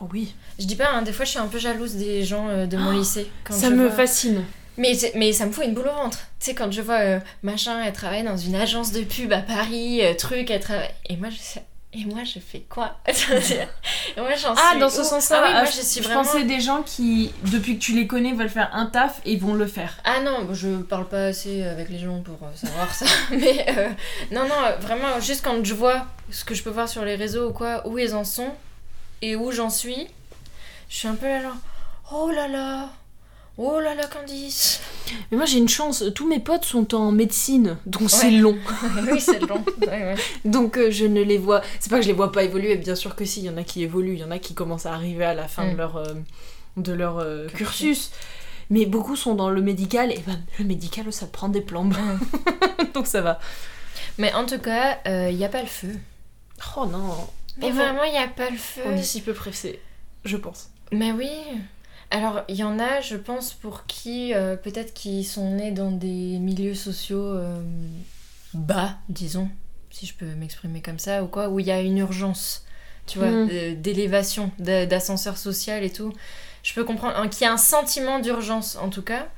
Oui. 0.00 0.34
Je 0.58 0.64
dis 0.66 0.76
pas, 0.76 0.90
hein, 0.92 1.02
des 1.02 1.12
fois, 1.12 1.24
je 1.24 1.30
suis 1.30 1.38
un 1.38 1.46
peu 1.46 1.58
jalouse 1.58 1.94
des 1.94 2.24
gens 2.24 2.48
euh, 2.48 2.66
de 2.66 2.76
mon 2.76 2.90
Oh, 2.90 2.98
lycée. 2.98 3.28
quand 3.44 3.54
Ça 3.54 3.68
je 3.68 3.74
me 3.74 3.86
vois- 3.86 3.96
fascine. 3.96 4.44
Mais, 4.76 4.92
mais 5.14 5.32
ça 5.32 5.46
me 5.46 5.52
fout 5.52 5.64
une 5.64 5.72
boule 5.74 5.86
au 5.88 5.94
ventre. 6.02 6.18
Tu 6.40 6.46
sais, 6.46 6.54
quand 6.54 6.70
je 6.72 6.82
vois 6.82 6.98
euh, 7.00 7.20
machin, 7.44 7.80
elle 7.84 7.92
travaille 7.92 8.24
dans 8.24 8.36
une 8.36 8.56
agence 8.56 8.90
de 8.90 9.02
pub 9.02 9.32
à 9.32 9.38
Paris, 9.38 10.04
euh, 10.04 10.14
truc, 10.14 10.50
elle 10.50 10.60
travaille. 10.60 10.90
Et 11.08 11.16
moi, 11.16 11.28
je 11.30 11.38
sais. 11.38 11.62
Et 11.96 12.04
moi, 12.06 12.24
je 12.24 12.40
fais 12.40 12.64
quoi? 12.68 12.96
Et 13.06 14.20
moi, 14.20 14.34
j'en 14.34 14.52
Ah, 14.56 14.70
suis 14.72 14.80
dans 14.80 14.90
ce 14.90 15.04
sens-là, 15.04 15.40
Ah 15.40 15.46
oui, 15.46 15.52
moi, 15.52 15.64
je 15.64 15.80
suis 15.80 16.00
je 16.02 16.04
vraiment. 16.08 16.24
pensais 16.24 16.42
des 16.42 16.58
gens 16.60 16.82
qui, 16.82 17.30
depuis 17.52 17.78
que 17.78 17.82
tu 17.84 17.92
les 17.94 18.08
connais, 18.08 18.32
veulent 18.32 18.48
faire 18.48 18.70
un 18.74 18.86
taf 18.86 19.20
et 19.24 19.36
vont 19.36 19.54
le 19.54 19.66
faire. 19.68 19.96
Ah 20.04 20.18
non, 20.24 20.52
je 20.52 20.82
parle 20.82 21.06
pas 21.06 21.26
assez 21.26 21.62
avec 21.62 21.88
les 21.90 22.00
gens 22.00 22.20
pour 22.22 22.36
savoir 22.56 22.92
ça. 22.92 23.06
Mais 23.30 23.64
euh, 23.78 23.88
non, 24.32 24.42
non, 24.48 24.56
vraiment, 24.80 25.20
juste 25.20 25.44
quand 25.44 25.64
je 25.64 25.72
vois 25.74 26.04
ce 26.30 26.44
que 26.44 26.56
je 26.56 26.64
peux 26.64 26.70
voir 26.70 26.88
sur 26.88 27.04
les 27.04 27.14
réseaux 27.14 27.50
ou 27.50 27.52
quoi, 27.52 27.86
où 27.86 27.96
ils 27.96 28.12
en 28.16 28.24
sont 28.24 28.50
et 29.22 29.36
où 29.36 29.50
j'en 29.52 29.70
suis, 29.70 30.06
je 30.88 30.96
suis 30.96 31.08
un 31.08 31.14
peu 31.14 31.26
là 31.26 31.42
genre, 31.42 31.56
oh 32.12 32.30
là 32.30 32.48
là, 32.48 32.90
oh 33.58 33.80
là 33.80 33.94
là, 33.94 34.06
Candice. 34.06 34.80
Mais 35.30 35.36
moi 35.36 35.46
j'ai 35.46 35.58
une 35.58 35.68
chance, 35.68 36.04
tous 36.14 36.26
mes 36.26 36.40
potes 36.40 36.64
sont 36.64 36.94
en 36.94 37.12
médecine, 37.12 37.76
donc 37.86 38.10
c'est 38.10 38.30
long. 38.30 38.56
oui, 39.10 39.20
c'est 39.20 39.40
long. 39.40 39.64
Ouais, 39.82 39.88
ouais. 39.88 40.14
Donc 40.44 40.76
euh, 40.78 40.90
je 40.90 41.04
ne 41.04 41.22
les 41.22 41.38
vois. 41.38 41.62
C'est 41.80 41.90
pas 41.90 41.96
que 41.96 42.02
je 42.02 42.08
les 42.08 42.14
vois 42.14 42.32
pas 42.32 42.42
évoluer, 42.42 42.76
bien 42.76 42.94
sûr 42.94 43.14
que 43.14 43.24
si, 43.24 43.40
il 43.40 43.46
y 43.46 43.50
en 43.50 43.56
a 43.56 43.62
qui 43.64 43.82
évoluent, 43.82 44.14
il 44.14 44.20
y 44.20 44.24
en 44.24 44.30
a 44.30 44.38
qui 44.38 44.54
commencent 44.54 44.86
à 44.86 44.94
arriver 44.94 45.24
à 45.24 45.34
la 45.34 45.46
fin 45.48 45.66
de 45.66 45.72
Mm. 45.74 45.76
leur, 45.76 45.96
euh, 45.96 46.14
de 46.76 46.92
leur 46.92 47.18
euh, 47.18 47.46
Cursus. 47.48 47.66
cursus. 48.08 48.10
Mais 48.70 48.86
beaucoup 48.86 49.14
sont 49.14 49.34
dans 49.34 49.50
le 49.50 49.60
médical, 49.60 50.10
et 50.10 50.22
ben 50.26 50.40
le 50.58 50.64
médical 50.64 51.12
ça 51.12 51.26
prend 51.26 51.48
des 51.50 51.60
plombes, 51.60 51.94
donc 52.94 53.06
ça 53.06 53.20
va. 53.20 53.38
Mais 54.18 54.32
en 54.32 54.46
tout 54.46 54.58
cas, 54.58 54.98
il 55.28 55.36
n'y 55.36 55.44
a 55.44 55.48
pas 55.48 55.60
le 55.60 55.68
feu. 55.68 55.94
Oh 56.76 56.86
non, 56.86 57.14
Mais 57.58 57.70
vraiment, 57.70 58.04
il 58.04 58.12
n'y 58.12 58.18
a 58.18 58.28
pas 58.28 58.50
le 58.50 58.56
feu. 58.56 58.82
on 58.86 58.96
est 58.96 59.02
si 59.02 59.20
peu 59.20 59.32
pressé, 59.32 59.80
je 60.24 60.36
pense. 60.36 60.70
Mais 60.92 61.12
oui. 61.12 61.30
Alors, 62.10 62.42
il 62.48 62.56
y 62.56 62.62
en 62.64 62.78
a, 62.78 63.00
je 63.00 63.16
pense, 63.16 63.52
pour 63.54 63.86
qui, 63.86 64.34
euh, 64.34 64.56
peut-être 64.56 64.92
qui 64.94 65.24
sont 65.24 65.50
nés 65.52 65.72
dans 65.72 65.90
des 65.90 66.38
milieux 66.38 66.74
sociaux 66.74 67.24
euh, 67.24 67.60
bas, 68.52 68.96
disons, 69.08 69.48
si 69.90 70.06
je 70.06 70.14
peux 70.14 70.26
m'exprimer 70.26 70.80
comme 70.82 70.98
ça, 70.98 71.22
ou 71.24 71.26
quoi, 71.28 71.48
où 71.48 71.58
il 71.60 71.66
y 71.66 71.70
a 71.72 71.80
une 71.80 71.98
urgence, 71.98 72.64
tu 73.06 73.18
vois, 73.18 73.30
Mm. 73.30 73.74
d'élévation, 73.76 74.50
d'a- 74.58 74.86
d'ascenseur 74.86 75.36
social 75.38 75.82
et 75.82 75.90
tout. 75.90 76.12
Je 76.62 76.72
peux 76.74 76.84
comprendre, 76.84 77.16
hein, 77.18 77.28
qu'il 77.28 77.44
y 77.44 77.48
a 77.48 77.52
un 77.52 77.56
sentiment 77.58 78.18
d'urgence, 78.20 78.76
en 78.76 78.88
tout 78.90 79.02
cas, 79.02 79.28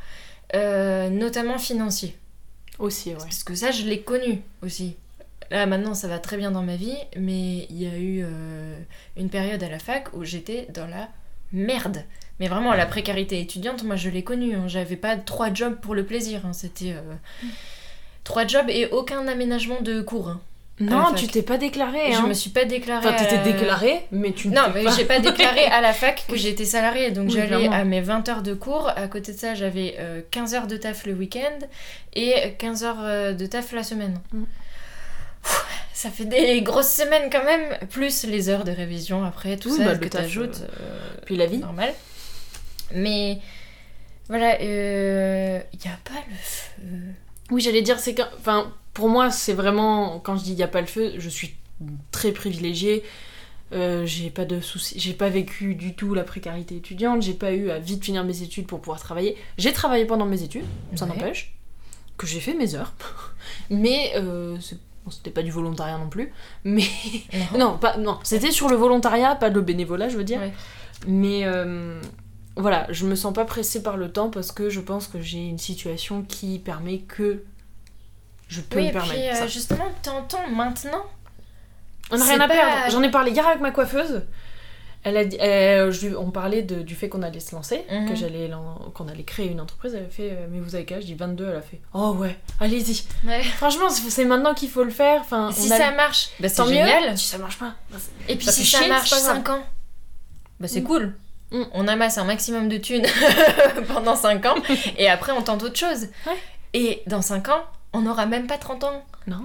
euh, 0.55 1.09
notamment 1.09 1.59
financier. 1.59 2.16
Aussi, 2.79 3.11
ouais. 3.11 3.16
Parce 3.18 3.42
que 3.42 3.55
ça, 3.55 3.70
je 3.70 3.85
l'ai 3.85 4.02
connu 4.02 4.42
aussi. 4.62 4.96
Là, 5.50 5.66
maintenant, 5.66 5.94
ça 5.94 6.09
va 6.09 6.18
très 6.18 6.37
bien 6.37 6.50
dans 6.50 6.62
ma 6.62 6.76
vie, 6.76 6.96
mais 7.16 7.66
il 7.70 7.80
y 7.82 7.87
a 7.87 7.96
eu 7.96 8.22
euh, 8.24 8.76
une 9.16 9.28
période 9.30 9.62
à 9.62 9.68
la 9.68 9.78
fac 9.78 10.09
où 10.14 10.24
j'étais 10.24 10.66
dans 10.74 10.87
la 10.87 11.09
merde. 11.52 12.04
Mais 12.40 12.48
vraiment, 12.48 12.74
la 12.74 12.85
précarité 12.87 13.40
étudiante, 13.40 13.82
moi, 13.85 13.96
je 13.96 14.11
l'ai 14.11 14.22
connue. 14.24 14.54
hein. 14.56 14.64
J'avais 14.68 14.96
pas 14.96 15.16
trois 15.16 15.52
jobs 15.54 15.76
pour 15.80 15.94
le 15.94 16.04
plaisir. 16.04 16.42
hein. 16.44 16.52
C'était 16.52 16.92
euh, 16.92 17.14
trois 18.24 18.46
jobs 18.46 18.68
et 18.68 18.88
aucun 18.90 19.26
aménagement 19.28 19.80
de 19.80 20.00
cours. 20.02 20.28
hein. 20.28 20.40
Non, 20.78 21.14
tu 21.14 21.26
t'es 21.26 21.40
pas 21.40 21.56
déclarée. 21.56 22.12
Je 22.12 22.20
me 22.20 22.35
suis 22.35 22.50
pas 22.50 22.66
déclarée. 22.66 23.09
Enfin, 23.09 23.16
t'étais 23.16 23.37
la- 23.37 23.42
déclarée, 23.44 24.02
mais 24.12 24.32
tu 24.32 24.48
Non, 24.48 24.64
mais 24.74 24.85
j'ai 24.94 25.06
pas 25.06 25.20
déclaré 25.20 25.64
à 25.64 25.80
la 25.80 25.94
fac 25.94 26.26
que 26.28 26.37
j'étais 26.37 26.66
salariée. 26.66 27.12
Donc 27.12 27.28
Oui, 27.28 27.32
j'allais 27.35 27.68
à 27.68 27.82
mes 27.85 28.02
20 28.02 28.28
heures 28.28 28.42
de 28.42 28.52
cours. 28.52 28.90
À 28.94 29.09
côté 29.09 29.32
de 29.32 29.38
ça, 29.38 29.54
j'avais 29.54 29.94
euh, 29.98 30.20
15 30.30 30.54
heures 30.54 30.66
de 30.66 30.76
taf 30.76 31.06
le 31.06 31.14
week-end 31.14 31.59
et 32.14 32.52
15 32.59 32.85
heures 32.85 33.00
euh, 33.00 33.32
de 33.32 33.46
taf 33.46 33.72
la 33.72 33.82
semaine. 33.85 34.20
Mm. 34.35 34.42
Ça 35.92 36.11
fait 36.11 36.26
des 36.26 36.61
grosses 36.62 36.92
semaines 36.92 37.30
quand 37.32 37.44
même, 37.44 37.78
plus 37.88 38.24
les 38.24 38.48
heures 38.50 38.64
de 38.64 38.70
révision 38.70 39.24
après, 39.24 39.56
tout 39.56 39.70
Oui, 39.70 39.78
ça 39.78 39.85
bah, 39.85 39.96
que 39.96 40.04
le 40.04 40.11
taf, 40.11 40.22
t'ajoutes. 40.22 40.61
euh, 40.62 40.68
euh, 40.82 41.16
Puis 41.24 41.37
la 41.37 41.46
vie. 41.46 41.59
normal. 41.59 41.92
Mais 42.94 43.38
voilà, 44.28 44.61
il 44.61 44.66
n'y 45.85 45.90
a 45.90 45.98
pas 46.04 46.20
le 46.28 46.35
feu. 46.38 46.82
Oui, 47.50 47.61
j'allais 47.62 47.82
dire, 47.82 47.98
c'est. 47.98 48.20
Enfin, 48.38 48.72
pour 48.92 49.09
moi, 49.09 49.30
c'est 49.30 49.54
vraiment. 49.54 50.20
Quand 50.20 50.37
je 50.37 50.44
dis 50.44 50.52
il 50.52 50.56
n'y 50.56 50.62
a 50.62 50.68
pas 50.68 50.80
le 50.80 50.87
feu, 50.87 51.14
je 51.18 51.28
suis 51.28 51.56
très 52.11 52.32
privilégiée. 52.32 53.02
Euh, 53.72 54.04
j'ai 54.06 54.30
pas 54.30 54.44
de 54.44 54.61
soucis. 54.61 54.98
J'ai 55.00 55.12
pas 55.14 55.28
vécu 55.28 55.74
du 55.74 55.94
tout 55.94 56.14
la 56.14 56.22
précarité 56.24 56.76
étudiante. 56.76 57.22
J'ai 57.22 57.35
pas 57.35 57.52
eu 57.52 57.70
à 57.70 57.78
vite 57.78 58.04
finir 58.04 58.22
mes 58.22 58.42
études 58.42 58.66
pour 58.66 58.80
pouvoir 58.80 59.00
travailler. 59.00 59.37
J'ai 59.59 59.72
travaillé 59.72 60.04
pendant 60.04 60.26
mes 60.26 60.42
études, 60.42 60.64
ça 60.94 61.04
Ouais. 61.06 61.11
n'empêche. 61.12 61.54
Que 62.16 62.26
j'ai 62.26 62.40
fait 62.40 62.54
mes 62.54 62.74
heures. 62.76 62.94
Mais 63.70 64.12
euh, 64.16 64.56
c'est- 64.61 64.78
bon, 65.06 65.10
c'était 65.10 65.30
pas 65.30 65.42
du 65.42 65.50
volontariat 65.50 65.96
non 65.96 66.08
plus. 66.10 66.32
Mais. 66.64 66.84
Non, 67.58 67.78
pas, 67.78 67.96
non, 67.96 68.18
c'était 68.24 68.50
sur 68.50 68.68
le 68.68 68.76
volontariat, 68.76 69.34
pas 69.36 69.48
le 69.48 69.60
bénévolat, 69.62 70.08
je 70.10 70.16
veux 70.18 70.24
dire. 70.24 70.40
Ouais. 70.40 70.52
Mais 71.06 71.44
euh, 71.44 72.00
voilà, 72.56 72.86
je 72.90 73.06
me 73.06 73.14
sens 73.14 73.32
pas 73.32 73.44
pressée 73.44 73.82
par 73.82 73.96
le 73.96 74.10
temps 74.10 74.28
parce 74.30 74.52
que 74.52 74.68
je 74.68 74.80
pense 74.80 75.06
que 75.08 75.20
j'ai 75.20 75.38
une 75.38 75.58
situation 75.58 76.22
qui 76.22 76.58
permet 76.58 76.98
que 76.98 77.44
je 78.48 78.60
peux 78.60 78.78
Oui, 78.78 78.84
me 78.84 78.88
et 78.88 78.92
puis 78.92 79.00
permettre 79.00 79.34
euh, 79.36 79.40
ça. 79.40 79.46
justement, 79.46 79.86
t'entends 80.02 80.48
maintenant. 80.50 81.04
On 82.10 82.18
n'a 82.18 82.24
rien 82.24 82.40
à 82.40 82.48
perdre. 82.48 82.90
J'en 82.90 83.02
ai 83.02 83.10
parlé 83.10 83.32
hier 83.32 83.46
avec 83.46 83.60
ma 83.60 83.70
coiffeuse. 83.72 84.22
Elle 85.08 85.16
a 85.18 85.24
dit, 85.24 85.38
euh, 85.40 85.92
je 85.92 86.08
on 86.16 86.32
parlait 86.32 86.62
de- 86.62 86.82
du 86.82 86.96
fait 86.96 87.08
qu'on 87.08 87.22
allait 87.22 87.38
se 87.38 87.54
lancer, 87.54 87.84
Mhm. 87.92 88.08
que 88.08 88.16
j'allais 88.16 88.48
lan- 88.48 88.90
qu'on 88.92 89.06
allait 89.06 89.22
créer 89.22 89.46
une 89.46 89.60
entreprise. 89.60 89.94
Elle 89.94 90.06
a 90.06 90.08
fait, 90.08 90.30
euh, 90.32 90.46
mais 90.50 90.58
vous 90.58 90.74
avez 90.74 90.84
quel 90.84 90.96
âge? 90.98 91.04
Je 91.04 91.06
dis 91.06 91.14
22. 91.14 91.46
Elle 91.48 91.54
a 91.56 91.62
fait, 91.62 91.80
oh 91.94 92.10
ouais, 92.18 92.36
allez-y. 92.58 93.04
Ouais. 93.24 93.40
Franchement, 93.44 93.88
c'est 93.88 94.24
maintenant 94.24 94.52
qu'il 94.52 94.68
faut 94.68 94.82
le 94.82 94.90
faire. 94.90 95.20
Enfin, 95.20 95.52
Si 95.52 95.72
a- 95.72 95.78
ça 95.78 95.90
marche, 95.92 96.30
bah, 96.40 96.48
c'est 96.48 96.56
tant 96.56 96.66
mieux. 96.66 96.72
génial. 96.74 97.16
Si 97.16 97.26
ça 97.28 97.38
marche 97.38 97.56
pas, 97.56 97.74
bah, 97.92 97.98
Et 98.28 98.34
puis 98.34 98.48
si 98.48 98.64
ça 98.64 98.86
marche 98.88 99.08
c'est 99.10 99.14
pas 99.14 99.22
grave. 99.22 99.36
5 99.36 99.48
ans, 99.50 99.62
bah 100.58 100.66
c'est 100.66 100.80
Mm. 100.80 100.84
cool. 100.84 101.14
Mm. 101.52 101.62
On 101.74 101.86
amasse 101.86 102.18
un 102.18 102.24
maximum 102.24 102.68
de 102.68 102.76
thunes 102.78 103.06
pendant 103.88 104.16
5 104.16 104.44
ans 104.46 104.56
et 104.98 105.08
après 105.08 105.30
on 105.30 105.42
tente 105.42 105.62
autre 105.62 105.78
chose. 105.78 106.08
Ouais. 106.26 106.36
Et 106.74 107.02
dans 107.06 107.22
5 107.22 107.48
ans, 107.48 107.62
on 107.92 108.00
n'aura 108.00 108.26
même 108.26 108.48
pas 108.48 108.58
30 108.58 108.82
ans. 108.82 109.04
non, 109.28 109.44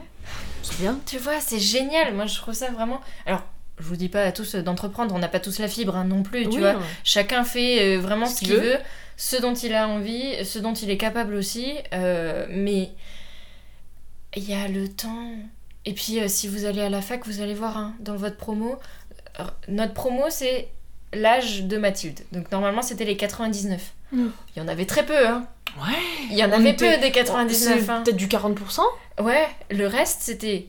c'est 0.63 0.79
bien. 0.79 0.97
Tu 1.05 1.19
vois, 1.19 1.39
c'est 1.39 1.59
génial. 1.59 2.15
Moi 2.15 2.25
je 2.25 2.35
trouve 2.37 2.55
ça 2.55 2.71
vraiment. 2.71 2.99
Alors, 3.27 3.43
je 3.81 3.85
vous 3.87 3.95
dis 3.97 4.09
pas 4.09 4.23
à 4.23 4.31
tous 4.31 4.55
d'entreprendre, 4.55 5.13
on 5.15 5.19
n'a 5.19 5.27
pas 5.27 5.39
tous 5.39 5.59
la 5.59 5.67
fibre 5.67 5.95
hein, 5.95 6.05
non 6.05 6.23
plus, 6.23 6.43
tu 6.43 6.55
Oui, 6.55 6.59
vois. 6.59 6.73
non. 6.73 6.81
Chacun 7.03 7.43
fait 7.43 7.97
euh, 7.97 7.99
vraiment 7.99 8.25
Ce 8.27 8.35
ce 8.35 8.39
qu'il 8.39 8.49
veut. 8.53 8.59
veut, 8.59 8.77
ce 9.17 9.35
dont 9.35 9.53
il 9.53 9.73
a 9.73 9.87
envie, 9.87 10.45
ce 10.45 10.59
dont 10.59 10.73
il 10.73 10.89
est 10.89 10.97
capable 10.97 11.33
aussi. 11.35 11.73
euh, 11.93 12.45
mais 12.49 12.89
il 14.35 14.49
y 14.49 14.53
a 14.53 14.67
le 14.67 14.87
temps. 14.87 15.27
Et 15.85 15.93
puis, 15.93 16.19
euh, 16.21 16.27
si 16.27 16.47
vous 16.47 16.65
allez 16.65 16.81
à 16.81 16.89
la 16.89 17.01
fac, 17.01 17.25
vous 17.25 17.41
allez 17.41 17.53
voir 17.53 17.77
hein, 17.77 17.93
dans 17.99 18.15
votre 18.15 18.37
promo. 18.37 18.77
euh, 19.39 19.43
Notre 19.67 19.93
promo, 19.93 20.25
c'est 20.29 20.69
l'âge 21.13 21.63
de 21.63 21.77
Mathilde. 21.77 22.19
Donc, 22.31 22.51
normalement, 22.51 22.81
c'était 22.81 23.03
les 23.05 23.17
99. 23.17 23.81
Mm. 24.11 24.27
Il 24.55 24.59
y 24.59 24.61
en 24.63 24.67
avait 24.67 24.85
très 24.85 25.05
peu, 25.05 25.27
hein. 25.27 25.45
Ouais. 25.81 25.97
Il 26.29 26.37
y 26.37 26.43
en 26.43 26.51
avait 26.51 26.71
était- 26.71 26.95
peu 26.97 27.01
des 27.01 27.11
99. 27.11 27.79
C'est 27.83 27.89
hein. 27.89 28.01
peut-être 28.05 28.17
du 28.17 28.27
40%. 28.27 28.81
Ouais, 29.21 29.47
le 29.69 29.87
reste, 29.87 30.21
c'était 30.21 30.67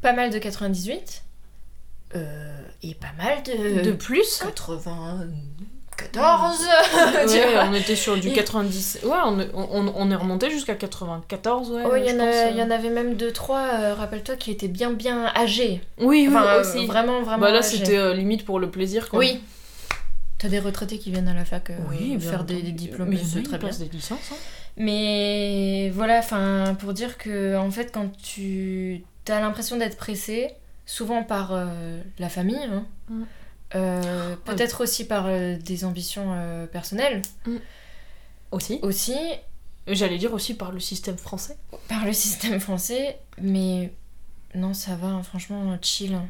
pas 0.00 0.12
mal 0.12 0.30
de 0.30 0.38
98. 0.38 1.22
Euh, 2.16 2.60
et 2.82 2.94
pas 2.94 3.12
mal 3.18 3.42
de. 3.42 3.82
de 3.82 3.92
plus. 3.92 4.40
94 4.44 5.28
tu 7.28 7.32
Ouais, 7.38 7.52
vois. 7.52 7.64
on 7.70 7.74
était 7.74 7.94
sur 7.96 8.16
du 8.16 8.28
Il- 8.28 8.34
90. 8.34 9.00
Ouais, 9.04 9.10
on, 9.26 9.38
est- 9.40 9.50
on, 9.54 9.92
on 9.96 10.10
est 10.10 10.14
remonté 10.16 10.50
jusqu'à 10.50 10.74
94, 10.74 11.70
ouais. 11.70 11.82
Oh, 11.86 11.94
il 11.96 12.04
y, 12.04 12.10
en 12.10 12.18
euh. 12.20 12.48
il 12.50 12.56
y 12.56 12.62
en 12.62 12.70
avait 12.70 12.90
même 12.90 13.14
deux, 13.14 13.30
trois, 13.32 13.60
euh, 13.74 13.94
rappelle-toi, 13.94 14.34
qui 14.36 14.50
étaient 14.50 14.66
bien, 14.68 14.92
bien 14.92 15.26
âgés. 15.36 15.80
Oui, 15.98 16.26
oui, 16.28 16.36
euh, 16.36 16.60
aussi. 16.62 16.86
vraiment, 16.86 17.22
vraiment 17.22 17.42
Bah 17.46 17.52
là, 17.52 17.62
c'était 17.62 17.96
euh, 17.96 18.12
limite 18.14 18.44
pour 18.44 18.58
le 18.58 18.70
plaisir. 18.70 19.08
Quoi. 19.08 19.20
Oui. 19.20 19.40
T'as 20.38 20.48
des 20.48 20.58
retraités 20.58 20.98
qui 20.98 21.10
viennent 21.12 21.28
à 21.28 21.34
la 21.34 21.44
fac 21.44 21.70
Oui, 21.88 22.18
faire 22.20 22.42
des, 22.44 22.60
des 22.60 22.72
diplômes, 22.72 23.08
Mais 23.10 23.16
ils 23.16 23.42
très 23.44 23.58
bien. 23.58 23.70
des 23.70 23.88
licences. 23.88 24.18
hein. 24.32 24.36
Mais 24.76 25.90
voilà, 25.94 26.18
enfin, 26.18 26.76
pour 26.80 26.92
dire 26.92 27.16
que, 27.18 27.56
en 27.56 27.70
fait, 27.70 27.92
quand 27.94 28.10
tu 28.20 29.04
as 29.28 29.40
l'impression 29.40 29.76
d'être 29.76 29.96
pressé, 29.96 30.50
souvent 30.86 31.22
par 31.24 31.50
euh, 31.52 32.00
la 32.18 32.28
famille, 32.28 32.56
hein, 32.64 32.86
Mm. 33.08 33.22
euh, 33.74 34.36
peut-être 34.44 34.82
aussi 34.82 35.06
par 35.06 35.26
euh, 35.26 35.56
des 35.56 35.84
ambitions 35.84 36.34
personnelles, 36.72 37.22
Aussi. 38.50 38.78
aussi 38.82 39.14
J'allais 39.86 40.16
dire 40.16 40.32
aussi 40.32 40.54
par 40.54 40.72
le 40.72 40.80
système 40.80 41.18
français. 41.18 41.56
par 41.88 42.06
le 42.06 42.12
système 42.14 42.58
français, 42.60 43.18
mais 43.38 43.92
non, 44.54 44.72
ça 44.72 44.96
va, 44.96 45.08
hein, 45.08 45.22
franchement, 45.22 45.76
chill, 45.82 46.14
hein. 46.14 46.26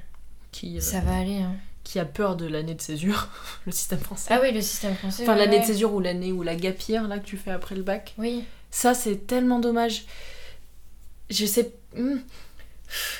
Qui, 0.50 0.80
ça 0.80 1.00
va 1.00 1.16
aller. 1.16 1.42
qui 1.84 1.98
a 2.00 2.04
peur 2.04 2.34
de 2.36 2.46
l'année 2.46 2.74
de 2.74 2.80
césure, 2.82 3.28
le 3.66 3.70
système 3.72 4.00
français. 4.00 4.30
Ah 4.32 4.40
oui, 4.42 4.50
le 4.52 4.60
système 4.60 4.94
français. 4.96 5.22
enfin, 5.22 5.32
ouais, 5.34 5.38
l'année 5.38 5.56
ouais. 5.56 5.62
de 5.62 5.66
césure 5.66 5.92
ou 5.94 6.00
l'année 6.00 6.32
ou 6.32 6.42
la 6.42 6.56
gap 6.56 6.80
year, 6.88 7.06
là, 7.06 7.18
que 7.20 7.24
tu 7.26 7.36
fais 7.36 7.50
après 7.52 7.74
le 7.76 7.82
bac. 7.82 8.14
Oui. 8.18 8.44
Ça, 8.72 8.94
c'est 8.94 9.26
tellement 9.28 9.60
dommage. 9.60 10.04
Je 11.30 11.46
sais... 11.46 11.72
hmm. 11.96 12.16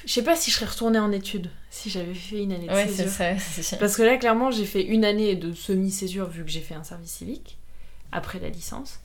Je 0.04 0.12
sais 0.12 0.22
pas 0.22 0.36
si 0.36 0.50
je 0.50 0.56
serais 0.56 0.66
retournée 0.66 0.98
en 0.98 1.12
études 1.12 1.50
si 1.70 1.90
j'avais 1.90 2.14
fait 2.14 2.42
une 2.42 2.52
année 2.52 2.66
de 2.68 2.72
Ouais, 2.72 2.86
césure. 2.88 3.10
c'est 3.38 3.62
ça. 3.62 3.76
Parce 3.76 3.96
que 3.96 4.02
là, 4.02 4.16
clairement, 4.16 4.50
j'ai 4.50 4.64
fait 4.66 4.82
une 4.84 5.04
année 5.04 5.34
de 5.36 5.52
semi-césure 5.52 6.28
vu 6.28 6.44
que 6.44 6.50
j'ai 6.50 6.60
fait 6.60 6.74
un 6.74 6.84
service 6.84 7.10
civique 7.10 7.58
après 8.12 8.38
la 8.38 8.48
licence. 8.48 9.00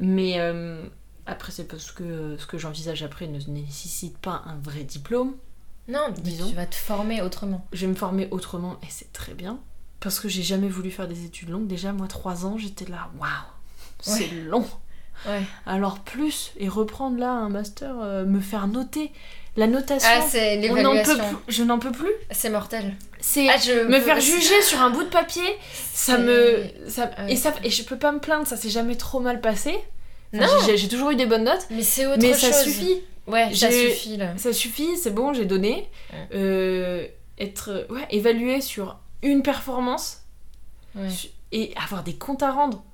Mais 0.00 0.38
euh, 0.38 0.84
après, 1.26 1.50
c'est 1.52 1.66
parce 1.66 1.90
que 1.90 2.04
euh, 2.04 2.38
ce 2.38 2.46
que 2.46 2.56
j'envisage 2.58 3.02
après 3.02 3.26
ne 3.26 3.40
nécessite 3.50 4.16
pas 4.18 4.42
un 4.46 4.56
vrai 4.62 4.84
diplôme. 4.84 5.34
Non, 5.88 6.10
Disons. 6.22 6.48
tu 6.48 6.54
vas 6.54 6.66
te 6.66 6.74
former 6.76 7.22
autrement. 7.22 7.66
Je 7.72 7.80
vais 7.86 7.86
me 7.92 7.96
former 7.96 8.28
autrement 8.30 8.78
et 8.82 8.86
c'est 8.90 9.12
très 9.12 9.34
bien. 9.34 9.58
Parce 10.00 10.20
que 10.20 10.28
j'ai 10.28 10.42
jamais 10.44 10.68
voulu 10.68 10.90
faire 10.92 11.08
des 11.08 11.24
études 11.24 11.48
longues. 11.48 11.66
Déjà, 11.66 11.92
moi, 11.92 12.06
trois 12.06 12.46
ans, 12.46 12.56
j'étais 12.58 12.84
là, 12.84 13.10
waouh, 13.18 13.28
c'est 14.00 14.30
long. 14.30 14.64
Ouais. 15.26 15.42
Alors 15.66 15.98
plus, 15.98 16.52
et 16.58 16.68
reprendre 16.68 17.18
là 17.18 17.32
un 17.32 17.48
master, 17.48 17.96
euh, 17.98 18.24
me 18.24 18.38
faire 18.38 18.68
noter. 18.68 19.10
La 19.58 19.66
notation, 19.66 20.08
Ah, 20.10 20.24
c'est 20.26 20.56
l'évaluation. 20.56 21.14
je 21.48 21.62
n'en 21.64 21.78
peux 21.78 21.90
plus. 21.92 22.12
C'est 22.30 22.48
mortel. 22.48 22.94
C'est 23.20 23.48
Ah, 23.48 23.56
me 23.88 24.00
faire 24.00 24.20
juger 24.20 24.62
sur 24.62 24.80
un 24.80 24.90
bout 24.90 25.02
de 25.02 25.08
papier, 25.08 25.42
ça 25.92 26.16
me 26.16 26.62
ça, 26.86 27.10
Ouais. 27.18 27.32
et 27.32 27.36
ça 27.36 27.52
et 27.64 27.70
je 27.70 27.82
peux 27.82 27.98
pas 27.98 28.12
me 28.12 28.20
plaindre, 28.20 28.46
ça 28.46 28.56
s'est 28.56 28.70
jamais 28.70 28.94
trop 28.94 29.18
mal 29.18 29.40
passé. 29.40 29.74
Enfin, 30.34 30.46
Non. 30.46 30.52
j'ai- 30.76 30.88
toujours 30.88 31.10
eu 31.10 31.16
des 31.16 31.26
bonnes 31.26 31.44
notes, 31.44 31.66
Mais 31.70 31.82
c'est 31.82 32.06
autre 32.06 32.18
mais 32.22 32.30
chose. 32.34 32.40
ça 32.40 32.52
suffit, 32.52 33.00
Ouais, 33.26 33.52
ça 33.54 33.70
suffit 33.72 34.16
là. 34.16 34.32
ça 34.36 34.52
suffit, 34.52 34.96
c'est 34.96 35.10
bon, 35.10 35.32
j'ai 35.32 35.44
donné. 35.44 35.88
Ouais. 36.12 36.28
Euh, 36.34 37.06
être 37.40 37.86
ouais, 37.90 38.06
évalué 38.10 38.60
sur 38.60 38.98
une 39.22 39.42
performance 39.42 40.18
Ouais. 40.94 41.08
et 41.50 41.74
avoir 41.82 42.04
des 42.04 42.14
comptes 42.14 42.42
à 42.44 42.52
rendre 42.52 42.84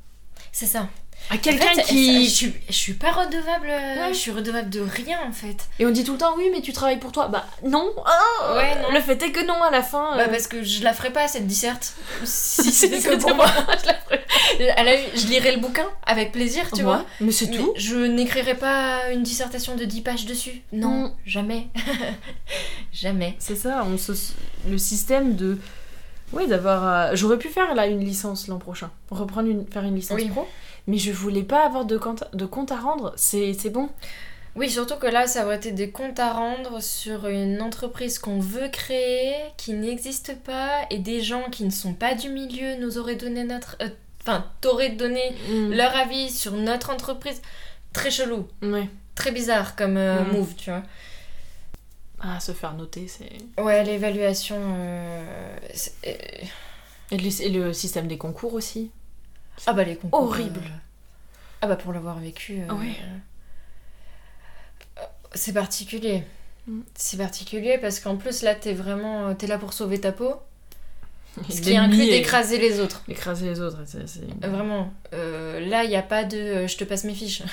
C'est 0.53 0.66
ça. 0.66 0.88
À 1.30 1.34
En 1.34 1.38
quelqu'un 1.38 1.74
fait, 1.74 1.82
qui 1.84 2.24
je, 2.26 2.30
suis, 2.30 2.52
je 2.68 2.72
suis 2.74 2.92
pas 2.92 3.10
redevable. 3.12 3.66
Ouais. 3.66 4.08
Je 4.10 4.14
suis 4.18 4.30
redevable 4.30 4.68
de 4.70 4.80
rien 4.80 5.18
en 5.26 5.32
fait. 5.32 5.56
et 5.78 5.87
on 5.87 5.90
dit 5.90 6.04
tout 6.04 6.12
le 6.12 6.18
temps 6.18 6.34
oui 6.37 6.50
mais 6.52 6.60
tu 6.60 6.72
travailles 6.72 6.98
pour 6.98 7.12
toi 7.12 7.28
bah 7.28 7.46
non 7.66 7.90
Ah, 8.04 8.54
Ouais, 8.56 8.74
non. 8.82 8.90
le 8.92 9.00
fait 9.00 9.20
est 9.22 9.32
que 9.32 9.44
non 9.46 9.62
à 9.62 9.70
la 9.70 9.82
fin 9.82 10.16
Bah 10.16 10.24
euh, 10.24 10.28
parce 10.28 10.46
que 10.46 10.62
je 10.62 10.82
la 10.84 10.92
ferai 10.92 11.10
pas 11.12 11.26
cette 11.28 11.46
disserte. 11.46 11.94
Si 12.24 12.70
c'était 12.72 13.00
que 13.00 13.16
pour 13.16 13.34
moi. 13.34 13.46
À 14.76 14.84
la- 14.84 14.96
je 15.16 15.26
lirai 15.26 15.52
le 15.52 15.60
bouquin 15.60 15.87
avec 16.06 16.30
plaisir, 16.30 16.64
tu 16.70 16.76
ouais, 16.76 16.82
vois. 16.82 17.04
mais 17.20 17.32
c'est 17.32 17.46
Mais 17.50 17.56
tout 17.56 17.72
Je 17.76 17.96
n'écrirai 17.96 18.54
pas 18.54 19.10
une 19.12 19.22
dissertation 19.22 19.74
de 19.74 19.84
10 19.84 20.00
pages 20.02 20.26
dessus. 20.26 20.62
Non, 20.72 21.06
Mm. 21.08 21.12
jamais. 21.26 21.66
jamais. 22.92 23.34
C'est 23.38 23.56
ça, 23.56 23.84
on 23.87 23.98
se- 23.98 24.12
le 24.68 24.78
système 24.78 25.34
de. 25.37 25.58
Oui, 26.32 26.46
d'avoir. 26.46 26.84
euh, 27.10 27.10
J'aurais 27.16 27.38
pu 27.38 27.48
faire 27.48 27.74
là 27.74 27.87
une 27.87 28.00
licence 28.04 28.48
l'an 28.48 28.58
prochain, 28.58 28.90
reprendre 29.10 29.48
une, 29.48 29.66
faire 29.66 29.82
une 29.84 29.96
licence 29.96 30.20
Oui. 30.20 30.28
pro, 30.28 30.46
mais 30.87 30.99
je 30.99 31.12
voulais 31.12 31.42
pas 31.42 31.65
avoir 31.67 31.85
de 31.85 31.96
compte, 31.98 32.25
de 32.35 32.46
compte 32.46 32.73
à 32.73 32.77
rendre. 32.77 33.13
C'est 33.17 33.54
bon. 33.71 33.88
Oui, 34.56 34.71
surtout 34.71 34.94
que 34.96 35.06
là, 35.08 35.27
ça 35.27 35.44
aurait 35.46 35.56
été 35.56 35.73
des 35.73 35.90
comptes 35.90 36.21
à 36.21 36.33
rendre 36.33 36.81
sur 36.81 37.27
une 37.27 37.61
entreprise 37.61 38.21
qu'on 38.21 38.38
veut 38.38 38.69
créer, 38.69 39.35
qui 39.56 39.73
n'existe 39.73 40.37
pas, 40.44 40.87
et 40.90 40.98
des 40.98 41.23
gens 41.23 41.50
qui 41.50 41.65
ne 41.65 41.71
sont 41.71 41.92
pas 41.94 42.15
du 42.15 42.29
milieu 42.29 42.77
nous 42.77 42.98
auraient 42.98 43.17
donné 43.17 43.42
notre... 43.44 43.77
euh, 43.83 43.88
Enfin, 44.27 44.46
donné 44.96 45.35
Mm. 45.50 45.73
leur 45.75 45.94
avis 45.96 46.31
sur 46.31 46.52
notre 46.52 46.90
entreprise. 46.90 47.42
Très 47.92 48.11
chelou, 48.11 48.48
très 49.15 49.33
bizarre 49.33 49.77
comme 49.77 49.96
euh, 49.98 50.23
Mm. 50.25 50.33
move, 50.33 50.54
tu 50.56 50.71
vois. 50.71 50.83
Ah, 52.21 52.40
se 52.40 52.52
faire 52.52 52.73
noter, 52.75 53.06
c'est. 53.08 53.29
Ouais, 53.63 53.85
l'évaluation... 53.85 54.56
euh, 54.58 55.56
euh, 56.06 56.13
Et 57.11 57.17
le, 57.19 57.42
et 57.42 57.48
le 57.50 57.73
système 57.75 58.06
des 58.06 58.17
concours 58.19 58.54
aussi. 58.54 58.90
Ah 59.67 59.73
bah 59.75 59.85
les 59.85 59.96
concours... 59.96 60.23
Horrible. 60.23 60.61
euh, 60.65 60.79
Ah 61.65 61.67
bah 61.67 61.77
pour 61.77 61.94
l'avoir 61.94 62.19
vécu... 62.19 62.60
euh, 62.60 62.75
Ouais. 62.75 62.94
euh, 64.98 65.02
C'est 65.33 65.54
particulier. 65.54 66.23
Mm. 66.67 66.81
C'est 66.94 67.17
particulier 67.17 67.79
parce 67.79 68.00
qu'en 68.00 68.17
plus 68.17 68.42
là 68.42 68.54
t'es 68.54 68.75
vraiment 68.75 69.29
euh, 69.29 69.35
t'es 69.35 69.46
là 69.46 69.56
pour 69.58 69.73
sauver 69.73 69.98
ta 69.98 70.12
peau, 70.12 70.35
ce 71.48 71.60
qui 71.62 71.75
inclut 71.77 72.04
d'écraser 72.06 72.58
les 72.58 72.81
autres. 72.81 73.02
Écraser 73.08 73.46
les 73.48 73.60
autres. 73.60 73.79
c'est- 73.87 74.46
Vraiment. 74.46 74.92
Euh, 75.15 75.58
là 75.67 75.85
il 75.85 75.90
y 75.90 75.96
a 75.96 76.02
pas 76.02 76.25
de 76.25 76.67
je 76.67 76.77
te 76.77 76.85
passe 76.85 77.04
mes 77.04 77.15
fiches. 77.15 77.42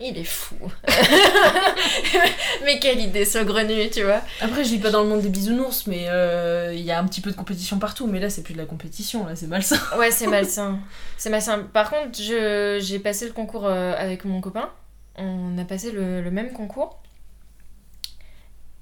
Il 0.00 0.16
est 0.18 0.24
fou. 0.24 0.56
mais 2.64 2.78
quelle 2.78 3.00
idée 3.00 3.24
saugrenue, 3.24 3.88
tu 3.90 4.02
vois. 4.02 4.20
Après, 4.40 4.64
je 4.64 4.70
vis 4.70 4.78
pas 4.78 4.90
dans 4.90 5.02
le 5.02 5.08
monde 5.08 5.20
des 5.22 5.28
bisounours, 5.28 5.86
mais 5.86 6.06
euh, 6.08 6.72
il 6.74 6.80
y 6.82 6.90
a 6.90 6.98
un 6.98 7.04
petit 7.06 7.20
peu 7.20 7.30
de 7.30 7.36
compétition 7.36 7.78
partout. 7.78 8.06
Mais 8.06 8.18
là, 8.20 8.30
c'est 8.30 8.42
plus 8.42 8.54
de 8.54 8.58
la 8.58 8.66
compétition, 8.66 9.26
là, 9.26 9.36
c'est 9.36 9.46
malsain. 9.46 9.78
Ouais, 9.98 10.10
c'est 10.10 10.26
malsain. 10.26 10.78
C'est 11.16 11.30
malsain. 11.30 11.60
Par 11.72 11.90
contre, 11.90 12.18
je- 12.20 12.78
j'ai 12.82 12.98
passé 12.98 13.26
le 13.26 13.32
concours 13.32 13.66
euh, 13.66 13.94
avec 13.96 14.24
mon 14.24 14.40
copain. 14.40 14.70
On 15.16 15.56
a 15.58 15.64
passé 15.64 15.90
le, 15.92 16.22
le 16.22 16.30
même 16.30 16.52
concours. 16.52 17.00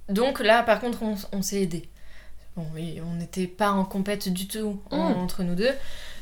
Donc 0.09 0.41
là, 0.41 0.63
par 0.63 0.81
contre, 0.81 1.03
on, 1.03 1.15
on 1.33 1.43
s'est 1.43 1.63
aidés. 1.63 1.89
Bon, 2.57 2.67
oui, 2.75 3.01
on 3.05 3.15
n'était 3.17 3.47
pas 3.47 3.71
en 3.71 3.85
compète 3.85 4.29
du 4.33 4.49
tout 4.49 4.81
en- 4.91 5.11
Mm. 5.11 5.17
entre 5.19 5.43
nous 5.45 5.55
deux. 5.55 5.71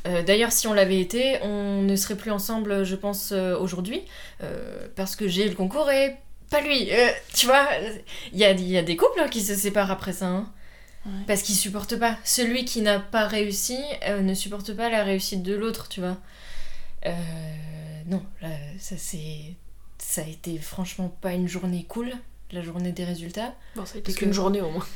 Euh, 0.07 0.22
D'ailleurs, 0.22 0.53
si 0.53 0.66
on 0.66 0.72
l'avait 0.74 1.01
été, 1.01 1.38
on 1.42 1.82
ne 1.82 1.96
serait 1.96 2.16
plus 2.16 2.30
ensemble, 2.30 2.84
je 2.84 2.94
pense, 2.96 3.30
euh, 3.32 3.59
aujourd'hui. 3.59 4.03
euh, 4.42 4.86
parce 4.96 5.16
que 5.16 5.26
j'ai 5.28 5.46
eu 5.46 5.49
le 5.49 5.55
concours 5.55 5.90
et 5.90 6.16
pas 6.51 6.61
lui. 6.61 6.88
Tu 7.34 7.46
vois, 7.46 7.66
il 8.32 8.38
y 8.38 8.44
a, 8.44 8.53
il 8.53 8.68
y 8.68 8.78
a 8.78 8.82
des 8.82 8.96
couples 8.96 9.20
hein, 9.20 9.28
qui 9.28 9.42
se 9.42 9.55
séparent 9.55 9.90
après 9.90 10.12
ça. 10.12 10.26
hein. 10.26 10.51
Ouais. 11.07 11.12
Parce 11.26 11.42
qu'ils 11.42 11.55
supportent 11.55 11.96
pas. 11.96 12.16
Celui 12.24 12.64
qui 12.64 12.80
n'a 12.82 12.99
pas 13.01 13.26
réussi 13.26 13.78
euh, 14.07 14.20
ne 14.20 14.34
supporte 14.34 14.72
pas 14.74 14.88
la 14.90 15.05
réussite 15.05 15.42
de 15.42 15.55
l'autre, 15.55 15.88
tu 15.88 16.01
vois. 16.01 16.16
Euh, 17.07 17.11
non, 18.07 18.22
là, 18.42 18.49
ça 18.78 18.96
c'est. 18.99 19.55
Ça 19.99 20.22
a 20.22 20.24
été 20.24 20.59
franchement 20.59 21.14
pas 21.20 21.32
une 21.32 21.49
journée 21.49 21.84
cool, 21.88 22.12
la 22.53 22.62
journée 22.62 22.92
des 22.92 23.05
résultats. 23.05 23.55
Bon, 23.76 23.84
ça 23.84 23.96
a 23.96 23.99
été 23.99 24.12
qu'une 24.12 24.28
que- 24.28 24.34
journée 24.34 24.61
au 24.61 24.70
moins. 24.70 24.86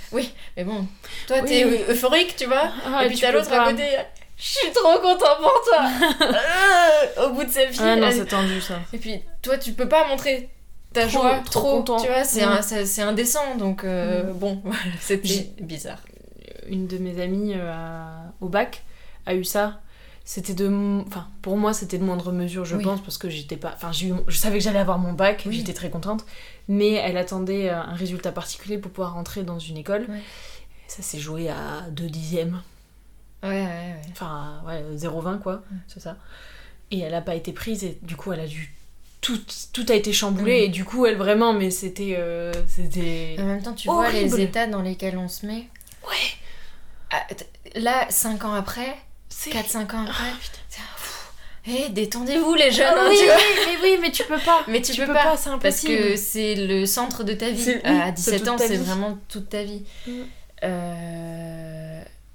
Mais 0.57 0.65
bon, 0.65 0.87
toi 1.27 1.39
Oui. 1.43 1.49
t'es 1.49 1.61
eu- 1.63 1.91
euphorique, 1.91 2.35
tu 2.37 2.47
vois. 2.47 2.73
Ah, 2.87 3.05
et 3.05 3.09
puis 3.09 3.19
t'as 3.19 3.31
l'autre 3.33 3.53
à 3.53 3.71
côté. 3.71 3.85
Je 4.43 4.49
suis 4.49 4.73
trop 4.73 4.99
content 4.99 5.37
pour 5.41 5.61
toi 5.65 5.87
Euh, 7.21 7.25
Au 7.27 7.33
bout 7.33 7.45
de 7.45 7.51
sa 7.51 7.67
vie. 7.67 7.79
Ah 7.81 7.95
non, 7.97 8.09
elle- 8.09 8.15
c'est 8.15 8.27
tendu 8.27 8.61
ça. 8.61 8.81
Et 8.93 8.99
puis 8.99 9.21
toi 9.41 9.57
tu 9.59 9.73
peux 9.73 9.89
pas 9.89 10.09
montrer 10.09 10.49
ta 10.93 11.03
Trop- 11.03 11.11
joie 11.11 11.39
trop 11.45 11.61
trop, 11.61 11.77
content. 11.79 12.01
tu 12.03 12.09
vois, 12.09 12.25
c'est 12.25 12.45
Mm. 12.47 12.85
c'est 12.87 13.03
indécent 13.03 13.55
donc 13.57 13.85
euh, 13.85 14.25
Mm. 14.25 14.33
bon, 14.39 14.61
voilà, 14.65 14.81
c'était 15.01 15.51
bizarre. 15.61 16.01
Une 16.69 16.87
de 16.87 16.99
mes 16.99 17.21
amies 17.21 17.55
euh, 17.55 17.73
à- 17.73 18.33
au 18.41 18.49
bac 18.49 18.83
a 19.27 19.35
eu 19.35 19.45
ça. 19.45 19.81
C'était 20.25 20.55
de. 20.55 20.69
Enfin, 21.07 21.27
pour 21.43 21.57
moi, 21.57 21.73
c'était 21.73 21.99
de 21.99 22.05
moindre 22.05 22.31
mesure, 22.31 22.65
je 22.65 22.77
Oui. 22.77 22.85
pense, 22.85 23.01
parce 23.01 23.19
que 23.19 23.29
j'étais 23.29 23.57
pas. 23.57 23.73
Enfin, 23.75 23.91
j'ai 23.91 24.09
eu- 24.09 24.15
je 24.29 24.37
savais 24.37 24.59
que 24.59 24.65
j'allais 24.65 24.79
avoir 24.79 24.99
mon 24.99 25.13
bac, 25.13 25.43
Oui. 25.47 25.57
j'étais 25.57 25.73
très 25.73 25.91
contente. 25.91 26.25
Mais 26.69 26.93
elle 26.93 27.17
attendait 27.17 27.71
euh, 27.71 27.81
un 27.81 27.95
résultat 27.95 28.31
particulier 28.31 28.79
pour 28.79 28.93
pouvoir 28.93 29.15
rentrer 29.15 29.43
dans 29.43 29.59
une 29.59 29.77
école. 29.79 30.07
Ouais. 30.09 30.21
Ça 30.87 31.03
s'est 31.03 31.19
joué 31.19 31.49
à 31.49 31.89
2 31.91 32.07
dixièmes. 32.07 32.63
Ouais, 33.43 33.49
ouais, 33.49 33.65
ouais. 33.65 33.97
Enfin, 34.13 34.63
ouais, 34.67 34.83
0,20 34.97 35.39
quoi, 35.39 35.63
Mm. 35.71 35.77
c'est 35.89 36.01
ça. 36.01 36.17
Et 36.91 37.01
elle 37.01 37.15
a 37.15 37.21
pas 37.23 37.35
été 37.35 37.53
prise, 37.53 37.85
et 37.85 37.99
du 38.03 38.17
coup, 38.17 38.33
elle 38.33 38.41
a 38.41 38.47
dû. 38.47 38.73
Tout, 39.21 39.39
tout 39.73 39.87
a 39.89 39.95
été 39.95 40.13
chamboulé, 40.13 40.61
Mm. 40.61 40.65
et 40.65 40.69
du 40.69 40.85
coup, 40.85 41.07
elle 41.07 41.17
vraiment, 41.17 41.53
mais 41.53 41.71
c'était. 41.71 42.15
euh, 42.19 42.53
c'était. 42.67 43.37
En 43.39 43.45
même 43.47 43.63
temps, 43.63 43.73
tu 43.73 43.89
vois 43.89 44.11
les 44.11 44.41
états 44.41 44.67
dans 44.67 44.83
lesquels 44.83 45.17
on 45.19 45.29
se 45.29 45.47
met. 45.47 45.69
Ouais, 46.09 46.17
Ah, 47.11 47.27
là, 47.77 48.07
5 48.11 48.45
ans 48.45 48.55
après, 48.55 48.97
c'est. 49.29 49.51
4-5 49.51 49.95
ans 49.95 50.03
après, 50.05 50.25
un 50.29 50.97
fou. 50.97 51.29
Eh, 51.67 51.89
détendez-vous 51.91 52.55
les 52.55 52.71
jeunes, 52.73 52.87
hein, 52.97 53.07
oui, 53.09 53.17
tu 53.21 53.25
vois. 53.27 53.37
mais 53.37 53.77
oui, 53.83 53.99
mais 54.01 54.11
tu 54.11 54.25
peux 54.25 54.39
pas. 54.39 54.65
Mais 54.67 54.81
tu, 54.83 54.93
Tu 54.93 55.01
peux, 55.03 55.07
peux 55.09 55.13
pas, 55.13 55.37
pas, 55.37 55.59
parce 55.61 55.81
que 55.83 56.17
c'est 56.17 56.55
le 56.57 56.87
centre 56.87 57.23
de 57.23 57.35
ta 57.35 57.51
vie. 57.51 57.63
C'est- 57.63 57.83
oui, 57.89 58.01
à 58.01 58.07
c'est 58.07 58.13
17 58.13 58.39
toute 58.41 58.49
ans, 58.49 58.59
c'est 58.59 58.77
vraiment 58.79 59.19
toute 59.29 59.49
ta 59.51 59.63
vie. 59.63 59.85
Mm. 60.07 60.11
Euh, 60.65 61.72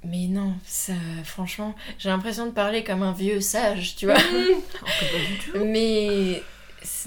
Mais 0.08 0.28
non, 0.28 0.54
ça, 0.66 0.94
franchement, 1.26 1.76
j'ai 2.00 2.08
l'impression 2.10 2.46
de 2.46 2.52
parler 2.52 2.84
comme 2.84 3.04
un 3.04 3.12
vieux 3.12 3.42
sage, 3.42 3.96
tu 3.96 4.06
vois. 4.06 4.18
Du 4.22 5.52
tout. 5.52 5.66
Mais 5.66 6.42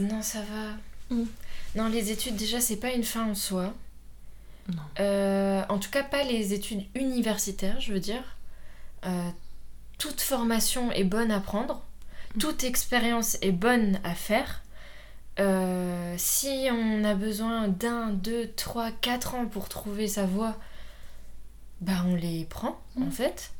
non, 0.00 0.20
ça 0.22 0.40
va. 0.40 1.14
Mm. 1.16 1.24
Non, 1.76 1.88
les 1.88 2.10
études, 2.10 2.36
déjà, 2.36 2.60
c'est 2.60 2.76
pas 2.76 2.92
une 2.92 3.04
fin 3.04 3.26
en 3.26 3.34
soi. 3.34 3.72
Non. 4.68 4.82
Euh, 5.00 5.62
en 5.68 5.78
tout 5.78 5.90
cas, 5.90 6.02
pas 6.02 6.24
les 6.24 6.52
études 6.52 6.84
universitaires, 6.94 7.80
je 7.80 7.92
veux 7.92 8.00
dire. 8.00 8.36
Euh, 9.06 9.30
toute 9.98 10.20
formation 10.20 10.92
est 10.92 11.04
bonne 11.04 11.30
à 11.30 11.40
prendre. 11.40 11.82
Mm. 12.34 12.38
Toute 12.38 12.64
expérience 12.64 13.38
est 13.40 13.52
bonne 13.52 13.98
à 14.04 14.14
faire. 14.14 14.62
Euh, 15.38 16.14
si 16.18 16.68
on 16.70 17.02
a 17.04 17.14
besoin 17.14 17.68
d'un, 17.68 18.10
deux, 18.10 18.50
trois, 18.56 18.90
quatre 18.90 19.34
ans 19.34 19.46
pour 19.46 19.70
trouver 19.70 20.06
sa 20.06 20.26
voie, 20.26 20.56
bah 21.80 22.04
on 22.06 22.14
les 22.14 22.44
prend 22.44 22.78
en 23.06 23.10
fait. 23.10 23.52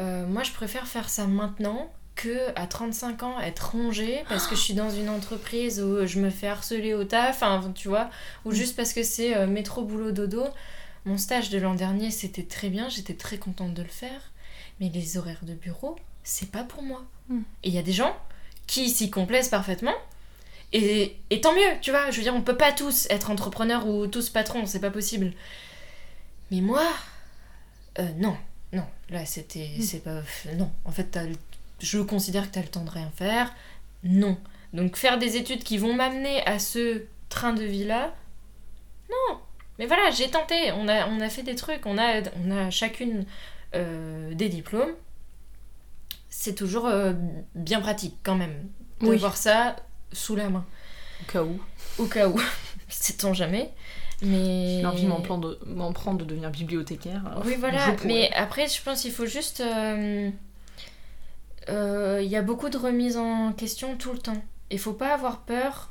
Euh, 0.00 0.26
moi 0.26 0.42
je 0.42 0.52
préfère 0.52 0.86
faire 0.86 1.08
ça 1.08 1.26
maintenant 1.26 1.92
que 2.14 2.48
à 2.56 2.66
35 2.66 3.22
ans 3.22 3.40
être 3.40 3.72
rongée 3.72 4.24
parce 4.28 4.46
que 4.46 4.56
je 4.56 4.60
suis 4.60 4.74
dans 4.74 4.90
une 4.90 5.08
entreprise 5.08 5.80
où 5.80 6.04
je 6.06 6.18
me 6.18 6.30
fais 6.30 6.48
harceler 6.48 6.94
au 6.94 7.04
taf, 7.04 7.36
enfin 7.42 7.72
tu 7.74 7.88
vois, 7.88 8.10
ou 8.44 8.50
Mm. 8.50 8.54
juste 8.54 8.76
parce 8.76 8.92
que 8.92 9.02
c'est 9.02 9.36
euh, 9.36 9.46
métro 9.46 9.82
boulot 9.82 10.12
dodo. 10.12 10.44
Mon 11.04 11.16
stage 11.16 11.50
de 11.50 11.58
l'an 11.58 11.74
dernier 11.74 12.10
c'était 12.10 12.42
très 12.42 12.68
bien, 12.70 12.88
j'étais 12.88 13.14
très 13.14 13.38
contente 13.38 13.74
de 13.74 13.82
le 13.82 13.88
faire, 13.88 14.32
mais 14.80 14.88
les 14.88 15.16
horaires 15.16 15.44
de 15.44 15.54
bureau 15.54 15.96
c'est 16.24 16.50
pas 16.50 16.64
pour 16.64 16.82
moi. 16.82 17.04
Mm. 17.28 17.40
Et 17.62 17.68
il 17.68 17.74
y 17.74 17.78
a 17.78 17.82
des 17.82 17.92
gens 17.92 18.14
qui 18.66 18.90
s'y 18.90 19.10
complaisent 19.10 19.48
parfaitement. 19.48 19.94
Et, 20.74 21.16
et 21.30 21.40
tant 21.40 21.54
mieux, 21.54 21.80
tu 21.80 21.90
vois, 21.90 22.10
je 22.10 22.16
veux 22.18 22.22
dire, 22.22 22.34
on 22.34 22.42
peut 22.42 22.56
pas 22.56 22.72
tous 22.72 23.06
être 23.08 23.30
entrepreneurs 23.30 23.86
ou 23.86 24.06
tous 24.06 24.28
patrons, 24.28 24.66
c'est 24.66 24.80
pas 24.80 24.90
possible. 24.90 25.32
Mais 26.50 26.60
moi, 26.60 26.82
euh, 27.98 28.06
non, 28.18 28.36
non, 28.72 28.86
là 29.10 29.24
c'était, 29.26 29.70
Mm. 29.78 29.82
c'est 29.82 30.00
pas, 30.04 30.20
non, 30.56 30.70
en 30.84 30.90
fait, 30.92 31.16
le- 31.16 31.36
je 31.80 31.98
considère 32.00 32.48
que 32.48 32.54
t'as 32.54 32.62
le 32.62 32.68
temps 32.68 32.84
de 32.84 32.90
rien 32.90 33.10
faire, 33.16 33.54
non. 34.04 34.36
Donc 34.72 34.96
faire 34.96 35.18
des 35.18 35.36
études 35.36 35.62
qui 35.64 35.78
vont 35.78 35.94
m'amener 35.94 36.44
à 36.46 36.58
ce 36.58 37.04
train 37.30 37.52
de 37.54 37.64
vie-là, 37.64 38.14
non. 39.10 39.38
Mais 39.78 39.86
voilà, 39.86 40.10
j'ai 40.10 40.28
tenté, 40.30 40.72
on 40.72 40.88
a, 40.88 41.06
on 41.08 41.20
a 41.20 41.28
fait 41.30 41.42
des 41.44 41.54
trucs, 41.54 41.86
on 41.86 41.96
a, 41.98 42.20
on 42.44 42.50
a 42.50 42.70
chacune 42.70 43.24
euh, 43.74 44.34
des 44.34 44.48
diplômes. 44.48 44.92
C'est 46.30 46.54
toujours 46.54 46.86
euh, 46.86 47.12
bien 47.54 47.80
pratique 47.80 48.16
quand 48.22 48.34
même 48.34 48.68
Oui. 49.00 49.10
d'avoir 49.10 49.36
ça 49.36 49.76
sous 50.12 50.36
la 50.36 50.48
main 50.50 50.66
Au 51.22 51.32
cas 51.32 51.42
où. 51.42 51.60
au 51.98 52.06
cas 52.06 52.28
où. 52.28 52.38
Sait-on 52.88 53.32
jamais. 53.34 53.70
Mais. 54.22 54.78
J'ai 54.80 54.86
envie 54.86 55.04
de 55.04 55.08
m'en 55.08 55.20
prendre, 55.20 55.50
de- 55.50 55.58
m'en 55.66 56.14
de 56.14 56.24
devenir 56.24 56.50
bibliothécaire. 56.50 57.22
alors 57.26 57.44
Oui, 57.46 57.56
voilà. 57.58 57.94
Mais 58.04 58.30
après, 58.34 58.66
je 58.68 58.82
pense 58.82 59.02
qu'il 59.02 59.12
faut 59.12 59.26
juste. 59.26 59.60
euh, 59.60 60.30
euh, 61.68 62.20
Il 62.22 62.28
y 62.28 62.36
a 62.36 62.42
beaucoup 62.42 62.68
de 62.68 62.78
remises 62.78 63.16
en 63.16 63.52
question 63.52 63.96
tout 63.96 64.12
le 64.12 64.18
temps. 64.18 64.42
Il 64.70 64.78
faut 64.78 64.92
pas 64.92 65.14
avoir 65.14 65.40
peur 65.40 65.90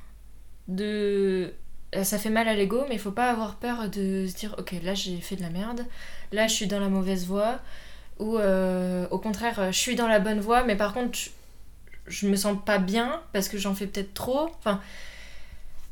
de. 0.67 1.53
euh, 1.95 2.03
Ça 2.03 2.17
fait 2.17 2.29
mal 2.29 2.47
à 2.47 2.53
l'ego, 2.55 2.83
mais 2.89 2.95
il 2.95 2.99
faut 2.99 3.11
pas 3.11 3.29
avoir 3.29 3.55
peur 3.55 3.89
de 3.89 4.25
se 4.27 4.35
dire 4.35 4.55
ok, 4.57 4.75
là 4.83 4.93
j'ai 4.93 5.17
fait 5.19 5.35
de 5.35 5.41
la 5.41 5.49
merde, 5.49 5.85
là 6.31 6.47
je 6.47 6.53
suis 6.53 6.67
dans 6.67 6.79
la 6.79 6.89
mauvaise 6.89 7.25
voie, 7.25 7.59
ou 8.19 8.37
euh, 8.37 9.07
au 9.11 9.19
contraire, 9.19 9.71
je 9.71 9.77
suis 9.77 9.95
dans 9.95 10.07
la 10.07 10.19
bonne 10.19 10.39
voie, 10.39 10.63
mais 10.63 10.75
par 10.75 10.93
contre, 10.93 11.17
je, 11.17 11.29
je 12.07 12.27
me 12.27 12.35
sens 12.35 12.57
pas 12.65 12.77
bien 12.79 13.21
parce 13.33 13.49
que 13.49 13.57
j'en 13.57 13.75
fais 13.75 13.87
peut-être 13.87 14.13
trop. 14.13 14.49
Enfin, 14.59 14.81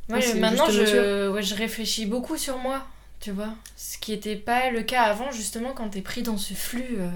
ouais, 0.10 0.22
c'est 0.22 0.40
maintenant 0.40 0.70
je, 0.70 1.30
ouais, 1.30 1.44
je 1.44 1.56
réfléchis 1.56 2.06
beaucoup 2.06 2.38
sur 2.38 2.58
moi, 2.58 2.86
tu 3.20 3.32
vois. 3.32 3.54
Ce 3.76 3.98
qui 3.98 4.14
était 4.14 4.36
pas 4.36 4.72
le 4.72 4.84
cas 4.84 5.04
avant, 5.04 5.32
justement, 5.32 5.74
quand 5.74 5.90
t'es 5.90 6.02
pris 6.02 6.22
dans 6.24 6.38
ce 6.38 6.54
flux 6.54 6.98
euh, 7.00 7.10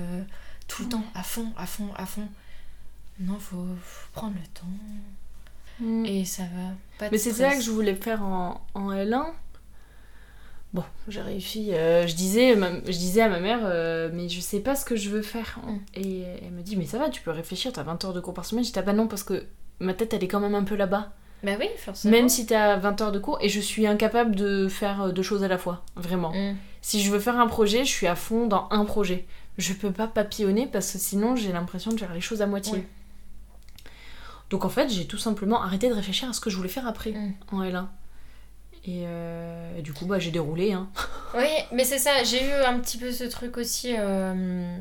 tout 0.67 0.83
le 0.83 0.89
temps, 0.89 1.03
à 1.15 1.23
fond, 1.23 1.47
à 1.57 1.65
fond, 1.65 1.89
à 1.95 2.05
fond. 2.05 2.27
Non, 3.19 3.37
faut, 3.39 3.65
faut 3.81 4.07
prendre 4.13 4.35
le 4.35 4.47
temps. 4.53 4.67
Mm. 5.79 6.05
Et 6.05 6.25
ça 6.25 6.43
va. 6.43 6.73
Pas 6.97 7.09
Mais 7.11 7.17
c'est 7.17 7.33
ça 7.33 7.55
que 7.55 7.61
je 7.61 7.71
voulais 7.71 7.95
faire 7.95 8.23
en, 8.23 8.65
en 8.73 8.91
L1. 8.91 9.25
Bon, 10.73 10.83
j'ai 11.07 11.21
réussi. 11.21 11.73
euh, 11.73 12.05
je, 12.05 12.13
disais, 12.15 12.55
je 12.55 12.91
disais 12.97 13.21
à 13.21 13.29
ma 13.29 13.39
mère, 13.39 13.61
euh, 13.63 14.09
mais 14.13 14.29
je 14.29 14.39
sais 14.39 14.59
pas 14.59 14.75
ce 14.75 14.85
que 14.85 14.95
je 14.95 15.09
veux 15.09 15.21
faire. 15.23 15.59
Mm. 15.63 15.77
Et 15.95 16.21
elle 16.43 16.51
me 16.51 16.61
dit, 16.61 16.75
mais 16.77 16.85
ça 16.85 16.97
va, 16.99 17.09
tu 17.09 17.21
peux 17.21 17.31
réfléchir, 17.31 17.73
t'as 17.73 17.83
20 17.83 18.05
heures 18.05 18.13
de 18.13 18.19
cours 18.19 18.33
par 18.33 18.45
semaine. 18.45 18.63
Je 18.63 18.71
dis, 18.71 18.79
ah 18.79 18.83
bah 18.83 18.93
non, 18.93 19.07
parce 19.07 19.23
que 19.23 19.45
ma 19.79 19.93
tête, 19.93 20.13
elle 20.13 20.23
est 20.23 20.27
quand 20.27 20.39
même 20.39 20.55
un 20.55 20.63
peu 20.63 20.75
là-bas. 20.75 21.13
Bah 21.43 21.51
oui, 21.59 21.67
forcément. 21.77 22.11
Même 22.11 22.27
si 22.29 22.45
t'as 22.45 22.75
20 22.77 23.01
heures 23.01 23.11
de 23.11 23.19
cours, 23.19 23.37
et 23.41 23.49
je 23.49 23.59
suis 23.59 23.87
incapable 23.87 24.35
de 24.35 24.67
faire 24.67 25.01
euh, 25.03 25.11
deux 25.11 25.23
choses 25.23 25.43
à 25.43 25.47
la 25.47 25.57
fois. 25.57 25.83
Vraiment. 25.95 26.31
Mm. 26.33 26.55
Si 26.81 27.01
je 27.01 27.11
veux 27.11 27.19
faire 27.19 27.37
un 27.39 27.47
projet, 27.47 27.85
je 27.85 27.89
suis 27.91 28.07
à 28.07 28.15
fond 28.15 28.47
dans 28.47 28.67
un 28.71 28.85
projet. 28.85 29.25
Je 29.57 29.73
peux 29.73 29.91
pas 29.91 30.07
papillonner 30.07 30.67
parce 30.67 30.91
que 30.93 30.97
sinon 30.97 31.35
j'ai 31.35 31.51
l'impression 31.51 31.91
de 31.91 31.97
faire 31.99 32.13
les 32.13 32.21
choses 32.21 32.41
à 32.41 32.47
moitié. 32.47 32.85
Donc 34.49 34.65
en 34.65 34.69
fait, 34.69 34.89
j'ai 34.89 35.05
tout 35.05 35.17
simplement 35.17 35.61
arrêté 35.61 35.89
de 35.89 35.93
réfléchir 35.93 36.29
à 36.29 36.33
ce 36.33 36.39
que 36.41 36.49
je 36.49 36.55
voulais 36.57 36.69
faire 36.69 36.87
après 36.87 37.11
Mm. 37.11 37.33
en 37.51 37.61
L1. 37.63 37.85
Et, 38.85 39.03
euh, 39.05 39.77
et 39.77 39.81
du 39.81 39.91
coup, 39.93 40.05
bah, 40.05 40.19
j'ai 40.19 40.31
déroulé. 40.31 40.71
Hein. 40.73 40.87
Oui, 41.37 41.45
mais 41.71 41.83
c'est 41.83 41.99
ça, 41.99 42.23
j'ai 42.23 42.43
eu 42.43 42.51
un 42.65 42.79
petit 42.79 42.97
peu 42.97 43.11
ce 43.11 43.25
truc 43.25 43.57
aussi. 43.57 43.93
euh, 43.97 44.77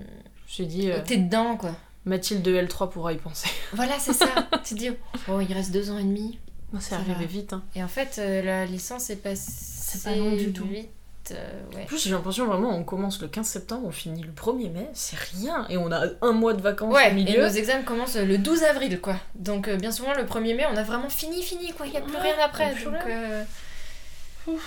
Je 0.48 0.62
dit, 0.62 0.90
euh, 0.90 1.00
T'es 1.04 1.18
dedans, 1.18 1.56
quoi. 1.56 1.72
Mathilde 2.06 2.40
de 2.42 2.54
L3 2.56 2.88
pourra 2.88 3.12
y 3.12 3.18
penser. 3.18 3.50
Voilà, 3.74 3.98
c'est 3.98 4.14
ça. 4.14 4.26
tu 4.64 4.74
te 4.74 4.78
dis, 4.78 4.90
oh, 5.28 5.40
il 5.40 5.52
reste 5.52 5.72
deux 5.72 5.90
ans 5.90 5.98
et 5.98 6.04
demi. 6.04 6.38
C'est 6.80 6.90
Ça 6.90 6.96
arrivé 6.96 7.14
va. 7.14 7.24
vite. 7.24 7.52
Hein. 7.52 7.62
Et 7.74 7.82
en 7.82 7.88
fait, 7.88 8.16
euh, 8.18 8.42
la 8.42 8.66
licence 8.66 9.10
est 9.10 9.16
passée. 9.16 9.50
c'est 9.50 10.04
pas 10.04 10.14
long 10.16 10.36
du 10.36 10.52
tout. 10.52 10.64
vite, 10.66 10.88
euh, 11.30 11.62
ouais. 11.74 11.82
En 11.82 11.86
plus, 11.86 12.02
j'ai 12.04 12.10
l'impression 12.10 12.46
vraiment, 12.46 12.70
on 12.76 12.84
commence 12.84 13.20
le 13.22 13.28
15 13.28 13.46
septembre, 13.46 13.86
on 13.86 13.90
finit 13.90 14.22
le 14.22 14.32
1er 14.32 14.70
mai, 14.70 14.88
c'est 14.92 15.16
rien. 15.18 15.66
Et 15.70 15.76
on 15.78 15.90
a 15.90 16.04
un 16.22 16.32
mois 16.32 16.52
de 16.54 16.60
vacances 16.60 16.94
Ouais, 16.94 17.06
au 17.06 17.10
et 17.10 17.14
milieu. 17.14 17.42
nos 17.42 17.48
examens 17.48 17.82
commencent 17.84 18.16
le 18.16 18.36
12 18.38 18.62
avril, 18.64 19.00
quoi. 19.00 19.16
Donc, 19.34 19.68
euh, 19.68 19.76
bien 19.76 19.90
souvent, 19.92 20.12
le 20.14 20.24
1er 20.24 20.54
mai, 20.56 20.64
on 20.70 20.76
a 20.76 20.82
vraiment 20.82 21.08
fini, 21.08 21.42
fini, 21.42 21.72
quoi. 21.72 21.86
Il 21.86 21.92
n'y 21.92 21.98
a 21.98 22.02
plus 22.02 22.12
Ouais, 22.14 22.20
rien 22.20 22.34
après. 22.44 22.72
plus 22.74 22.84
Donc, 22.84 24.58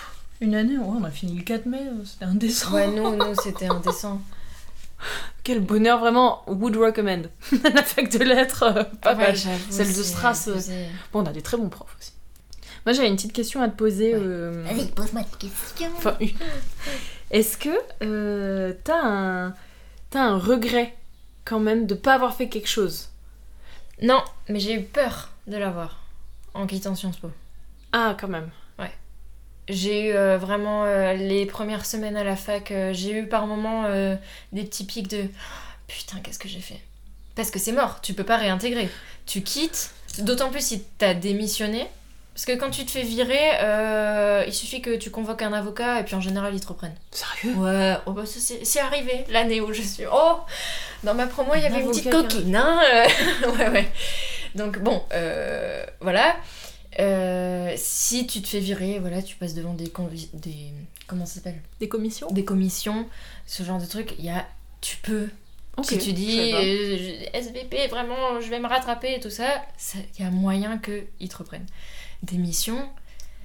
Une 0.42 0.56
année, 0.56 0.78
ouais, 0.78 0.84
on 1.00 1.04
a 1.04 1.12
fini 1.12 1.38
le 1.38 1.44
4 1.44 1.66
mai, 1.68 1.82
c'était 2.04 2.26
indécent. 2.26 2.74
Ouais, 2.74 2.88
nous, 2.88 3.16
nous 3.16 3.36
c'était 3.44 3.68
indécent. 3.68 4.20
Quel 5.44 5.60
bonheur, 5.60 6.00
vraiment, 6.00 6.44
would 6.48 6.76
recommend. 6.78 7.24
La 7.74 7.84
fac 7.84 8.12
de 8.12 8.24
lettres, 8.24 8.64
euh, 8.64 8.84
pas 9.02 9.16
Ouais, 9.16 9.28
mal. 9.28 9.38
Celle 9.70 9.88
de 9.96 10.04
Strass, 10.04 10.48
euh. 10.48 10.88
Bon, 11.12 11.22
on 11.22 11.26
a 11.26 11.32
des 11.34 11.42
très 11.42 11.58
bons 11.58 11.70
profs 11.70 11.96
aussi. 12.00 12.14
Moi, 12.86 12.94
j'avais 12.94 13.08
une 13.10 13.16
petite 13.16 13.34
question 13.34 13.62
à 13.62 13.70
te 13.70 13.76
poser. 13.76 14.14
Ouais. 14.16 14.22
euh, 14.24 14.86
pose-moi 14.96 15.22
des 15.24 15.48
questions. 15.48 15.90
Enfin, 15.98 16.16
une. 16.20 16.30
Est-ce 17.32 17.58
que 17.58 17.70
euh, 18.04 18.74
t'as 18.84 19.02
un, 19.04 19.54
t'as 20.10 20.22
un 20.22 20.38
regret 20.38 20.96
quand 21.46 21.60
même 21.60 21.86
de 21.88 21.96
pas 21.96 22.14
avoir 22.16 22.36
fait 22.36 22.50
quelque 22.50 22.68
chose? 22.68 23.10
Non, 24.02 24.22
mais 24.50 24.60
j'ai 24.60 24.74
eu 24.74 24.84
peur 24.84 25.30
de 25.48 25.58
l'avoir 25.58 26.00
en 26.54 26.66
quittant 26.68 26.96
Sciences 26.96 27.18
Po. 27.18 27.30
Ah, 27.94 28.16
quand 28.20 28.28
même. 28.28 28.50
J'ai 29.72 30.08
eu 30.08 30.12
euh, 30.14 30.38
vraiment 30.38 30.84
euh, 30.84 31.14
les 31.14 31.46
premières 31.46 31.86
semaines 31.86 32.18
à 32.18 32.26
la 32.26 32.36
fac, 32.36 32.72
euh, 32.72 32.92
j'ai 32.94 33.12
eu 33.12 33.26
par 33.26 33.48
moments 33.48 33.86
des 34.52 34.64
petits 34.64 34.84
pics 34.84 35.08
de 35.08 35.24
Oh, 35.24 35.84
putain, 35.88 36.18
qu'est-ce 36.22 36.40
que 36.40 36.50
j'ai 36.50 36.60
fait? 36.60 36.80
Parce 37.36 37.52
que 37.52 37.60
c'est 37.60 37.72
mort, 37.72 38.02
tu 38.02 38.14
peux 38.14 38.26
pas 38.26 38.38
réintégrer. 38.38 38.90
Tu 39.26 39.42
quittes, 39.42 39.92
d'autant 40.20 40.50
plus 40.50 40.66
si 40.66 40.84
t'as 40.98 41.14
démissionné. 41.14 41.88
Parce 42.34 42.46
que 42.46 42.54
quand 42.54 42.70
tu 42.70 42.86
te 42.86 42.92
fais 42.92 43.04
virer, 43.04 44.46
il 44.46 44.54
suffit 44.54 44.82
que 44.82 44.96
tu 44.96 45.10
convoques 45.10 45.42
un 45.42 45.54
avocat 45.54 46.00
et 46.00 46.04
puis 46.04 46.16
en 46.16 46.22
général 46.22 46.54
ils 46.54 46.62
te 46.62 46.68
reprennent. 46.68 46.96
Sérieux? 47.12 47.56
Ouais, 47.56 47.96
oh 48.06 48.12
bah 48.12 48.24
c'est 48.26 48.80
arrivé 48.80 49.26
l'année 49.30 49.62
où 49.62 49.74
je 49.74 49.82
suis. 49.82 50.04
Oh 50.12 50.40
Dans 51.04 51.14
ma 51.14 51.28
promo, 51.28 51.52
il 51.56 51.62
y 51.62 51.66
Un 51.66 51.74
avait 51.74 51.82
une 51.82 51.92
petite 51.92 52.10
coquine, 52.10 52.56
hein 52.56 52.80
Ouais, 53.58 53.70
ouais. 53.70 53.92
Donc 54.56 54.80
bon, 54.80 55.02
voilà. 56.02 56.36
Euh, 57.00 57.74
si 57.78 58.28
tu 58.28 58.42
te 58.42 58.48
fais 58.48 58.60
virer, 58.60 59.00
voilà, 59.00 59.22
tu 59.22 59.36
passes 59.38 59.54
devant 59.54 59.74
des, 59.74 59.92
des 60.34 60.74
comment 61.08 61.26
ça 61.26 61.36
s'appelle? 61.36 61.62
Des 61.80 61.88
commissions? 61.88 62.28
Des 62.32 62.44
commissions, 62.44 63.08
ce 63.46 63.64
genre 63.64 63.80
de 63.80 63.86
truc. 63.86 64.14
Il 64.20 64.26
y 64.26 64.30
a, 64.30 64.46
tu 64.82 64.98
peux. 64.98 65.30
Si 65.84 65.98
tu 65.98 66.12
dis 66.14 66.52
pas. 66.52 66.58
euh, 66.62 67.26
SVP, 67.34 67.88
vraiment, 67.88 68.40
je 68.42 68.50
vais 68.50 68.60
me 68.60 68.68
rattraper 68.68 69.16
et 69.16 69.20
tout 69.22 69.30
ça, 69.30 69.64
il 70.18 70.24
y 70.24 70.28
a 70.28 70.30
moyen 70.30 70.78
qu'ils 70.80 71.30
te 71.30 71.38
reprennent. 71.38 71.66
Des 72.24 72.38
missions, 72.38 72.88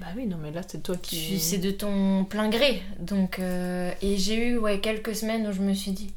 Bah 0.00 0.08
oui, 0.16 0.26
non, 0.26 0.36
mais 0.36 0.50
là, 0.50 0.60
c'est 0.66 0.82
toi 0.82 0.96
qui. 0.96 1.38
c'est 1.40 1.58
de 1.58 1.70
ton 1.70 2.24
plein 2.24 2.48
gré. 2.50 2.82
Donc, 2.98 3.38
euh, 3.38 3.92
et 4.02 4.18
j'ai 4.18 4.48
eu 4.48 4.58
ouais, 4.58 4.80
quelques 4.80 5.14
semaines 5.14 5.46
où 5.46 5.52
je 5.52 5.62
me 5.62 5.72
suis 5.72 5.92
dit 5.92 6.12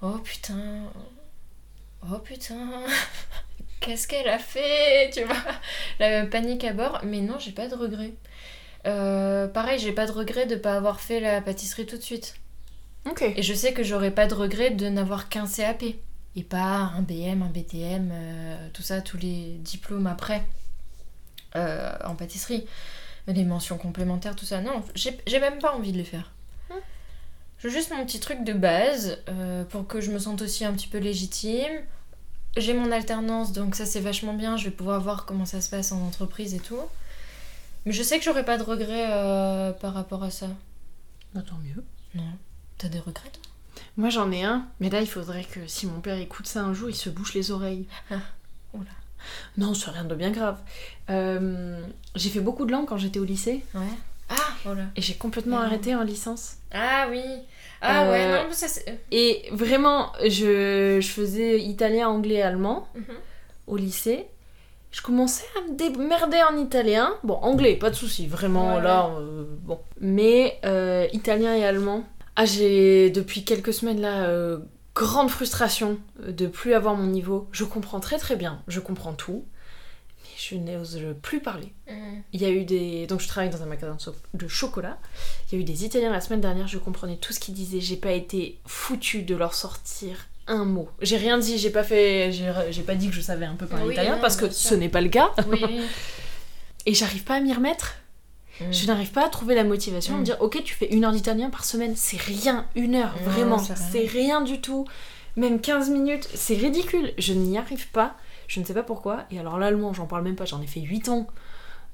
Oh 0.00 0.18
putain, 0.22 0.84
oh 2.08 2.18
putain, 2.20 2.56
qu'est-ce 3.80 4.08
qu'elle 4.08 4.28
a 4.28 4.38
fait 4.38 5.10
Tu 5.12 5.22
vois, 5.22 5.36
la 6.00 6.26
panique 6.26 6.64
à 6.64 6.72
bord. 6.72 7.00
Mais 7.04 7.20
non, 7.20 7.38
j'ai 7.38 7.52
pas 7.52 7.68
de 7.68 7.74
regret. 7.74 8.12
Euh, 8.86 9.48
pareil, 9.48 9.78
j'ai 9.78 9.92
pas 9.92 10.06
de 10.06 10.12
regret 10.12 10.46
de 10.46 10.56
pas 10.56 10.76
avoir 10.76 11.00
fait 11.00 11.20
la 11.20 11.40
pâtisserie 11.40 11.86
tout 11.86 11.96
de 11.96 12.02
suite. 12.02 12.36
Ok. 13.08 13.22
Et 13.22 13.42
je 13.42 13.54
sais 13.54 13.72
que 13.72 13.82
j'aurais 13.82 14.10
pas 14.10 14.26
de 14.26 14.34
regret 14.34 14.70
de 14.70 14.88
n'avoir 14.88 15.28
qu'un 15.28 15.46
CAP 15.46 15.84
et 16.36 16.42
pas 16.42 16.92
un 16.96 17.02
BM, 17.02 17.42
un 17.42 17.48
BTM, 17.48 18.10
euh, 18.12 18.68
tout 18.72 18.82
ça, 18.82 19.00
tous 19.00 19.16
les 19.16 19.56
diplômes 19.58 20.06
après 20.06 20.44
euh, 21.56 21.92
en 22.04 22.14
pâtisserie, 22.14 22.66
les 23.26 23.44
mentions 23.44 23.78
complémentaires, 23.78 24.36
tout 24.36 24.44
ça. 24.44 24.60
Non, 24.60 24.82
j'ai 24.94 25.40
même 25.40 25.58
pas 25.58 25.74
envie 25.74 25.92
de 25.92 25.98
les 25.98 26.04
faire. 26.04 26.32
Hmm. 26.70 26.74
Je 27.58 27.68
veux 27.68 27.72
juste 27.72 27.92
mon 27.92 28.04
petit 28.04 28.20
truc 28.20 28.44
de 28.44 28.52
base 28.52 29.18
pour 29.70 29.86
que 29.86 30.00
je 30.00 30.10
me 30.10 30.18
sente 30.18 30.42
aussi 30.42 30.64
un 30.64 30.72
petit 30.72 30.88
peu 30.88 30.98
légitime. 30.98 31.82
J'ai 32.56 32.72
mon 32.72 32.90
alternance, 32.90 33.52
donc 33.52 33.74
ça 33.74 33.84
c'est 33.84 34.00
vachement 34.00 34.34
bien. 34.34 34.56
Je 34.56 34.64
vais 34.64 34.70
pouvoir 34.70 35.00
voir 35.00 35.26
comment 35.26 35.44
ça 35.46 35.60
se 35.60 35.68
passe 35.68 35.92
en 35.92 36.00
entreprise 36.00 36.54
et 36.54 36.60
tout. 36.60 36.80
Mais 37.84 37.92
je 37.92 38.02
sais 38.02 38.18
que 38.18 38.24
j'aurais 38.24 38.44
pas 38.44 38.58
de 38.58 38.62
regrets 38.62 39.12
euh, 39.12 39.72
par 39.72 39.94
rapport 39.94 40.22
à 40.24 40.30
ça. 40.30 40.48
Bah, 41.34 41.42
tant 41.46 41.58
mieux. 41.58 41.84
Non. 42.14 42.24
T'as 42.78 42.88
des 42.88 42.98
regrets 42.98 43.30
toi? 43.30 43.42
Moi, 43.96 44.10
j'en 44.10 44.30
ai 44.32 44.42
un, 44.42 44.66
mais 44.80 44.90
là, 44.90 45.00
il 45.00 45.06
faudrait 45.06 45.44
que 45.44 45.66
si 45.66 45.86
mon 45.86 46.00
père 46.00 46.18
écoute 46.18 46.46
ça 46.46 46.62
un 46.62 46.72
jour, 46.72 46.88
il 46.88 46.96
se 46.96 47.10
bouche 47.10 47.34
les 47.34 47.50
oreilles. 47.50 47.86
Ah, 48.10 48.20
oula. 48.72 48.86
Non, 49.56 49.74
c'est 49.74 49.90
rien 49.90 50.04
de 50.04 50.14
bien 50.14 50.30
grave. 50.30 50.58
Euh, 51.10 51.84
j'ai 52.14 52.30
fait 52.30 52.40
beaucoup 52.40 52.64
de 52.64 52.72
langues 52.72 52.86
quand 52.86 52.96
j'étais 52.96 53.18
au 53.18 53.24
lycée 53.24 53.64
Ouais. 53.74 53.82
Voilà. 54.66 54.82
et 54.96 55.00
j'ai 55.00 55.14
complètement 55.14 55.58
arrêté 55.58 55.94
en 55.94 56.02
licence. 56.02 56.56
Ah 56.74 57.06
oui. 57.10 57.22
Ah 57.80 58.02
Euh, 58.04 58.10
ouais, 58.10 58.28
non, 58.42 58.48
mais 58.48 58.54
ça 58.54 58.68
c'est. 58.68 59.00
Et 59.10 59.44
vraiment, 59.52 60.12
je, 60.24 60.98
je 61.00 61.08
faisais 61.08 61.58
italien, 61.60 62.08
anglais, 62.08 62.42
allemand 62.42 62.88
Mhm. 62.94 63.04
au 63.68 63.76
lycée. 63.76 64.26
Je 64.92 65.02
commençais 65.02 65.44
à 65.58 65.70
me 65.70 65.76
démerder 65.76 66.38
en 66.50 66.56
italien. 66.56 67.12
Bon, 67.22 67.34
anglais, 67.34 67.76
pas 67.76 67.90
de 67.90 67.94
souci, 67.96 68.26
vraiment 68.26 68.76
Ouais, 68.76 68.82
là, 68.82 69.10
euh, 69.18 69.44
bon. 69.62 69.78
Mais 70.00 70.58
euh, 70.64 71.06
italien 71.12 71.54
et 71.54 71.64
allemand. 71.64 72.04
Ah, 72.34 72.44
j'ai 72.44 73.10
depuis 73.10 73.44
quelques 73.44 73.72
semaines 73.74 74.00
là, 74.00 74.24
euh, 74.24 74.58
grande 74.94 75.28
frustration 75.30 75.98
de 76.26 76.46
plus 76.46 76.72
avoir 76.74 76.94
mon 76.94 77.06
niveau. 77.06 77.46
Je 77.52 77.64
comprends 77.64 78.00
très 78.00 78.18
très 78.18 78.36
bien, 78.36 78.62
je 78.68 78.80
comprends 78.80 79.12
tout, 79.12 79.44
je 80.36 80.56
n'ose 80.56 81.00
plus 81.22 81.40
parler. 81.40 81.72
Mhm. 81.90 82.22
Il 82.32 82.42
y 82.42 82.44
a 82.44 82.50
eu 82.50 82.64
des. 82.64 83.06
Donc, 83.06 83.20
je 83.20 83.28
travaille 83.28 83.50
dans 83.50 83.62
un 83.62 83.66
magasin 83.66 83.96
de 84.34 84.48
chocolat. 84.48 84.98
Il 85.50 85.54
y 85.54 85.58
a 85.58 85.60
eu 85.60 85.64
des 85.64 85.84
Italiens 85.84 86.10
la 86.12 86.20
semaine 86.20 86.40
dernière, 86.40 86.68
je 86.68 86.78
comprenais 86.78 87.16
tout 87.16 87.32
ce 87.32 87.40
qu'ils 87.40 87.54
disaient. 87.54 87.80
J'ai 87.80 87.96
pas 87.96 88.12
été 88.12 88.58
foutue 88.66 89.22
de 89.22 89.34
leur 89.34 89.54
sortir 89.54 90.26
un 90.48 90.64
mot. 90.64 90.88
J'ai 91.02 91.16
rien 91.16 91.38
dit, 91.38 91.58
j'ai 91.58 91.70
pas 91.70 91.82
fait. 91.82 92.30
J'ai 92.70 92.82
pas 92.82 92.94
dit 92.94 93.08
que 93.08 93.14
je 93.14 93.20
savais 93.20 93.46
un 93.46 93.54
peu 93.56 93.66
parler 93.66 93.86
Oui, 93.86 93.92
italien 93.94 94.18
parce 94.20 94.36
que 94.36 94.50
ce 94.50 94.74
n'est 94.74 94.88
pas 94.88 95.00
le 95.00 95.08
cas. 95.08 95.32
Oui. 95.48 95.60
Et 96.86 96.94
j'arrive 96.94 97.24
pas 97.24 97.34
à 97.34 97.40
m'y 97.40 97.52
remettre. 97.52 97.94
Mhm. 98.60 98.72
Je 98.72 98.86
n'arrive 98.86 99.10
pas 99.10 99.26
à 99.26 99.28
trouver 99.28 99.54
la 99.54 99.64
motivation 99.64 100.14
à 100.14 100.16
me 100.18 100.22
Mm. 100.22 100.24
dire 100.24 100.36
ok, 100.40 100.62
tu 100.64 100.74
fais 100.74 100.86
une 100.86 101.04
heure 101.04 101.12
d'italien 101.12 101.50
par 101.50 101.64
semaine. 101.64 101.94
C'est 101.96 102.16
rien, 102.20 102.66
une 102.76 102.94
heure, 102.94 103.14
vraiment. 103.24 103.58
C'est 103.58 104.06
rien 104.06 104.40
du 104.40 104.60
tout. 104.60 104.86
Même 105.36 105.60
15 105.60 105.90
minutes, 105.90 106.28
c'est 106.32 106.54
ridicule. 106.56 107.12
Je 107.18 107.32
n'y 107.34 107.58
arrive 107.58 107.88
pas. 107.88 108.16
Je 108.48 108.60
ne 108.60 108.64
sais 108.64 108.74
pas 108.74 108.82
pourquoi. 108.82 109.24
Et 109.30 109.38
alors, 109.38 109.58
l'allemand, 109.58 109.92
j'en 109.92 110.06
parle 110.06 110.22
même 110.24 110.36
pas, 110.36 110.44
j'en 110.44 110.60
ai 110.62 110.66
fait 110.66 110.80
8 110.80 111.08
ans. 111.08 111.26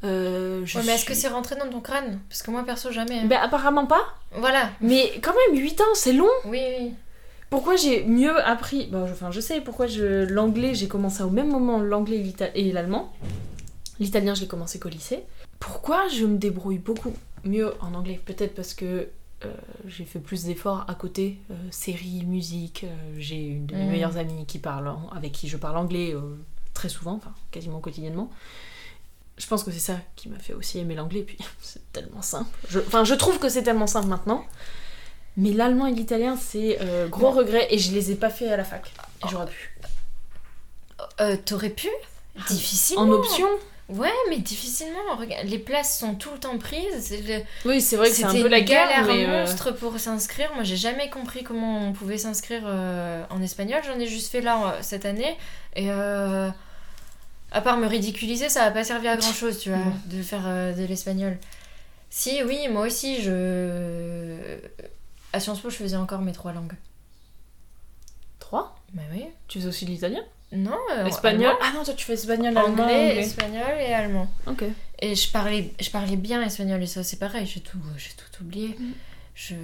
Euh, 0.05 0.63
je 0.65 0.79
Ouais, 0.79 0.85
mais 0.85 0.95
est-ce 0.95 1.05
que 1.05 1.15
c'est 1.15 1.29
rentré 1.29 1.55
dans 1.57 1.69
ton 1.69 1.81
crâne? 1.81 2.19
Parce 2.29 2.43
que 2.43 2.51
moi 2.51 2.65
perso 2.65 2.91
jamais. 2.91 3.21
hein. 3.21 3.27
Ben, 3.27 3.39
apparemment 3.41 3.87
pas. 3.87 4.03
Voilà. 4.37 4.71
Mais 4.81 5.13
quand 5.23 5.33
même, 5.49 5.61
8 5.61 5.81
ans, 5.81 5.95
c'est 5.95 6.13
long. 6.13 6.27
Oui, 6.45 6.61
oui. 6.79 6.93
Pourquoi 7.51 7.77
j'ai 7.77 8.05
mieux 8.05 8.37
appris? 8.45 8.87
Bon, 8.87 9.07
je, 9.07 9.13
Enfin, 9.13 9.31
je 9.31 9.41
sais 9.41 9.61
pourquoi 9.61 9.87
je 9.87 10.25
l'anglais, 10.25 10.75
j'ai 10.75 10.89
commencé 10.89 11.23
au 11.23 11.31
même 11.31 11.49
moment 11.49 11.79
l'anglais 11.79 12.25
et 12.55 12.73
l'allemand. 12.73 13.13
L'italien, 14.01 14.35
je 14.35 14.41
l'ai 14.41 14.47
commencé 14.47 14.79
qu'au 14.81 14.89
lycée. 14.89 15.23
Pourquoi 15.61 16.09
je 16.09 16.25
me 16.25 16.37
débrouille 16.39 16.79
beaucoup 16.79 17.13
mieux 17.45 17.73
en 17.81 17.95
anglais? 17.95 18.21
Peut-être 18.25 18.55
parce 18.55 18.75
que 18.75 19.09
j'ai 19.87 20.05
fait 20.05 20.19
plus 20.19 20.45
d'efforts 20.45 20.85
à 20.89 20.95
côté, 20.95 21.39
euh, 21.51 21.55
séries, 21.71 22.25
musique. 22.27 22.85
euh, 22.85 23.15
j'ai 23.19 23.37
une 23.47 23.67
de 23.67 23.75
mes 23.75 23.85
Mm. 23.85 23.91
meilleures 23.91 24.17
amies 24.17 24.47
qui 24.47 24.59
parle, 24.59 24.93
avec 25.15 25.33
qui 25.33 25.49
je 25.49 25.57
parle 25.57 25.77
anglais 25.77 26.15
euh, 26.15 26.21
très 26.75 26.89
souvent, 26.89 27.15
enfin 27.15 27.33
quasiment 27.51 27.81
quotidiennement. 27.81 28.31
Je 29.39 29.47
pense 29.47 29.65
que 29.65 29.71
c'est 29.71 29.79
ça 29.79 29.97
qui 30.17 30.29
m'a 30.29 30.39
fait 30.39 30.53
aussi 30.53 30.79
aimer 30.79 30.95
l'anglais, 30.95 31.23
puis 31.23 31.39
c'est 31.63 31.91
tellement 31.93 32.23
simple. 32.23 32.51
Je- 32.69 32.81
Enfin, 32.81 33.05
je 33.05 33.15
trouve 33.15 33.39
que 33.39 33.49
c'est 33.49 33.63
tellement 33.63 33.87
simple 33.87 34.09
maintenant. 34.09 34.45
Mais 35.39 35.53
l'allemand 35.53 35.87
et 35.87 35.93
l'italien, 35.93 36.37
c'est 36.37 36.79
euh, 36.83 37.09
gros 37.09 37.31
regret 37.31 37.67
et 37.71 37.79
je 37.79 37.93
les 37.93 38.11
ai 38.11 38.15
pas 38.17 38.29
fait 38.29 38.49
à 38.49 38.57
la 38.59 38.65
fac. 38.65 38.93
J'aurais 39.31 39.47
pu. 39.47 39.75
Euh, 41.21 41.37
T'aurais 41.45 41.71
pu? 41.71 41.89
Difficilement. 42.49 43.03
En 43.03 43.11
option 43.13 43.47
Ouais, 43.93 44.13
mais 44.31 44.39
difficilement. 44.39 45.17
Regarde, 45.19 45.47
les 45.47 45.59
places 45.59 45.99
sont 45.99 46.15
tout 46.15 46.31
le 46.33 46.39
temps 46.39 46.57
prises. 46.59 47.15
Le- 47.27 47.43
Oui, 47.69 47.81
c'est 47.81 47.97
vrai 47.97 48.09
que 48.09 48.15
c'est 48.15 48.25
un 48.25 48.31
C'était 48.31 48.43
peu 48.43 48.49
la 48.49 48.61
galère 48.61 49.05
mais. 49.07 49.27
euh, 49.27 49.41
monstre 49.43 49.71
pour 49.73 49.99
s'inscrire. 49.99 50.53
Moi, 50.55 50.65
j'ai 50.65 50.77
jamais 50.77 51.11
compris 51.11 51.43
comment 51.43 51.87
on 51.89 51.93
pouvait 51.93 52.19
s'inscrire 52.19 52.63
euh, 52.65 53.25
en 53.31 53.43
espagnol. 53.43 53.81
J'en 53.87 53.99
ai 53.99 54.07
juste 54.07 54.31
fait 54.33 54.41
là 54.41 54.75
euh, 54.75 54.79
cette 54.83 55.05
année. 55.05 55.37
Et 55.77 55.91
euh, 55.91 56.49
à 57.51 57.61
part 57.61 57.77
me 57.77 57.87
ridiculiser, 57.87 58.49
ça 58.49 58.65
n'a 58.65 58.71
pas 58.71 58.85
servi 58.85 59.09
à 59.09 59.17
grand 59.17 59.33
chose, 59.33 59.59
tu 59.59 59.71
vois, 59.71 59.79
de 60.07 60.23
faire 60.23 60.43
de 60.77 60.85
l'espagnol. 60.85 61.37
Si, 62.11 62.43
oui, 62.45 62.69
moi 62.71 62.87
aussi, 62.87 63.23
je. 63.23 64.37
À 65.33 65.41
Sciences 65.41 65.61
Po, 65.61 65.71
je 65.71 65.77
faisais 65.77 65.97
encore 65.97 66.21
mes 66.21 66.33
trois 66.33 66.53
langues. 66.53 66.75
Trois? 68.39 68.77
Bah 68.93 69.03
oui. 69.13 69.25
Tu 69.49 69.61
fais 69.61 69.67
aussi 69.67 69.85
l'italien? 69.87 70.23
Non, 70.53 70.79
euh, 70.93 71.07
Espagnol 71.07 71.55
Ah 71.63 71.73
non, 71.75 71.83
toi 71.83 71.95
tu 71.95 72.05
fais 72.05 72.13
espagnol, 72.13 72.57
anglais, 72.59 72.83
anglais. 72.83 73.17
espagnol 73.21 73.75
et 73.81 73.93
allemand. 73.95 74.29
Ok. 74.47 74.65
Et 75.01 75.15
je 75.15 75.31
parlais, 75.33 75.73
je 75.81 75.91
parlais 75.91 76.17
bien 76.17 76.43
espagnol 76.43 76.83
et 76.83 76.87
ça 76.87 77.03
c'est 77.03 77.19
pareil, 77.19 77.47
j'ai 77.47 77.61
tout, 77.61 77.79
tout 77.79 78.43
oublié. 78.43 78.77
Mm. 78.79 78.93
Je... 79.35 79.55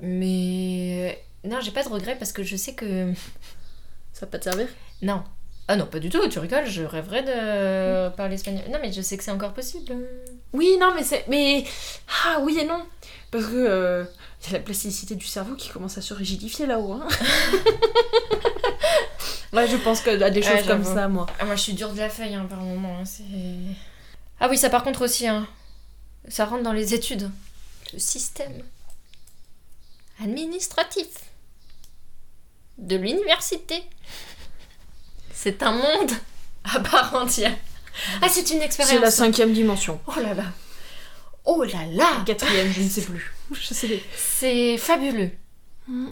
Mais... 0.00 1.22
Non, 1.44 1.60
j'ai 1.60 1.70
pas 1.70 1.82
de 1.84 1.88
regret 1.88 2.16
parce 2.18 2.32
que 2.32 2.42
je 2.42 2.56
sais 2.56 2.74
que... 2.74 3.12
Ça 4.12 4.26
va 4.26 4.32
pas 4.32 4.38
te 4.38 4.44
servir? 4.44 4.68
Non. 5.02 5.22
Ah 5.68 5.76
non, 5.76 5.86
pas 5.86 6.00
du 6.00 6.10
tout, 6.10 6.26
tu 6.28 6.38
rigoles, 6.40 6.66
je 6.66 6.82
rêverais 6.82 7.22
de 7.22 8.08
parler 8.16 8.34
espagnol. 8.34 8.64
Non, 8.70 8.78
mais 8.82 8.92
je 8.92 9.00
sais 9.02 9.16
que 9.16 9.22
c'est 9.22 9.30
encore 9.30 9.52
possible. 9.52 9.94
Oui, 10.52 10.76
non, 10.80 10.92
mais 10.96 11.04
c'est. 11.04 11.24
Mais. 11.28 11.62
Ah 12.26 12.40
oui 12.42 12.58
et 12.60 12.64
non. 12.66 12.82
Parce 13.30 13.46
que. 13.46 13.52
euh, 13.54 14.04
Il 14.42 14.52
y 14.52 14.54
a 14.54 14.58
la 14.58 14.64
plasticité 14.64 15.16
du 15.16 15.26
cerveau 15.26 15.54
qui 15.54 15.68
commence 15.68 15.98
à 15.98 16.02
se 16.02 16.14
rigidifier 16.14 16.64
là-haut. 16.66 16.92
Hein. 16.94 17.06
ouais, 19.52 19.68
je 19.68 19.76
pense 19.76 20.00
que 20.00 20.22
à 20.22 20.30
des 20.30 20.42
choses 20.42 20.52
Ouais, 20.52 20.64
comme 20.66 20.84
ça, 20.84 21.08
moi. 21.08 21.26
Ah, 21.38 21.44
moi, 21.44 21.56
je 21.56 21.60
suis 21.62 21.74
dure 21.74 21.92
de 21.92 21.98
la 21.98 22.08
feuille 22.08 22.34
hein, 22.34 22.46
par 22.48 22.60
moment. 22.60 22.98
hein, 23.00 23.04
c'est... 23.04 23.22
Ah 24.40 24.48
oui, 24.48 24.56
ça 24.56 24.70
par 24.70 24.82
contre 24.82 25.02
aussi, 25.04 25.28
hein, 25.28 25.46
ça 26.28 26.46
rentre 26.46 26.62
dans 26.62 26.72
les 26.72 26.94
études. 26.94 27.30
Le 27.92 27.98
système 27.98 28.62
administratif 30.22 31.08
de 32.78 32.96
l'université. 32.96 33.82
C'est 35.34 35.62
un 35.62 35.72
monde 35.72 36.12
à 36.64 36.80
part 36.80 37.14
entière. 37.14 37.54
Ah, 38.22 38.28
c'est 38.30 38.48
une 38.50 38.62
expérience. 38.62 38.94
C'est 38.94 39.00
la 39.00 39.10
cinquième 39.10 39.52
dimension. 39.52 40.00
Oh 40.06 40.14
là 40.22 40.32
là. 40.34 40.44
Oh 41.52 41.64
là 41.64 41.84
là. 41.90 42.22
Quatrième, 42.24 42.72
je 42.72 42.80
ne 42.80 42.88
sais 42.88 43.02
plus. 43.02 43.32
Je 43.50 43.74
sais 43.74 43.88
les. 43.88 44.04
C'est 44.16 44.78
fabuleux. 44.78 45.32
Mm. 45.88 46.10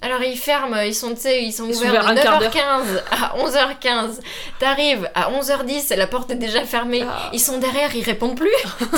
Alors 0.00 0.22
ils 0.22 0.38
ferment, 0.38 0.80
ils 0.82 0.94
sont, 0.94 1.14
ils 1.14 1.52
sont 1.52 1.66
Ils 1.66 1.74
sont 1.74 1.80
ouverts 1.82 2.04
ouverts 2.04 2.14
de 2.14 2.20
un 2.20 2.22
quart 2.22 2.38
d'heure. 2.38 2.52
9h15 2.52 3.02
à 3.10 3.36
11h15. 3.36 4.20
T'arrives 4.60 5.10
à 5.16 5.32
11h10, 5.32 5.96
la 5.96 6.06
porte 6.06 6.30
est 6.30 6.36
déjà 6.36 6.64
fermée. 6.64 7.02
Ah. 7.02 7.30
Ils 7.32 7.40
sont 7.40 7.58
derrière, 7.58 7.94
ils 7.94 8.04
répondent 8.04 8.36
plus. 8.36 8.48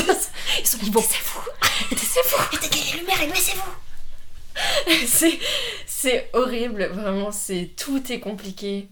ils 0.60 0.66
sont 0.66 0.78
c'est 0.82 0.90
vous, 0.90 1.00
c'est 1.00 2.26
vous. 2.28 2.44
Éteignez 2.52 2.92
les 2.92 2.98
lumières 2.98 3.22
et 3.22 3.26
laissez-vous 3.28 5.06
C'est 5.06 5.38
c'est 5.86 6.28
horrible, 6.34 6.90
vraiment. 6.92 7.32
C'est 7.32 7.70
tout 7.78 8.12
est 8.12 8.20
compliqué. 8.20 8.88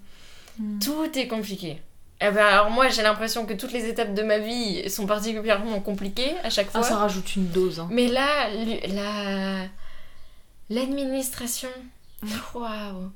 Mm. 0.59 0.79
Tout 0.79 1.19
est 1.19 1.29
compliqué. 1.29 1.83
Eh 2.23 2.31
ben, 2.31 2.45
alors 2.45 2.71
moi 2.71 2.89
j'ai 2.89 3.03
l'impression 3.03 3.47
que 3.47 3.55
toutes 3.55 3.73
les 3.73 3.87
étapes 3.89 4.13
de 4.13 4.23
ma 4.23 4.39
vie 4.39 4.89
sont 4.91 5.07
particulièrement 5.07 5.81
compliquées 5.81 6.35
à 6.45 6.51
chaque 6.51 6.71
fois. 6.71 6.81
Ah, 6.85 6.87
ça 6.87 6.97
rajoute 6.97 7.35
une 7.37 7.49
dose. 7.49 7.81
Hein. 7.81 7.89
Mais 7.91 8.09
là, 8.09 8.49
la 8.89 9.67
l'administration, 10.69 11.69
waouh. 12.55 13.11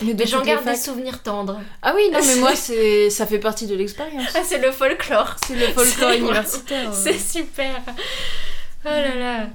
Mais, 0.00 0.26
j'en 0.26 0.42
garde 0.42 0.64
des 0.64 0.74
souvenirs 0.76 1.22
tendres. 1.22 1.60
Ah 1.82 1.92
oui, 1.94 2.10
non, 2.12 2.18
mais 2.26 2.36
moi, 2.36 2.56
c'est 2.56 3.08
ça 3.10 3.26
fait 3.26 3.38
partie 3.38 3.66
de 3.66 3.74
l'expérience. 3.74 4.30
Ah, 4.34 4.40
c'est 4.44 4.58
le 4.58 4.72
folklore. 4.72 5.36
C'est 5.46 5.54
le 5.54 5.66
folklore 5.68 6.10
universitaire. 6.18 6.90
euh. 6.90 6.92
C'est 6.94 7.18
super. 7.18 7.80
Oh 8.84 8.88
là 8.88 9.14
là. 9.14 9.46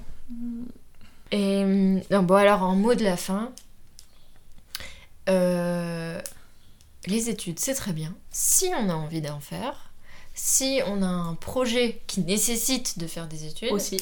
Et 1.31 1.63
non, 2.09 2.23
bon 2.23 2.35
alors 2.35 2.63
en 2.63 2.75
mot 2.75 2.95
de 2.95 3.03
la 3.03 3.17
fin, 3.17 3.51
euh, 5.27 6.19
les 7.07 7.29
études 7.29 7.59
c'est 7.59 7.73
très 7.73 7.91
bien. 7.91 8.13
Si 8.39 8.69
on 8.79 8.87
a 8.89 8.93
envie 8.93 9.19
d'en 9.21 9.39
faire, 9.39 9.89
si 10.35 10.79
on 10.85 11.01
a 11.01 11.07
un 11.07 11.33
projet 11.33 12.01
qui 12.05 12.21
nécessite 12.21 12.99
de 12.99 13.07
faire 13.07 13.25
des 13.25 13.45
études, 13.47 13.71
Aussi. 13.71 13.97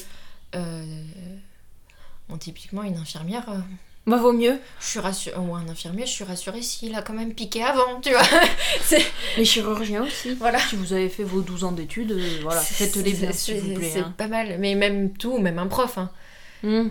euh, 0.54 0.84
bon, 2.28 2.36
typiquement 2.36 2.82
une 2.82 2.98
infirmière. 2.98 3.48
euh, 3.48 3.58
Bah, 4.06 4.18
vaut 4.18 4.34
mieux. 4.34 4.60
je 4.78 4.86
suis 4.86 4.98
rassurée, 4.98 5.38
ou 5.38 5.54
un 5.54 5.66
infirmier, 5.70 6.04
je 6.04 6.10
suis 6.12 6.24
rassurée 6.24 6.60
s'il 6.60 6.94
a 6.96 7.00
quand 7.00 7.14
même 7.14 7.32
piqué 7.32 7.62
avant, 7.62 7.98
tu 8.02 8.10
vois. 8.10 8.20
Les 9.38 9.46
chirurgiens 9.46 10.04
aussi. 10.04 10.34
Voilà. 10.34 10.58
Si 10.58 10.76
vous 10.76 10.92
avez 10.92 11.08
fait 11.08 11.24
vos 11.24 11.40
12 11.40 11.64
ans 11.64 11.72
d'études, 11.72 12.12
euh, 12.12 12.38
voilà, 12.42 12.60
faites-les 12.60 13.14
bien, 13.14 13.32
s'il 13.32 13.58
vous 13.60 13.72
plaît. 13.72 13.90
C'est 13.90 14.00
hein. 14.00 14.14
pas 14.18 14.28
mal, 14.28 14.58
mais 14.58 14.74
même 14.74 15.16
tout, 15.16 15.38
même 15.38 15.58
un 15.58 15.66
prof. 15.66 15.96
hein. 15.96 16.10
Hmm. 16.62 16.88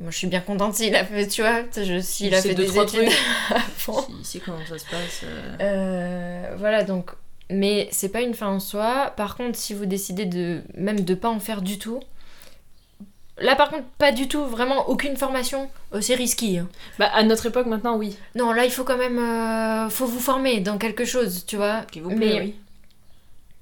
Moi, 0.00 0.10
je 0.10 0.16
suis 0.16 0.26
bien 0.28 0.40
contente 0.40 0.74
s'il 0.74 0.94
a 0.96 1.04
fait, 1.04 1.26
tu 1.28 1.42
vois, 1.42 1.62
je- 1.76 2.00
s'il 2.00 2.34
a 2.34 2.40
fait 2.40 2.54
deux, 2.54 2.62
des 2.64 2.68
trois 2.70 2.84
études. 2.84 3.08
Si, 3.76 3.92
si, 4.24 4.40
comment 4.40 4.58
ça 4.68 4.78
se 4.78 4.84
passe 4.86 5.20
euh, 5.24 5.56
Euh, 5.60 6.54
voilà, 6.56 6.84
donc, 6.84 7.10
mais 7.50 7.88
c'est 7.92 8.08
pas 8.10 8.20
une 8.22 8.34
fin 8.34 8.46
en 8.48 8.60
soi. 8.60 9.12
Par 9.16 9.36
contre, 9.36 9.58
si 9.58 9.74
vous 9.74 9.86
décidez 9.86 10.24
de 10.26 10.62
même 10.76 11.00
de 11.00 11.14
pas 11.14 11.28
en 11.28 11.40
faire 11.40 11.60
du 11.62 11.78
tout, 11.78 12.00
là, 13.38 13.56
par 13.56 13.70
contre, 13.70 13.84
pas 13.98 14.12
du 14.12 14.28
tout, 14.28 14.44
vraiment 14.46 14.88
aucune 14.88 15.16
formation, 15.16 15.68
euh, 15.94 16.00
c'est 16.00 16.14
risqué. 16.14 16.58
hein. 16.58 16.68
Bah, 16.98 17.10
à 17.12 17.22
notre 17.22 17.46
époque, 17.46 17.66
maintenant, 17.66 17.96
oui. 17.96 18.16
Non, 18.36 18.52
là, 18.52 18.64
il 18.64 18.70
faut 18.70 18.84
quand 18.84 18.98
même, 18.98 19.18
euh, 19.18 19.88
faut 19.90 20.06
vous 20.06 20.20
former 20.20 20.60
dans 20.60 20.78
quelque 20.78 21.04
chose, 21.04 21.44
tu 21.46 21.56
vois. 21.56 21.82
S'il 21.92 22.02
vous 22.02 22.10
plaît, 22.10 22.34
Mais- 22.34 22.40
oui. 22.40 22.54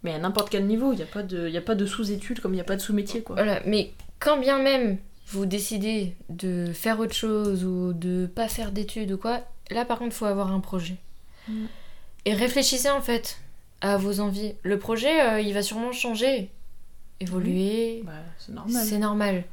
Mais 0.05 0.15
à 0.15 0.19
n'importe 0.19 0.51
quel 0.51 0.67
niveau, 0.67 0.93
il 0.93 0.97
n'y 0.97 1.03
a 1.03 1.07
pas 1.07 1.25
de, 1.25 1.49
il 1.49 1.53
y 1.55 1.59
a 1.59 1.63
pas 1.63 1.75
de 1.75 1.85
sous-études 1.85 2.39
comme 2.41 2.53
il 2.53 2.57
n'y 2.59 2.61
a 2.61 2.65
pas 2.65 2.77
de 2.77 2.81
sous-métier, 2.81 3.23
quoi. 3.23 3.35
Voilà, 3.35 3.61
mais 3.67 3.91
quand 4.21 4.37
bien 4.37 4.59
même 4.59 4.99
vous 5.31 5.47
décidez 5.47 6.15
de 6.29 6.73
faire 6.73 6.99
autre 7.01 7.15
chose 7.15 7.65
ou 7.65 7.93
de 7.93 8.27
pas 8.27 8.49
faire 8.49 8.73
d'études 8.73 9.13
ou 9.13 9.19
quoi, 9.19 9.41
là 9.71 9.85
par 9.85 9.99
contre, 9.99 10.15
faut 10.15 10.25
avoir 10.25 10.53
un 10.53 10.61
projet. 10.61 10.97
Mm. 11.49 11.67
Et 12.25 12.35
réfléchissez 12.35 12.91
en 12.91 13.01
fait 13.01 13.39
à 13.81 13.97
vos 13.97 14.21
envies. 14.21 14.55
Le 14.63 14.79
projet, 14.79 15.21
euh, 15.23 15.41
il 15.41 15.55
va 15.55 15.63
sûrement 15.63 15.93
changer, 15.93 16.51
évoluer, 17.21 18.03
Bah, 18.05 18.13
c'est 18.39 18.53
normal. 18.53 18.85
c'est 18.87 18.99
normal. 18.99 19.45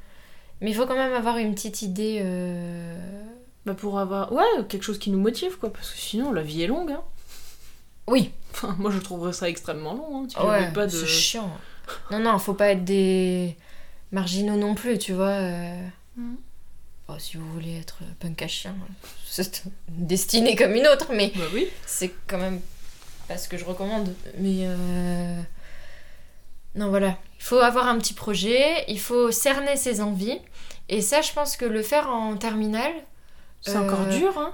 Mais 0.61 0.71
il 0.71 0.73
faut 0.75 0.85
quand 0.85 0.95
même 0.95 1.13
avoir 1.13 1.37
une 1.37 1.53
petite 1.53 1.81
idée. 1.81 2.19
euh, 2.23 2.97
Bah, 3.65 3.73
pour 3.75 3.99
avoir... 3.99 4.31
Ouais, 4.33 4.43
quelque 4.69 4.83
chose 4.83 4.97
qui 4.99 5.09
nous 5.11 5.19
motive, 5.19 5.57
quoi. 5.57 5.71
Parce 5.71 5.91
que 5.91 5.97
sinon, 5.99 6.31
la 6.31 6.41
vie 6.41 6.61
est 6.63 6.67
longue, 6.67 6.91
hein. 6.91 7.01
Oui, 8.07 8.31
Enfin, 8.53 8.75
moi, 8.79 8.89
je 8.91 8.99
trouverais 8.99 9.33
ça 9.33 9.49
extrêmement 9.49 9.93
long, 9.95 10.23
hein. 10.23 10.27
Tu 10.27 10.39
ouais, 10.41 10.71
pas 10.71 10.85
de... 10.85 10.91
c'est 10.91 11.05
chiant. 11.07 11.51
Non, 12.11 12.19
non, 12.19 12.39
faut 12.39 12.53
pas 12.53 12.69
être 12.69 12.83
des 12.85 13.55
marginaux 14.15 14.55
non 14.57 14.73
plus, 14.73 14.97
tu 14.97 15.13
vois. 15.13 15.27
euh. 15.27 15.87
Mm. 16.17 16.35
Bon, 17.07 17.19
si 17.19 17.37
vous 17.37 17.47
voulez 17.53 17.77
être 17.79 17.99
punk 18.19 18.41
à 18.41 18.47
chien, 18.47 18.75
c'est 19.27 19.63
une 19.89 20.07
destinée 20.07 20.55
comme 20.55 20.73
une 20.73 20.87
autre, 20.87 21.11
mais 21.13 21.31
Bah 21.35 21.43
oui. 21.53 21.67
c'est 21.85 22.11
quand 22.27 22.39
même 22.39 22.59
pas 23.27 23.37
ce 23.37 23.47
que 23.47 23.57
je 23.57 23.65
recommande. 23.65 24.13
Mais 24.39 24.61
euh, 24.63 25.39
non, 26.75 26.89
voilà. 26.89 27.17
Il 27.39 27.43
faut 27.43 27.59
avoir 27.59 27.87
un 27.87 27.97
petit 27.99 28.13
projet, 28.15 28.85
il 28.87 28.99
faut 28.99 29.29
cerner 29.31 29.75
ses 29.75 30.01
envies. 30.01 30.39
Et 30.89 31.01
ça, 31.01 31.21
je 31.21 31.31
pense 31.33 31.57
que 31.57 31.65
le 31.65 31.81
faire 31.83 32.09
en 32.09 32.37
terminale, 32.37 32.93
C'est 33.61 33.75
Euh, 33.75 33.81
encore 33.83 34.05
dur, 34.07 34.37
hein. 34.37 34.53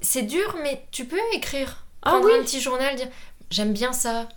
c'est 0.00 0.22
dur, 0.22 0.56
mais 0.62 0.82
tu 0.90 1.04
peux 1.06 1.18
écrire. 1.34 1.84
Ah 2.02 2.10
Prendre 2.10 2.26
oui. 2.26 2.32
un 2.38 2.42
petit 2.42 2.60
journal, 2.60 2.94
dire 2.96 3.08
j'aime 3.50 3.72
bien 3.72 3.92
ça. 3.92 4.28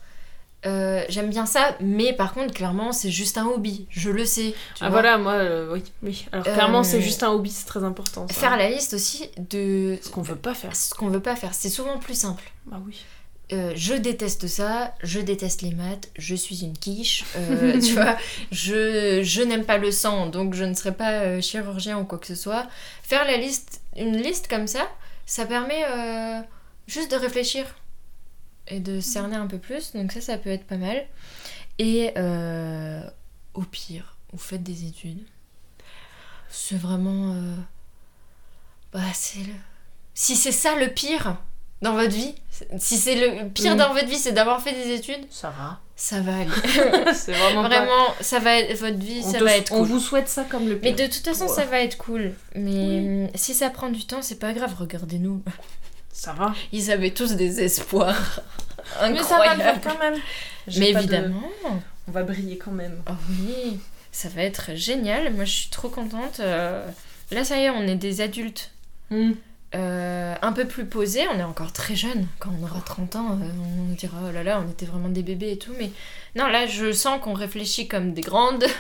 Euh, 0.65 1.03
j'aime 1.09 1.29
bien 1.29 1.45
ça, 1.45 1.75
mais 1.79 2.13
par 2.13 2.33
contre, 2.33 2.53
clairement, 2.53 2.91
c'est 2.91 3.11
juste 3.11 3.37
un 3.37 3.45
hobby. 3.45 3.87
Je 3.89 4.09
le 4.09 4.25
sais. 4.25 4.53
tu 4.75 4.83
Ah 4.83 4.89
vois. 4.89 5.01
voilà, 5.01 5.17
moi, 5.17 5.33
euh, 5.33 5.73
oui, 5.73 5.83
oui. 6.03 6.25
Alors 6.31 6.47
Euh, 6.47 6.53
clairement, 6.53 6.83
c'est 6.83 7.01
juste 7.01 7.23
un 7.23 7.29
hobby, 7.31 7.49
c'est 7.49 7.65
très 7.65 7.83
important. 7.83 8.27
Ça. 8.27 8.33
Faire 8.33 8.57
la 8.57 8.69
liste 8.69 8.93
aussi 8.93 9.29
de 9.37 9.97
Ce 10.01 10.09
qu'on 10.09 10.21
veut 10.21 10.35
pas 10.35 10.53
faire. 10.53 10.75
ce 10.75 10.93
qu'on 10.93 11.07
veut 11.09 11.21
pas 11.21 11.35
faire. 11.35 11.53
C'est 11.53 11.69
souvent 11.69 11.97
plus 11.97 12.13
simple. 12.19 12.43
Bah 12.65 12.77
oui. 12.85 12.97
Euh, 13.51 13.71
je 13.75 13.95
déteste 13.95 14.45
ça, 14.45 14.93
je 15.01 15.19
déteste 15.19 15.63
les 15.63 15.71
maths, 15.73 16.09
je 16.19 16.35
suis 16.35 16.61
une 16.63 16.77
quiche, 16.77 17.23
euh, 17.35 17.79
tu 17.81 17.93
vois, 17.93 18.15
je, 18.51 19.21
je 19.23 19.41
n'aime 19.41 19.63
pas 19.65 19.79
le 19.79 19.89
sang, 19.91 20.27
donc 20.27 20.53
je 20.53 20.63
ne 20.65 20.75
serai 20.75 20.91
pas 20.91 21.13
euh, 21.13 21.41
chirurgien 21.41 21.97
ou 21.97 22.03
quoi 22.05 22.19
que 22.19 22.27
ce 22.27 22.35
soit. 22.35 22.67
Faire 23.01 23.25
la 23.25 23.37
liste, 23.37 23.81
une 23.97 24.17
liste 24.17 24.47
comme 24.49 24.67
ça, 24.67 24.87
ça 25.25 25.47
permet 25.47 25.83
euh, 25.89 26.39
juste 26.85 27.09
de 27.09 27.15
réfléchir 27.15 27.65
et 28.69 28.79
de 28.79 28.99
cerner 28.99 29.35
un 29.35 29.47
peu 29.47 29.57
plus, 29.57 29.93
donc 29.93 30.11
ça, 30.11 30.21
ça 30.21 30.37
peut 30.37 30.49
être 30.49 30.65
pas 30.65 30.77
mal. 30.77 31.05
Et 31.79 32.11
euh, 32.17 33.01
au 33.53 33.61
pire, 33.61 34.17
vous 34.33 34.39
faites 34.39 34.63
des 34.63 34.85
études. 34.85 35.25
C'est 36.49 36.77
vraiment... 36.77 37.33
euh, 37.33 37.55
Bah, 38.93 38.99
c'est 39.13 39.39
le... 39.39 39.53
Si 40.13 40.35
c'est 40.35 40.51
ça 40.51 40.75
le 40.75 40.87
pire 40.89 41.37
dans 41.81 41.93
votre 41.93 42.13
vie, 42.13 42.35
si 42.77 42.97
c'est 42.97 43.15
le 43.15 43.47
pire 43.49 43.75
Mm. 43.75 43.77
dans 43.77 43.93
votre 43.93 44.07
vie, 44.07 44.17
c'est 44.17 44.33
d'avoir 44.33 44.61
fait 44.61 44.73
des 44.73 44.93
études, 44.95 45.25
Ça 45.29 45.49
va. 45.51 45.79
ça 45.95 46.19
va 46.19 46.35
aller. 46.39 46.51
c'est 47.13 47.31
vraiment 47.31 47.61
pas- 47.63 47.69
Vraiment, 47.69 48.13
ça 48.19 48.39
va 48.39 48.57
être, 48.59 48.77
votre 48.77 48.97
vie, 48.97 49.21
On, 49.23 49.31
ça 49.31 49.39
va 49.41 49.55
être 49.55 49.71
on 49.71 49.77
cool. 49.79 49.87
vous 49.87 49.99
souhaite 49.99 50.27
ça 50.27 50.43
comme 50.43 50.67
le 50.67 50.77
Mais 50.83 50.93
pire. 50.93 51.07
de 51.07 51.13
toute 51.13 51.23
façon, 51.23 51.47
ça 51.47 51.63
va 51.65 51.79
être 51.79 51.97
cool. 51.97 52.33
Mais 52.55 53.31
si 53.35 53.53
ça 53.53 53.69
prend 53.69 53.89
du 53.89 54.05
temps, 54.05 54.21
c'est 54.21 54.39
pas 54.39 54.51
grave, 54.51 54.75
regardez-nous. 54.77 55.41
Ça 56.19 56.33
va. 56.33 56.53
Ils 56.73 56.91
avaient 56.91 57.11
tous 57.11 57.33
des 57.35 57.61
espoirs. 57.61 58.41
Mais 59.09 59.23
ça 59.23 59.37
va 59.37 59.53
le 59.55 59.61
faire 59.61 59.79
quand 59.81 59.97
même. 59.99 60.15
Mais 60.77 60.91
de- 60.93 60.97
évidemment. 60.97 61.43
On 62.07 62.11
va 62.11 62.23
briller 62.23 62.57
quand 62.57 62.71
même. 62.71 63.01
Oh 63.09 63.13
oui, 63.29 63.79
ça 64.11 64.27
va 64.27 64.41
être 64.43 64.75
génial. 64.75 65.31
Moi, 65.33 65.45
je 65.45 65.51
suis 65.51 65.69
trop 65.69 65.87
contente. 65.89 66.39
Euh, 66.41 66.85
Là, 67.31 67.43
ça 67.45 67.57
y 67.57 67.65
est, 67.65 67.69
on 67.69 67.83
est 67.83 67.95
des 67.95 68.21
adultes 68.21 68.71
Hmm. 69.11 69.31
Euh, 69.75 70.35
un 70.41 70.51
peu 70.51 70.65
plus 70.65 70.85
posés. 70.85 71.27
On 71.33 71.39
est 71.39 71.43
encore 71.43 71.71
très 71.71 71.95
jeunes. 71.95 72.25
Quand 72.39 72.49
on 72.59 72.63
aura 72.63 72.81
30 72.81 73.15
ans, 73.15 73.39
euh, 73.41 73.45
on 73.89 73.93
dira 73.93 74.17
oh 74.27 74.31
là 74.31 74.43
là, 74.43 74.63
on 74.65 74.69
était 74.69 74.85
vraiment 74.85 75.09
des 75.09 75.21
bébés 75.21 75.51
et 75.51 75.57
tout. 75.57 75.73
Mais 75.77 75.91
non, 76.35 76.47
là, 76.47 76.65
je 76.65 76.91
sens 76.91 77.21
qu'on 77.21 77.33
réfléchit 77.33 77.87
comme 77.87 78.13
des 78.13 78.21
grandes. 78.21 78.65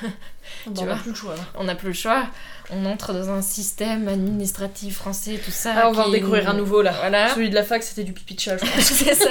Tu 0.63 0.71
on 0.79 0.81
a 0.81 0.85
vois. 0.85 0.95
plus 0.95 1.11
le 1.11 1.15
choix 1.15 1.35
là. 1.35 1.43
on 1.53 1.65
n'a 1.65 1.75
plus 1.75 1.89
le 1.89 1.93
choix. 1.93 2.25
On 2.71 2.83
entre 2.87 3.13
dans 3.13 3.29
un 3.29 3.43
système 3.43 4.07
administratif 4.07 4.95
français, 4.95 5.39
tout 5.43 5.51
ça. 5.51 5.73
Ah, 5.75 5.89
on 5.89 5.91
va 5.91 6.07
en 6.07 6.09
découvrir 6.09 6.49
un 6.49 6.55
nouveau 6.55 6.81
là. 6.81 6.91
Voilà. 6.99 7.29
Celui 7.35 7.51
de 7.51 7.55
la 7.55 7.61
fac, 7.61 7.83
c'était 7.83 8.03
du 8.03 8.13
pipi 8.13 8.33
de 8.33 8.39
chat, 8.39 8.57
je 8.57 8.65
c'est 8.81 9.13
ça. 9.13 9.29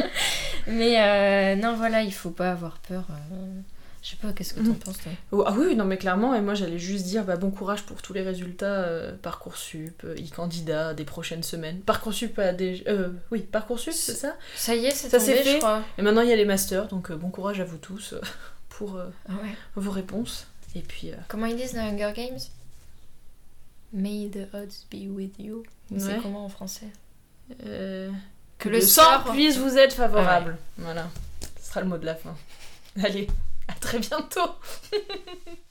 Mais 0.66 0.98
euh, 0.98 1.56
non, 1.56 1.74
voilà, 1.74 2.00
il 2.00 2.14
faut 2.14 2.30
pas 2.30 2.52
avoir 2.52 2.78
peur. 2.88 3.04
Je 4.02 4.10
sais 4.10 4.16
pas, 4.16 4.32
qu'est-ce 4.32 4.54
que 4.54 4.60
Mhm. 4.60 4.68
t'en 4.78 4.84
penses 4.86 4.98
toi? 4.98 5.12
Oh, 5.30 5.44
ah 5.46 5.54
oui, 5.58 5.76
non 5.76 5.84
mais 5.84 5.98
clairement, 5.98 6.34
et 6.34 6.40
moi 6.40 6.54
j'allais 6.54 6.78
juste 6.78 7.04
dire 7.04 7.24
bah, 7.24 7.36
bon 7.36 7.50
courage 7.50 7.82
pour 7.82 8.00
tous 8.00 8.14
les 8.14 8.22
résultats 8.22 8.64
euh, 8.84 9.14
Parcoursup, 9.20 10.02
euh, 10.04 10.14
e-candidat 10.16 10.94
des 10.94 11.04
prochaines 11.04 11.42
semaines. 11.42 11.80
Parcoursup 11.80 12.38
a 12.38 12.54
des... 12.54 12.82
euh, 12.88 13.10
oui, 13.30 13.40
Parcoursup, 13.40 13.92
c'est 13.92 14.14
ça? 14.14 14.36
Ça 14.56 14.74
y 14.74 14.86
est, 14.86 14.90
c'est 14.90 15.10
Ça, 15.10 15.18
tombé, 15.18 15.34
fait. 15.36 15.52
je 15.52 15.58
crois. 15.58 15.82
Et 15.98 16.02
maintenant 16.02 16.22
il 16.22 16.30
y 16.30 16.32
a 16.32 16.36
les 16.36 16.46
masters, 16.46 16.88
donc 16.88 17.10
euh, 17.10 17.16
bon 17.16 17.28
courage 17.30 17.60
à 17.60 17.64
vous 17.64 17.76
tous 17.76 18.14
pour 18.70 18.98
Ah 18.98 19.32
ouais. 19.42 19.54
vos 19.76 19.90
réponses. 19.90 20.46
Et 20.74 20.80
puis... 20.80 21.12
Comment 21.28 21.46
ils 21.46 21.56
disent 21.56 21.74
dans 21.74 21.82
Hunger 21.82 22.12
Games? 22.16 22.38
May 23.92 24.30
the 24.30 24.48
odds 24.54 24.86
be 24.90 25.08
with 25.14 25.38
you. 25.38 25.62
C'est 25.98 26.18
comment 26.22 26.44
en 26.44 26.48
français? 26.48 26.86
Que 27.58 28.68
le 28.68 28.80
sort 28.80 29.24
puisse 29.32 29.58
vous 29.58 29.76
être 29.76 29.92
favorable. 29.94 30.56
Voilà, 30.78 31.08
ce 31.60 31.68
sera 31.68 31.80
le 31.80 31.86
mot 31.88 31.98
de 31.98 32.06
la 32.06 32.14
fin. 32.14 32.34
Allez, 33.02 33.26
à 33.70 33.72
très 33.74 33.98
bientôt 33.98 34.56